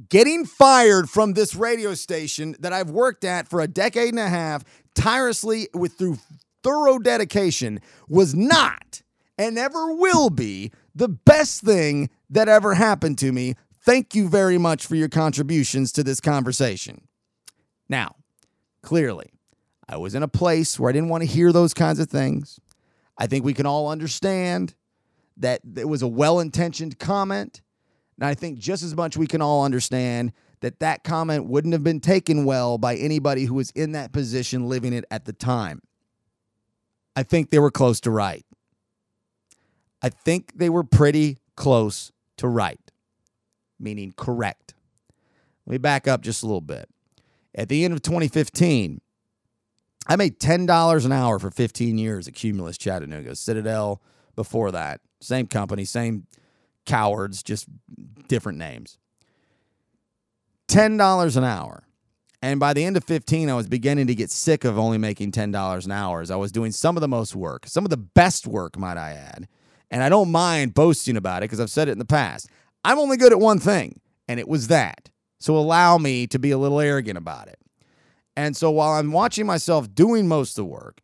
getting 0.09 0.45
fired 0.45 1.09
from 1.09 1.33
this 1.33 1.55
radio 1.55 1.93
station 1.93 2.55
that 2.59 2.71
I've 2.71 2.89
worked 2.89 3.23
at 3.23 3.47
for 3.47 3.61
a 3.61 3.67
decade 3.67 4.09
and 4.09 4.19
a 4.19 4.29
half, 4.29 4.63
tirelessly 4.95 5.67
with 5.73 5.93
through 5.93 6.19
thorough 6.63 6.99
dedication, 6.99 7.79
was 8.07 8.35
not 8.35 9.01
and 9.37 9.55
never 9.55 9.93
will 9.93 10.29
be 10.29 10.71
the 10.93 11.09
best 11.09 11.61
thing 11.61 12.09
that 12.29 12.47
ever 12.47 12.75
happened 12.75 13.17
to 13.17 13.31
me. 13.31 13.55
Thank 13.81 14.13
you 14.13 14.27
very 14.27 14.57
much 14.57 14.85
for 14.85 14.95
your 14.95 15.09
contributions 15.09 15.91
to 15.93 16.03
this 16.03 16.19
conversation. 16.19 17.07
Now, 17.87 18.15
clearly, 18.83 19.31
I 19.87 19.97
was 19.97 20.13
in 20.13 20.21
a 20.21 20.27
place 20.27 20.77
where 20.79 20.89
I 20.89 20.93
didn't 20.93 21.09
want 21.09 21.23
to 21.23 21.29
hear 21.29 21.51
those 21.51 21.73
kinds 21.73 21.99
of 21.99 22.09
things. 22.09 22.59
I 23.19 23.27
think 23.27 23.43
we 23.43 23.53
can 23.53 23.65
all 23.65 23.89
understand 23.89 24.73
that 25.37 25.61
it 25.75 25.87
was 25.87 26.01
a 26.01 26.07
well 26.07 26.39
intentioned 26.39 26.97
comment. 26.97 27.61
And 28.17 28.25
I 28.25 28.33
think 28.33 28.57
just 28.57 28.81
as 28.81 28.95
much 28.95 29.17
we 29.17 29.27
can 29.27 29.41
all 29.41 29.63
understand 29.63 30.31
that 30.61 30.79
that 30.79 31.03
comment 31.03 31.45
wouldn't 31.45 31.73
have 31.73 31.83
been 31.83 31.99
taken 31.99 32.45
well 32.45 32.77
by 32.77 32.95
anybody 32.95 33.45
who 33.45 33.53
was 33.53 33.71
in 33.71 33.91
that 33.91 34.11
position 34.11 34.67
living 34.67 34.93
it 34.93 35.05
at 35.11 35.25
the 35.25 35.33
time. 35.33 35.81
I 37.15 37.23
think 37.23 37.49
they 37.49 37.59
were 37.59 37.71
close 37.71 37.99
to 38.01 38.11
right. 38.11 38.45
I 40.01 40.09
think 40.09 40.53
they 40.55 40.69
were 40.69 40.83
pretty 40.83 41.37
close 41.55 42.11
to 42.37 42.47
right, 42.47 42.79
meaning 43.77 44.13
correct. 44.15 44.73
Let 45.65 45.71
me 45.73 45.77
back 45.77 46.07
up 46.07 46.21
just 46.21 46.41
a 46.43 46.45
little 46.45 46.61
bit. 46.61 46.89
At 47.53 47.67
the 47.67 47.83
end 47.83 47.93
of 47.93 48.01
2015, 48.01 49.01
I 50.09 50.15
made 50.15 50.39
$10 50.39 51.05
an 51.05 51.11
hour 51.11 51.37
for 51.37 51.51
15 51.51 51.99
years 51.99 52.27
at 52.27 52.33
Cumulus 52.33 52.79
Chattanooga, 52.79 53.35
Citadel 53.35 54.01
before 54.35 54.71
that. 54.71 55.01
Same 55.21 55.45
company, 55.45 55.85
same 55.85 56.25
cowards, 56.87 57.43
just 57.43 57.67
different 58.27 58.57
names. 58.57 58.97
$10 60.67 61.37
an 61.37 61.43
hour. 61.43 61.83
And 62.41 62.59
by 62.59 62.73
the 62.73 62.85
end 62.85 62.97
of 62.97 63.03
15, 63.03 63.49
I 63.49 63.53
was 63.53 63.67
beginning 63.67 64.07
to 64.07 64.15
get 64.15 64.31
sick 64.31 64.63
of 64.63 64.79
only 64.79 64.97
making 64.97 65.31
$10 65.31 65.85
an 65.85 65.91
hour 65.91 66.21
as 66.21 66.31
I 66.31 66.37
was 66.37 66.51
doing 66.51 66.71
some 66.71 66.97
of 66.97 67.01
the 67.01 67.07
most 67.07 67.35
work, 67.35 67.67
some 67.67 67.85
of 67.85 67.91
the 67.91 67.97
best 67.97 68.47
work, 68.47 68.79
might 68.79 68.97
I 68.97 69.11
add. 69.11 69.47
And 69.91 70.01
I 70.01 70.09
don't 70.09 70.31
mind 70.31 70.73
boasting 70.73 71.17
about 71.17 71.43
it 71.43 71.45
because 71.45 71.59
I've 71.59 71.69
said 71.69 71.87
it 71.87 71.91
in 71.91 71.99
the 71.99 72.05
past. 72.05 72.49
I'm 72.83 72.97
only 72.97 73.17
good 73.17 73.33
at 73.33 73.39
one 73.39 73.59
thing, 73.59 73.99
and 74.27 74.39
it 74.39 74.47
was 74.47 74.69
that. 74.69 75.11
So 75.39 75.55
allow 75.55 75.97
me 75.97 76.25
to 76.27 76.39
be 76.39 76.51
a 76.51 76.57
little 76.57 76.79
arrogant 76.79 77.17
about 77.17 77.47
it. 77.47 77.58
And 78.39 78.55
so 78.55 78.71
while 78.71 78.93
I'm 78.93 79.11
watching 79.11 79.45
myself 79.45 79.93
doing 79.93 80.25
most 80.25 80.51
of 80.51 80.63
the 80.63 80.71
work, 80.71 81.01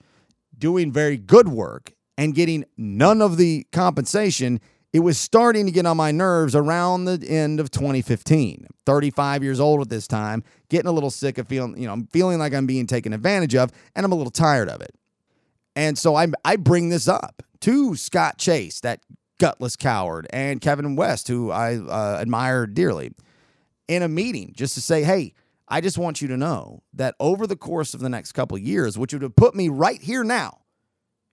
doing 0.57 0.89
very 0.89 1.17
good 1.17 1.49
work, 1.49 1.93
and 2.17 2.33
getting 2.33 2.63
none 2.77 3.21
of 3.21 3.36
the 3.36 3.67
compensation, 3.73 4.61
it 4.93 5.01
was 5.01 5.17
starting 5.17 5.65
to 5.65 5.71
get 5.73 5.86
on 5.86 5.97
my 5.97 6.11
nerves 6.11 6.55
around 6.55 7.03
the 7.03 7.21
end 7.27 7.59
of 7.59 7.71
2015. 7.71 8.67
35 8.86 9.43
years 9.43 9.59
old 9.59 9.81
at 9.81 9.89
this 9.89 10.07
time, 10.07 10.45
getting 10.69 10.88
a 10.88 10.93
little 10.93 11.11
sick 11.11 11.38
of 11.38 11.45
feeling, 11.49 11.77
you 11.77 11.86
know, 11.86 11.91
I'm 11.91 12.07
feeling 12.07 12.39
like 12.39 12.53
I'm 12.53 12.67
being 12.67 12.88
taken 12.88 13.11
advantage 13.11 13.53
of, 13.53 13.69
and 13.97 14.05
I'm 14.05 14.13
a 14.13 14.15
little 14.15 14.31
tired 14.31 14.69
of 14.69 14.79
it. 14.79 14.95
And 15.75 15.97
so 15.97 16.15
I 16.15 16.27
I 16.45 16.55
bring 16.55 16.88
this 16.88 17.09
up 17.09 17.43
to 17.59 17.97
Scott 17.97 18.38
Chase, 18.38 18.79
that 18.79 19.01
gutless 19.41 19.75
coward, 19.75 20.25
and 20.29 20.61
Kevin 20.61 20.95
West, 20.95 21.27
who 21.27 21.51
I 21.51 21.75
uh, 21.75 22.17
admire 22.21 22.65
dearly, 22.65 23.11
in 23.89 24.03
a 24.03 24.07
meeting 24.07 24.53
just 24.55 24.75
to 24.75 24.81
say, 24.81 25.03
hey, 25.03 25.33
I 25.68 25.82
just 25.82 25.97
want 25.97 26.22
you 26.22 26.28
to 26.28 26.38
know 26.38 26.84
that 26.93 27.16
over 27.20 27.47
the 27.47 27.55
course 27.55 27.93
of 27.93 27.99
the 27.99 28.09
next 28.09 28.34
couple 28.34 28.57
years, 28.57 28.97
which 28.97 29.13
would 29.13 29.24
have 29.24 29.36
put 29.36 29.55
me 29.55 29.70
right 29.70 30.01
here 30.01 30.24
now, 30.24 30.59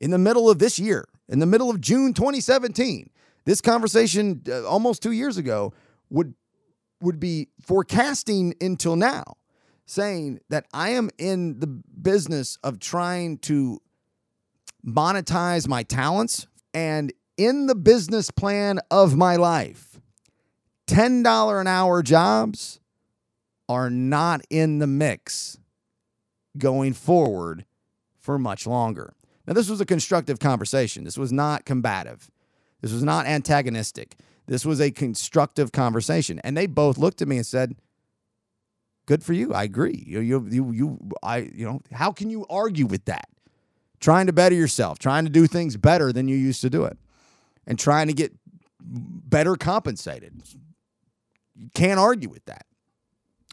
in 0.01 0.11
the 0.11 0.19
middle 0.19 0.51
of 0.51 0.59
this 0.59 0.79
year, 0.79 1.07
in 1.29 1.39
the 1.39 1.47
middle 1.47 1.71
of 1.71 1.81
June 1.81 2.15
2017, 2.15 3.11
this 3.45 3.61
conversation 3.61 4.43
uh, 4.49 4.67
almost 4.67 5.03
two 5.03 5.13
years 5.13 5.37
ago 5.37 5.73
would 6.11 6.35
would 7.01 7.19
be 7.19 7.49
forecasting 7.61 8.55
until 8.61 8.95
now, 8.95 9.25
saying 9.87 10.39
that 10.49 10.67
I 10.73 10.91
am 10.91 11.11
in 11.19 11.59
the 11.59 11.67
business 11.67 12.59
of 12.63 12.79
trying 12.79 13.39
to 13.39 13.81
monetize 14.87 15.67
my 15.67 15.83
talents 15.83 16.47
and 16.73 17.13
in 17.37 17.67
the 17.67 17.75
business 17.75 18.31
plan 18.31 18.79
of 18.91 19.17
my 19.17 19.35
life. 19.35 20.01
$10 20.87 21.61
an 21.61 21.67
hour 21.67 22.03
jobs 22.03 22.79
are 23.69 23.91
not 23.91 24.43
in 24.51 24.79
the 24.79 24.87
mix 24.87 25.59
going 26.59 26.93
forward 26.93 27.65
for 28.19 28.39
much 28.39 28.67
longer. 28.67 29.15
Now, 29.47 29.55
this 29.55 29.69
was 29.69 29.81
a 29.81 29.87
constructive 29.87 30.39
conversation. 30.39 31.05
This 31.05 31.19
was 31.19 31.33
not 31.33 31.65
combative. 31.65 32.31
This 32.81 32.93
was 32.93 33.03
not 33.03 33.27
antagonistic. 33.27 34.17
This 34.47 34.65
was 34.65 34.81
a 34.81 34.91
constructive 34.91 35.73
conversation. 35.73 36.41
And 36.45 36.57
they 36.57 36.67
both 36.67 36.99
looked 36.99 37.23
at 37.23 37.29
me 37.29 37.37
and 37.37 37.47
said, 37.47 37.77
Good 39.07 39.25
for 39.25 39.33
you. 39.33 39.53
I 39.53 39.65
agree. 39.65 40.05
You, 40.07 40.21
you, 40.21 40.47
you, 40.49 40.71
you, 40.71 40.99
I, 41.25 41.39
you 41.39 41.67
know, 41.67 41.81
how 41.91 42.13
can 42.13 42.31
you 42.31 42.47
argue 42.49 42.87
with 42.87 43.05
that? 43.07 43.29
Trying 43.99 44.27
to 44.27 44.33
better 44.33 44.55
yourself, 44.55 45.01
trying 45.01 45.25
to 45.25 45.31
do 45.31 45.49
things 45.49 45.77
better 45.77 46.13
than 46.13 46.29
you 46.29 46.37
used 46.37 46.61
to 46.61 46.71
do 46.71 46.85
it, 46.85 46.97
and 47.67 47.79
trying 47.79 48.07
to 48.07 48.13
get 48.13 48.33
better 48.81 49.57
compensated. 49.57 50.43
You 51.57 51.69
can't 51.75 51.99
argue 51.99 52.29
with 52.29 52.45
that. 52.45 52.65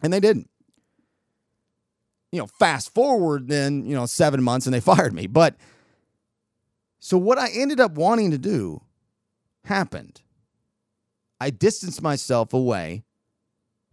And 0.02 0.14
they 0.14 0.20
didn't. 0.20 0.50
You 2.32 2.39
know, 2.39 2.47
fast 2.47 2.93
forward 2.93 3.47
then, 3.47 3.86
you 3.86 3.95
know, 3.95 4.06
seven 4.06 4.43
months 4.43 4.66
and 4.68 4.74
they 4.74 4.80
fired 4.80 5.14
me. 5.14 5.28
But 5.28 5.56
so 7.00 7.18
what 7.18 7.38
I 7.38 7.50
ended 7.50 7.80
up 7.80 7.93
wanting 7.93 8.32
to 8.32 8.38
do 8.38 8.82
happened. 9.66 10.22
I 11.39 11.50
distanced 11.50 12.02
myself 12.02 12.54
away 12.54 13.04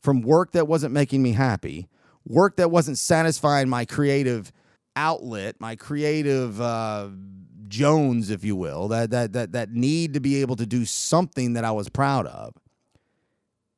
from 0.01 0.21
work 0.21 0.53
that 0.53 0.67
wasn't 0.67 0.93
making 0.93 1.23
me 1.23 1.33
happy, 1.33 1.89
work 2.25 2.57
that 2.57 2.71
wasn't 2.71 2.99
satisfying 2.99 3.69
my 3.69 3.85
creative 3.85 4.53
outlet, 4.97 5.57
my 5.61 5.77
creative 5.77 6.61
uh, 6.61 7.09
Jones, 7.69 8.31
if 8.31 8.45
you 8.45 8.57
will, 8.57 8.89
that 8.89 9.11
that 9.11 9.33
that 9.35 9.53
that 9.53 9.71
need 9.71 10.15
to 10.15 10.21
be 10.21 10.41
able 10.41 10.57
to 10.57 10.67
do 10.67 10.85
something 10.85 11.53
that 11.53 11.65
I 11.65 11.71
was 11.71 11.89
proud 11.89 12.27
of. 12.27 12.55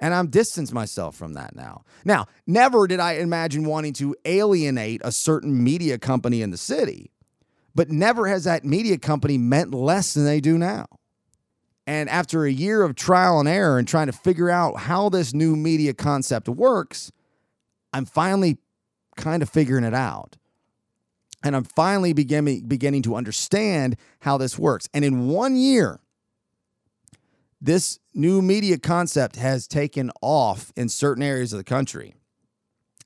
And 0.01 0.15
I'm 0.15 0.29
distanced 0.29 0.73
myself 0.73 1.17
from 1.17 1.35
that 1.35 1.57
now. 1.57 1.85
Now, 2.05 2.27
never 2.47 2.87
did 2.87 3.01
I 3.01 3.15
imagine 3.15 3.65
wanting 3.65 3.95
to 3.95 4.15
alienate 4.25 5.01
a 5.05 5.11
certain 5.11 5.63
media 5.65 5.99
company 5.99 6.41
in 6.41 6.51
the 6.51 6.57
city, 6.57 7.11
but 7.75 7.91
never 7.91 8.29
has 8.29 8.45
that 8.45 8.65
media 8.65 8.99
company 8.99 9.39
meant 9.39 9.75
less 9.75 10.15
than 10.15 10.25
they 10.25 10.41
do 10.41 10.57
now. 10.57 10.87
And 11.87 12.09
after 12.11 12.45
a 12.45 12.53
year 12.53 12.83
of 12.83 12.95
trial 12.95 13.41
and 13.41 13.49
error 13.49 13.79
and 13.79 13.89
trying 13.89 14.07
to 14.07 14.13
figure 14.13 14.51
out 14.51 14.79
how 14.79 15.09
this 15.09 15.33
new 15.33 15.57
media 15.57 15.95
concept 15.95 16.49
works, 16.49 17.11
I'm 17.93 18.05
finally 18.05 18.59
kind 19.17 19.43
of 19.43 19.49
figuring 19.49 19.85
it 19.85 19.95
out. 19.95 20.37
And 21.43 21.57
I'm 21.57 21.65
finally 21.65 22.13
beginning, 22.13 22.67
beginning 22.67 23.03
to 23.03 23.15
understand 23.15 23.97
how 24.21 24.39
this 24.39 24.59
works. 24.59 24.89
And 24.93 25.05
in 25.05 25.29
one 25.29 25.57
year, 25.57 26.01
this 27.61 27.99
new 28.15 28.41
media 28.41 28.79
concept 28.79 29.37
has 29.37 29.67
taken 29.67 30.11
off 30.23 30.73
in 30.77 30.89
certain 30.89 31.23
areas 31.23 31.53
of 31.53 31.59
the 31.59 31.65
country 31.65 32.15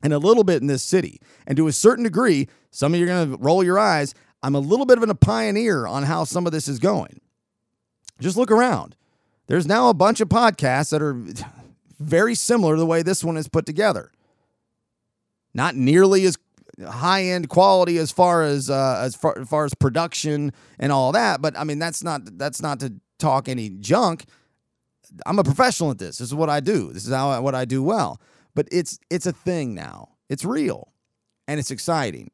and 0.02 0.12
a 0.12 0.18
little 0.18 0.44
bit 0.44 0.60
in 0.60 0.66
this 0.66 0.82
city. 0.82 1.20
And 1.46 1.56
to 1.56 1.68
a 1.68 1.72
certain 1.72 2.04
degree, 2.04 2.48
some 2.70 2.92
of 2.92 3.00
you 3.00 3.06
are 3.06 3.08
going 3.08 3.30
to 3.30 3.36
roll 3.38 3.64
your 3.64 3.78
eyes. 3.78 4.14
I'm 4.42 4.54
a 4.54 4.60
little 4.60 4.86
bit 4.86 4.98
of 4.98 5.08
a 5.08 5.14
pioneer 5.14 5.86
on 5.86 6.02
how 6.02 6.24
some 6.24 6.46
of 6.46 6.52
this 6.52 6.68
is 6.68 6.78
going. 6.78 7.20
Just 8.20 8.36
look 8.36 8.50
around. 8.50 8.96
There's 9.46 9.66
now 9.66 9.88
a 9.88 9.94
bunch 9.94 10.20
of 10.20 10.28
podcasts 10.28 10.90
that 10.90 11.02
are 11.02 11.14
very 11.98 12.34
similar 12.34 12.74
to 12.74 12.80
the 12.80 12.86
way 12.86 13.02
this 13.02 13.24
one 13.24 13.36
is 13.36 13.48
put 13.48 13.66
together. 13.66 14.10
Not 15.54 15.76
nearly 15.76 16.24
as 16.24 16.36
high 16.86 17.24
end 17.24 17.48
quality 17.48 17.98
as 17.98 18.10
far 18.10 18.42
as 18.42 18.70
uh, 18.70 19.00
as, 19.02 19.14
far, 19.14 19.38
as 19.38 19.48
far 19.48 19.64
as 19.64 19.74
production 19.74 20.52
and 20.78 20.90
all 20.90 21.12
that, 21.12 21.42
but 21.42 21.56
I 21.56 21.64
mean 21.64 21.78
that's 21.78 22.02
not 22.02 22.38
that's 22.38 22.62
not 22.62 22.80
to 22.80 22.94
talk 23.18 23.48
any 23.48 23.68
junk. 23.68 24.24
I'm 25.26 25.38
a 25.38 25.44
professional 25.44 25.90
at 25.90 25.98
this. 25.98 26.18
This 26.18 26.28
is 26.28 26.34
what 26.34 26.50
I 26.50 26.60
do. 26.60 26.92
This 26.92 27.06
is 27.06 27.12
how 27.12 27.40
what 27.40 27.54
I 27.54 27.64
do 27.64 27.82
well. 27.82 28.20
But 28.54 28.68
it's 28.70 28.98
it's 29.10 29.26
a 29.26 29.32
thing 29.32 29.74
now. 29.74 30.10
It's 30.28 30.44
real, 30.44 30.92
and 31.46 31.60
it's 31.60 31.70
exciting. 31.70 32.30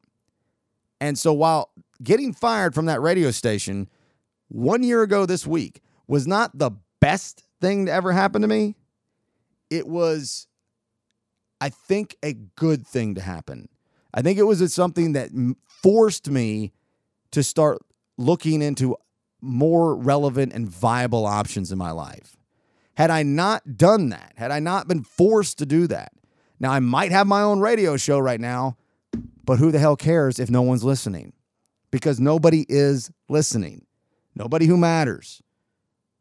And 1.01 1.17
so 1.17 1.33
while 1.33 1.71
getting 2.03 2.33
fired 2.33 2.75
from 2.75 2.85
that 2.85 3.01
radio 3.01 3.31
station 3.31 3.89
one 4.49 4.83
year 4.83 5.01
ago 5.03 5.25
this 5.25 5.45
week 5.47 5.81
was 6.07 6.27
not 6.27 6.57
the 6.57 6.71
best 6.99 7.43
thing 7.61 7.85
to 7.85 7.91
ever 7.91 8.11
happen 8.11 8.41
to 8.41 8.47
me, 8.47 8.75
it 9.69 9.87
was, 9.87 10.47
I 11.61 11.69
think, 11.69 12.17
a 12.23 12.33
good 12.33 12.85
thing 12.85 13.15
to 13.15 13.21
happen. 13.21 13.69
I 14.13 14.21
think 14.21 14.39
it 14.39 14.43
was 14.43 14.73
something 14.73 15.13
that 15.13 15.29
forced 15.67 16.29
me 16.29 16.73
to 17.31 17.43
start 17.43 17.79
looking 18.17 18.61
into 18.61 18.97
more 19.41 19.95
relevant 19.95 20.51
and 20.53 20.67
viable 20.67 21.25
options 21.25 21.71
in 21.71 21.77
my 21.77 21.91
life. 21.91 22.35
Had 22.99 23.11
I 23.11 23.23
not 23.23 23.77
done 23.77 24.09
that, 24.09 24.33
had 24.35 24.51
I 24.51 24.59
not 24.59 24.89
been 24.89 25.03
forced 25.03 25.57
to 25.59 25.65
do 25.65 25.87
that, 25.87 26.11
now 26.59 26.73
I 26.73 26.81
might 26.81 27.13
have 27.13 27.27
my 27.27 27.41
own 27.41 27.61
radio 27.61 27.95
show 27.95 28.19
right 28.19 28.41
now, 28.41 28.75
but 29.45 29.57
who 29.57 29.71
the 29.71 29.79
hell 29.79 29.95
cares 29.95 30.37
if 30.37 30.49
no 30.49 30.61
one's 30.61 30.83
listening? 30.83 31.31
Because 31.91 32.19
nobody 32.19 32.65
is 32.67 33.09
listening. 33.29 33.85
Nobody 34.35 34.65
who 34.65 34.75
matters. 34.75 35.41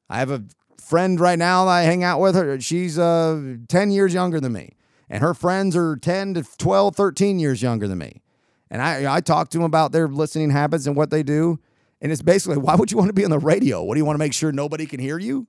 I 0.08 0.20
have 0.20 0.30
a 0.30 0.44
friend 0.80 1.18
right 1.18 1.36
now 1.36 1.64
that 1.64 1.72
I 1.72 1.82
hang 1.82 2.04
out 2.04 2.20
with 2.20 2.36
her. 2.36 2.60
She's 2.60 2.96
uh, 2.96 3.56
10 3.66 3.90
years 3.90 4.14
younger 4.14 4.38
than 4.38 4.52
me. 4.52 4.76
And 5.10 5.20
her 5.20 5.34
friends 5.34 5.74
are 5.74 5.96
10 5.96 6.34
to 6.34 6.44
12, 6.58 6.94
13 6.94 7.40
years 7.40 7.60
younger 7.60 7.88
than 7.88 7.98
me. 7.98 8.22
And 8.70 8.80
I, 8.80 9.16
I 9.16 9.20
talk 9.20 9.48
to 9.48 9.58
them 9.58 9.64
about 9.64 9.90
their 9.90 10.06
listening 10.06 10.50
habits 10.50 10.86
and 10.86 10.94
what 10.94 11.10
they 11.10 11.24
do. 11.24 11.58
And 12.00 12.12
it's 12.12 12.22
basically, 12.22 12.58
why 12.58 12.76
would 12.76 12.92
you 12.92 12.98
want 12.98 13.08
to 13.08 13.14
be 13.14 13.24
on 13.24 13.32
the 13.32 13.40
radio? 13.40 13.82
What 13.82 13.94
do 13.94 13.98
you 13.98 14.04
want 14.04 14.14
to 14.14 14.24
make 14.24 14.32
sure 14.32 14.52
nobody 14.52 14.86
can 14.86 15.00
hear 15.00 15.18
you? 15.18 15.48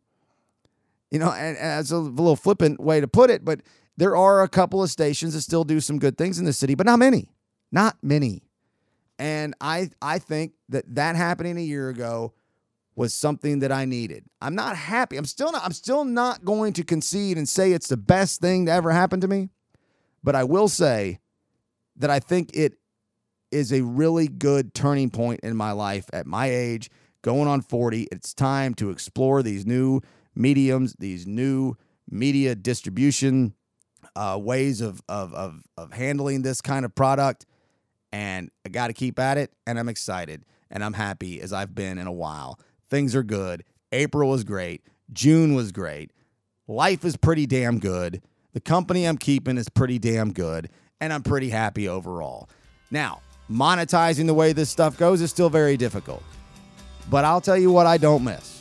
You 1.12 1.20
know, 1.20 1.32
and, 1.32 1.58
and 1.58 1.92
a 1.92 1.98
little 1.98 2.36
flippant 2.36 2.80
way 2.80 3.02
to 3.02 3.08
put 3.08 3.30
it, 3.30 3.44
but 3.44 3.62
there 3.98 4.16
are 4.16 4.44
a 4.44 4.48
couple 4.48 4.82
of 4.82 4.90
stations 4.90 5.34
that 5.34 5.42
still 5.42 5.64
do 5.64 5.80
some 5.80 6.00
good 6.00 6.18
things 6.18 6.40
in 6.40 6.46
the 6.46 6.54
city, 6.54 6.76
but 6.76 6.86
not 6.86 7.00
many. 7.00 7.30
Not 7.72 7.98
many. 8.02 8.44
And 9.18 9.54
I 9.60 9.90
I 10.02 10.20
think 10.20 10.54
that 10.70 10.96
that 10.96 11.16
happening 11.16 11.58
a 11.58 11.62
year 11.62 11.90
ago 11.90 12.34
was 12.96 13.14
something 13.14 13.60
that 13.60 13.72
I 13.72 13.86
needed. 13.86 14.26
I'm 14.42 14.56
not 14.56 14.76
happy. 14.76 15.18
I'm 15.18 15.26
still 15.26 15.52
not 15.52 15.64
I'm 15.64 15.74
still 15.74 16.06
not 16.06 16.46
going 16.46 16.74
to 16.74 16.84
concede 16.84 17.38
and 17.38 17.48
say 17.48 17.74
it's 17.74 17.88
the 17.88 17.98
best 17.98 18.40
thing 18.40 18.66
to 18.68 18.72
ever 18.72 18.92
happen 18.92 19.20
to 19.22 19.28
me, 19.28 19.50
but 20.24 20.36
I 20.36 20.44
will 20.46 20.70
say 20.70 21.20
that 21.98 22.10
I 22.10 22.20
think 22.20 22.52
it 22.54 22.76
is 23.52 23.74
a 23.74 23.82
really 23.82 24.28
good 24.28 24.74
turning 24.74 25.10
point 25.10 25.42
in 25.42 25.56
my 25.56 25.72
life 25.72 26.06
at 26.14 26.26
my 26.26 26.50
age, 26.50 26.90
going 27.22 27.48
on 27.48 27.62
40. 27.62 28.08
It's 28.12 28.34
time 28.34 28.74
to 28.76 28.90
explore 28.92 29.44
these 29.44 29.66
new 29.66 30.02
mediums, 30.36 30.96
these 31.00 31.28
new 31.28 31.76
media 32.10 32.56
distribution 32.56 33.54
uh, 34.16 34.38
ways 34.42 34.82
of, 34.82 35.02
of, 35.08 35.34
of, 35.34 35.62
of 35.78 35.94
handling 35.94 36.42
this 36.42 36.62
kind 36.62 36.86
of 36.86 36.96
product. 36.96 37.46
And 38.12 38.50
I 38.66 38.70
got 38.70 38.88
to 38.88 38.94
keep 38.94 39.20
at 39.20 39.38
it. 39.38 39.52
And 39.68 39.78
I'm 39.78 39.90
excited 39.90 40.44
and 40.72 40.84
I'm 40.84 40.94
happy 40.94 41.42
as 41.42 41.54
I've 41.54 41.76
been 41.76 41.98
in 41.98 42.08
a 42.08 42.12
while. 42.12 42.60
Things 42.90 43.16
are 43.16 43.24
good. 43.24 43.64
April 43.92 44.30
was 44.30 44.44
great. 44.44 44.84
June 45.12 45.54
was 45.56 45.72
great. 45.72 46.12
Life 46.68 47.04
is 47.04 47.18
pretty 47.18 47.46
damn 47.46 47.80
good. 47.80 48.22
The 48.54 48.60
company 48.60 49.06
I'm 49.06 49.18
keeping 49.18 49.58
is 49.58 49.70
pretty 49.70 50.00
damn 50.00 50.34
good. 50.34 50.70
And 51.02 51.14
I'm 51.14 51.24
pretty 51.24 51.50
happy 51.50 51.88
overall. 51.88 52.50
Now, 52.92 53.22
monetizing 53.50 54.28
the 54.28 54.34
way 54.34 54.54
this 54.54 54.70
stuff 54.70 54.98
goes 54.98 55.22
is 55.22 55.30
still 55.30 55.50
very 55.50 55.78
difficult. 55.78 56.24
But 57.10 57.26
I'll 57.26 57.42
tell 57.42 57.58
you 57.58 57.72
what 57.72 57.88
I 57.88 57.98
don't 57.98 58.24
miss 58.24 58.59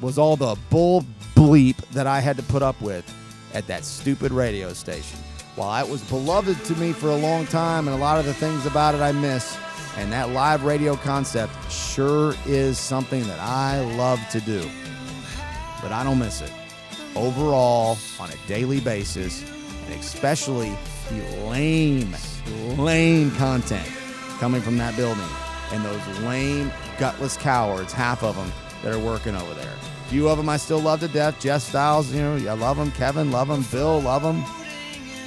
was 0.00 0.18
all 0.18 0.36
the 0.36 0.56
bull 0.70 1.04
bleep 1.34 1.76
that 1.92 2.06
I 2.06 2.20
had 2.20 2.36
to 2.36 2.42
put 2.44 2.62
up 2.62 2.80
with 2.80 3.04
at 3.52 3.66
that 3.66 3.84
stupid 3.84 4.32
radio 4.32 4.72
station. 4.72 5.18
While 5.56 5.84
it 5.84 5.90
was 5.90 6.02
beloved 6.02 6.64
to 6.64 6.74
me 6.76 6.92
for 6.92 7.10
a 7.10 7.16
long 7.16 7.46
time 7.46 7.86
and 7.86 7.96
a 7.96 8.00
lot 8.00 8.18
of 8.18 8.26
the 8.26 8.34
things 8.34 8.66
about 8.66 8.94
it 8.94 9.00
I 9.00 9.12
miss, 9.12 9.56
and 9.96 10.12
that 10.12 10.30
live 10.30 10.64
radio 10.64 10.96
concept 10.96 11.52
sure 11.70 12.34
is 12.46 12.78
something 12.78 13.22
that 13.28 13.38
I 13.38 13.80
love 13.96 14.20
to 14.32 14.40
do. 14.40 14.68
But 15.80 15.92
I 15.92 16.02
don't 16.02 16.18
miss 16.18 16.40
it. 16.40 16.52
Overall, 17.14 17.96
on 18.18 18.30
a 18.30 18.48
daily 18.48 18.80
basis, 18.80 19.48
and 19.86 20.00
especially 20.00 20.76
the 21.10 21.46
lame, 21.46 22.16
lame 22.76 23.30
content 23.32 23.86
coming 24.40 24.60
from 24.60 24.76
that 24.78 24.96
building 24.96 25.22
and 25.70 25.84
those 25.84 26.18
lame, 26.20 26.72
gutless 26.98 27.36
cowards, 27.36 27.92
half 27.92 28.24
of 28.24 28.34
them 28.34 28.50
that 28.84 28.92
are 28.92 28.98
working 28.98 29.34
over 29.34 29.54
there. 29.54 29.72
A 29.72 30.08
few 30.08 30.28
of 30.28 30.36
them 30.36 30.48
I 30.50 30.58
still 30.58 30.78
love 30.78 31.00
to 31.00 31.08
death. 31.08 31.40
Jeff 31.40 31.62
Styles, 31.62 32.12
you 32.12 32.20
know, 32.20 32.34
I 32.34 32.52
love 32.52 32.78
him. 32.78 32.92
Kevin, 32.92 33.30
love 33.30 33.48
him. 33.48 33.62
Bill, 33.72 34.00
love 34.00 34.22
him. 34.22 34.44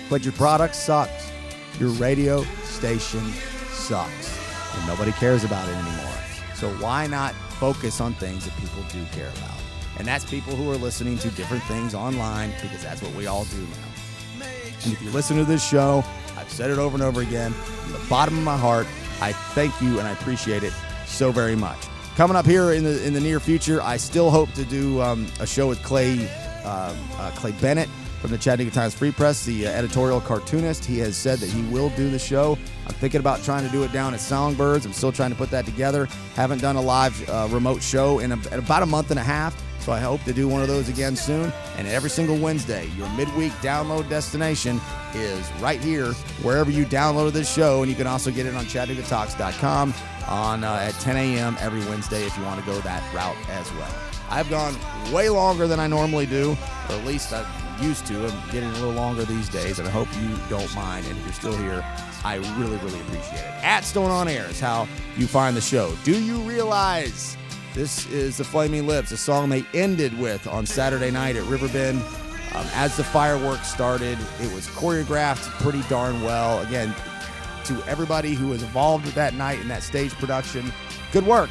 But 0.10 0.24
your 0.24 0.34
product 0.34 0.76
sucks. 0.76 1.32
Your 1.80 1.90
radio 1.90 2.44
station 2.64 3.26
sucks 3.72 4.38
and 4.76 4.88
nobody 4.88 5.12
cares 5.14 5.44
about 5.44 5.68
it 5.68 5.74
anymore. 5.74 6.14
So 6.56 6.70
why 6.76 7.08
not 7.08 7.34
focus 7.60 8.00
on 8.00 8.14
things 8.14 8.46
that 8.46 8.56
people 8.58 8.84
do 8.92 9.04
care 9.12 9.30
about? 9.30 9.58
And 9.98 10.08
that's 10.08 10.24
people 10.24 10.56
who 10.56 10.72
are 10.72 10.78
listening 10.78 11.18
to 11.20 11.32
different 11.32 11.64
things 11.64 11.96
online 11.96 12.52
because 12.62 12.84
that's 12.84 13.02
what 13.02 13.14
we 13.16 13.26
all 13.26 13.46
do 13.46 13.58
now. 13.62 14.46
And 14.84 14.94
if 14.94 15.02
you 15.02 15.10
listen 15.10 15.36
to 15.38 15.46
this 15.46 15.68
show, 15.68 16.04
I've 16.38 16.50
said 16.52 16.70
it 16.70 16.78
over 16.78 16.96
and 16.96 17.04
over 17.04 17.22
again, 17.22 17.52
from 17.52 17.94
the 17.94 18.08
bottom 18.08 18.38
of 18.38 18.44
my 18.44 18.58
heart, 18.58 18.86
I 19.20 19.34
thank 19.34 19.82
you 19.82 19.98
and 19.98 20.08
I 20.08 20.12
appreciate 20.12 20.62
it 20.64 20.74
so 21.08 21.32
very 21.32 21.56
much. 21.56 21.80
Coming 22.18 22.36
up 22.36 22.48
here 22.48 22.72
in 22.72 22.84
the 22.84 23.06
in 23.06 23.14
the 23.14 23.20
near 23.20 23.40
future, 23.40 23.80
I 23.80 23.98
still 23.98 24.32
hope 24.32 24.52
to 24.54 24.66
do 24.66 25.00
um, 25.04 25.28
a 25.40 25.46
show 25.46 25.68
with 25.68 25.84
Clay 25.84 26.28
uh, 26.66 26.96
uh, 27.16 27.32
Clay 27.36 27.52
Bennett 27.62 27.88
from 28.22 28.32
the 28.32 28.40
Chattanooga 28.40 28.72
Times 28.72 28.96
Free 28.96 29.12
Press, 29.12 29.46
the 29.46 29.68
uh, 29.68 29.70
editorial 29.70 30.20
cartoonist. 30.20 30.84
He 30.84 30.98
has 30.98 31.16
said 31.16 31.38
that 31.38 31.50
he 31.52 31.62
will 31.72 31.90
do 31.90 32.10
the 32.10 32.18
show. 32.18 32.58
I'm 32.88 32.96
thinking 32.96 33.20
about 33.20 33.44
trying 33.44 33.68
to 33.68 33.72
do 33.72 33.84
it 33.84 33.92
down 33.92 34.16
at 34.16 34.20
Songbirds. 34.20 34.84
I'm 34.88 34.94
still 34.94 35.12
trying 35.12 35.30
to 35.30 35.36
put 35.36 35.52
that 35.52 35.66
together. 35.66 36.08
Haven't 36.34 36.60
done 36.60 36.76
a 36.76 36.82
live 36.82 37.30
uh, 37.30 37.50
remote 37.52 37.84
show 37.84 38.18
in, 38.18 38.32
a, 38.32 38.48
in 38.48 38.58
about 38.58 38.82
a 38.82 38.88
month 38.88 39.12
and 39.12 39.20
a 39.20 39.24
half. 39.24 39.56
So 39.82 39.92
I 39.92 40.00
hope 40.00 40.24
to 40.24 40.34
do 40.34 40.48
one 40.48 40.64
of 40.64 40.68
those 40.68 40.90
again 40.90 41.16
soon. 41.16 41.54
And 41.78 41.88
every 41.88 42.10
single 42.10 42.36
Wednesday, 42.36 42.88
your 42.98 43.08
midweek 43.10 43.52
download 43.62 44.10
destination 44.10 44.82
is 45.14 45.52
right 45.62 45.80
here 45.80 46.14
wherever 46.42 46.72
you 46.72 46.84
downloaded 46.84 47.34
this 47.34 47.54
show. 47.54 47.84
And 47.84 47.92
you 47.92 47.96
can 47.96 48.08
also 48.08 48.32
get 48.32 48.48
it 48.48 48.56
on 48.56 48.66
chattanoogatalks.com 48.66 49.94
on 50.28 50.64
uh, 50.64 50.76
at 50.76 50.94
10 50.96 51.18
a.m. 51.18 51.58
every 51.60 51.80
Wednesday 51.82 52.26
if 52.26 52.38
you 52.38 52.44
want 52.44 52.60
to 52.60 52.66
go 52.66 52.80
that 52.82 53.04
route 53.14 53.38
as 53.50 53.72
well. 53.74 53.94
I've 54.30 54.50
gone 54.50 54.76
way 55.12 55.30
longer 55.30 55.68
than 55.68 55.80
I 55.80 55.88
normally 55.88 56.26
do, 56.26 56.58
or 56.90 56.96
at 56.96 57.06
least 57.06 57.34
I'm 57.34 57.46
used 57.82 58.06
to. 58.08 58.28
I'm 58.28 58.50
getting 58.52 58.70
a 58.70 58.74
little 58.74 58.92
longer 58.92 59.24
these 59.24 59.50
days, 59.50 59.80
and 59.80 59.88
I 59.88 59.92
hope 59.92 60.08
you 60.22 60.38
don't 60.50 60.74
mind. 60.76 61.06
And 61.06 61.18
if 61.18 61.24
you're 61.24 61.34
still 61.34 61.58
here, 61.58 61.84
I 62.24 62.36
really, 62.58 62.78
really 62.78 63.00
appreciate 63.02 63.40
it. 63.40 63.64
At 63.64 63.82
Stone 63.82 64.12
on 64.12 64.28
Air 64.28 64.50
is 64.50 64.60
how 64.60 64.88
you 65.16 65.28
find 65.28 65.56
the 65.56 65.62
show. 65.62 65.96
Do 66.04 66.22
you 66.22 66.38
realize 66.40 67.38
this 67.74 68.08
is 68.08 68.38
the 68.38 68.44
Flaming 68.44 68.88
Lips, 68.88 69.12
a 69.12 69.18
song 69.18 69.50
they 69.50 69.66
ended 69.74 70.18
with 70.20 70.46
on 70.48 70.66
Saturday 70.66 71.12
night 71.12 71.36
at 71.36 71.44
Riverbend? 71.44 72.02
Um, 72.54 72.66
as 72.74 72.98
the 72.98 73.04
fireworks 73.04 73.72
started, 73.72 74.18
it 74.42 74.54
was 74.54 74.68
choreographed 74.68 75.44
pretty 75.62 75.84
darn 75.84 76.22
well. 76.24 76.62
Again, 76.66 76.94
to 77.68 77.84
everybody 77.86 78.34
who 78.34 78.48
was 78.48 78.64
involved 78.64 79.06
that 79.08 79.34
night 79.34 79.60
in 79.60 79.68
that 79.68 79.84
stage 79.84 80.12
production, 80.14 80.72
good 81.12 81.26
work. 81.26 81.50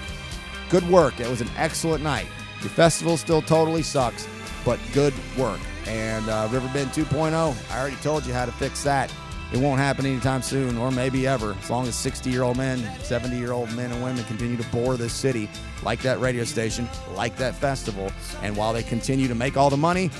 Good 0.70 0.88
work. 0.88 1.20
It 1.20 1.28
was 1.28 1.40
an 1.40 1.50
excellent 1.56 2.02
night. 2.02 2.26
Your 2.60 2.70
festival 2.70 3.16
still 3.16 3.42
totally 3.42 3.82
sucks, 3.82 4.26
but 4.64 4.80
good 4.92 5.14
work. 5.36 5.60
And 5.86 6.28
uh, 6.28 6.48
Riverbend 6.50 6.90
2.0, 6.90 7.34
I 7.70 7.78
already 7.78 7.96
told 7.96 8.26
you 8.26 8.32
how 8.32 8.46
to 8.46 8.52
fix 8.52 8.82
that. 8.84 9.12
It 9.52 9.58
won't 9.58 9.78
happen 9.78 10.04
anytime 10.06 10.42
soon, 10.42 10.76
or 10.76 10.90
maybe 10.90 11.26
ever, 11.26 11.56
as 11.62 11.70
long 11.70 11.86
as 11.86 11.94
60 11.94 12.30
year 12.30 12.42
old 12.42 12.56
men, 12.56 12.78
70 13.00 13.36
year 13.36 13.52
old 13.52 13.72
men 13.74 13.92
and 13.92 14.02
women 14.02 14.24
continue 14.24 14.56
to 14.56 14.68
bore 14.70 14.96
this 14.96 15.12
city, 15.12 15.48
like 15.84 16.00
that 16.00 16.18
radio 16.18 16.42
station, 16.42 16.88
like 17.14 17.36
that 17.36 17.54
festival. 17.54 18.10
And 18.42 18.56
while 18.56 18.72
they 18.72 18.82
continue 18.82 19.28
to 19.28 19.36
make 19.36 19.56
all 19.56 19.70
the 19.70 19.76
money, 19.76 20.10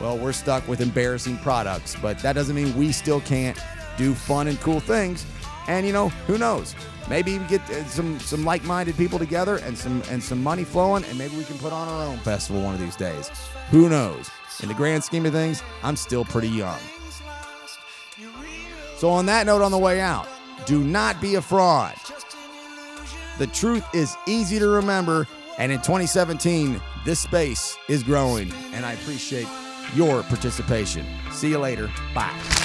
well, 0.00 0.16
we're 0.16 0.32
stuck 0.32 0.66
with 0.66 0.80
embarrassing 0.80 1.36
products. 1.38 1.96
But 2.00 2.18
that 2.20 2.32
doesn't 2.32 2.56
mean 2.56 2.74
we 2.74 2.92
still 2.92 3.20
can't 3.20 3.58
do 3.98 4.14
fun 4.14 4.48
and 4.48 4.58
cool 4.60 4.80
things. 4.80 5.26
And 5.68 5.86
you 5.86 5.92
know, 5.92 6.08
who 6.26 6.38
knows? 6.38 6.74
Maybe 7.08 7.38
we 7.38 7.44
get 7.46 7.60
uh, 7.70 7.84
some 7.86 8.18
some 8.20 8.44
like-minded 8.44 8.96
people 8.96 9.18
together 9.18 9.56
and 9.58 9.76
some 9.76 10.02
and 10.10 10.22
some 10.22 10.42
money 10.42 10.64
flowing, 10.64 11.04
and 11.04 11.18
maybe 11.18 11.36
we 11.36 11.44
can 11.44 11.58
put 11.58 11.72
on 11.72 11.88
our 11.88 12.06
own 12.06 12.18
festival 12.18 12.62
one 12.62 12.74
of 12.74 12.80
these 12.80 12.96
days. 12.96 13.28
Who 13.70 13.88
knows? 13.88 14.30
In 14.62 14.68
the 14.68 14.74
grand 14.74 15.02
scheme 15.02 15.26
of 15.26 15.32
things, 15.32 15.62
I'm 15.82 15.96
still 15.96 16.24
pretty 16.24 16.48
young. 16.48 16.78
So 18.96 19.10
on 19.10 19.26
that 19.26 19.46
note, 19.46 19.62
on 19.62 19.72
the 19.72 19.78
way 19.78 20.00
out, 20.00 20.28
do 20.66 20.84
not 20.84 21.20
be 21.20 21.34
a 21.34 21.42
fraud. 21.42 21.94
The 23.38 23.48
truth 23.48 23.84
is 23.94 24.16
easy 24.28 24.58
to 24.58 24.68
remember, 24.68 25.26
and 25.58 25.72
in 25.72 25.78
2017, 25.78 26.80
this 27.04 27.18
space 27.18 27.76
is 27.88 28.02
growing, 28.02 28.52
and 28.72 28.86
I 28.86 28.92
appreciate 28.92 29.48
your 29.94 30.22
participation. 30.22 31.04
See 31.32 31.50
you 31.50 31.58
later. 31.58 31.90
Bye. 32.14 32.61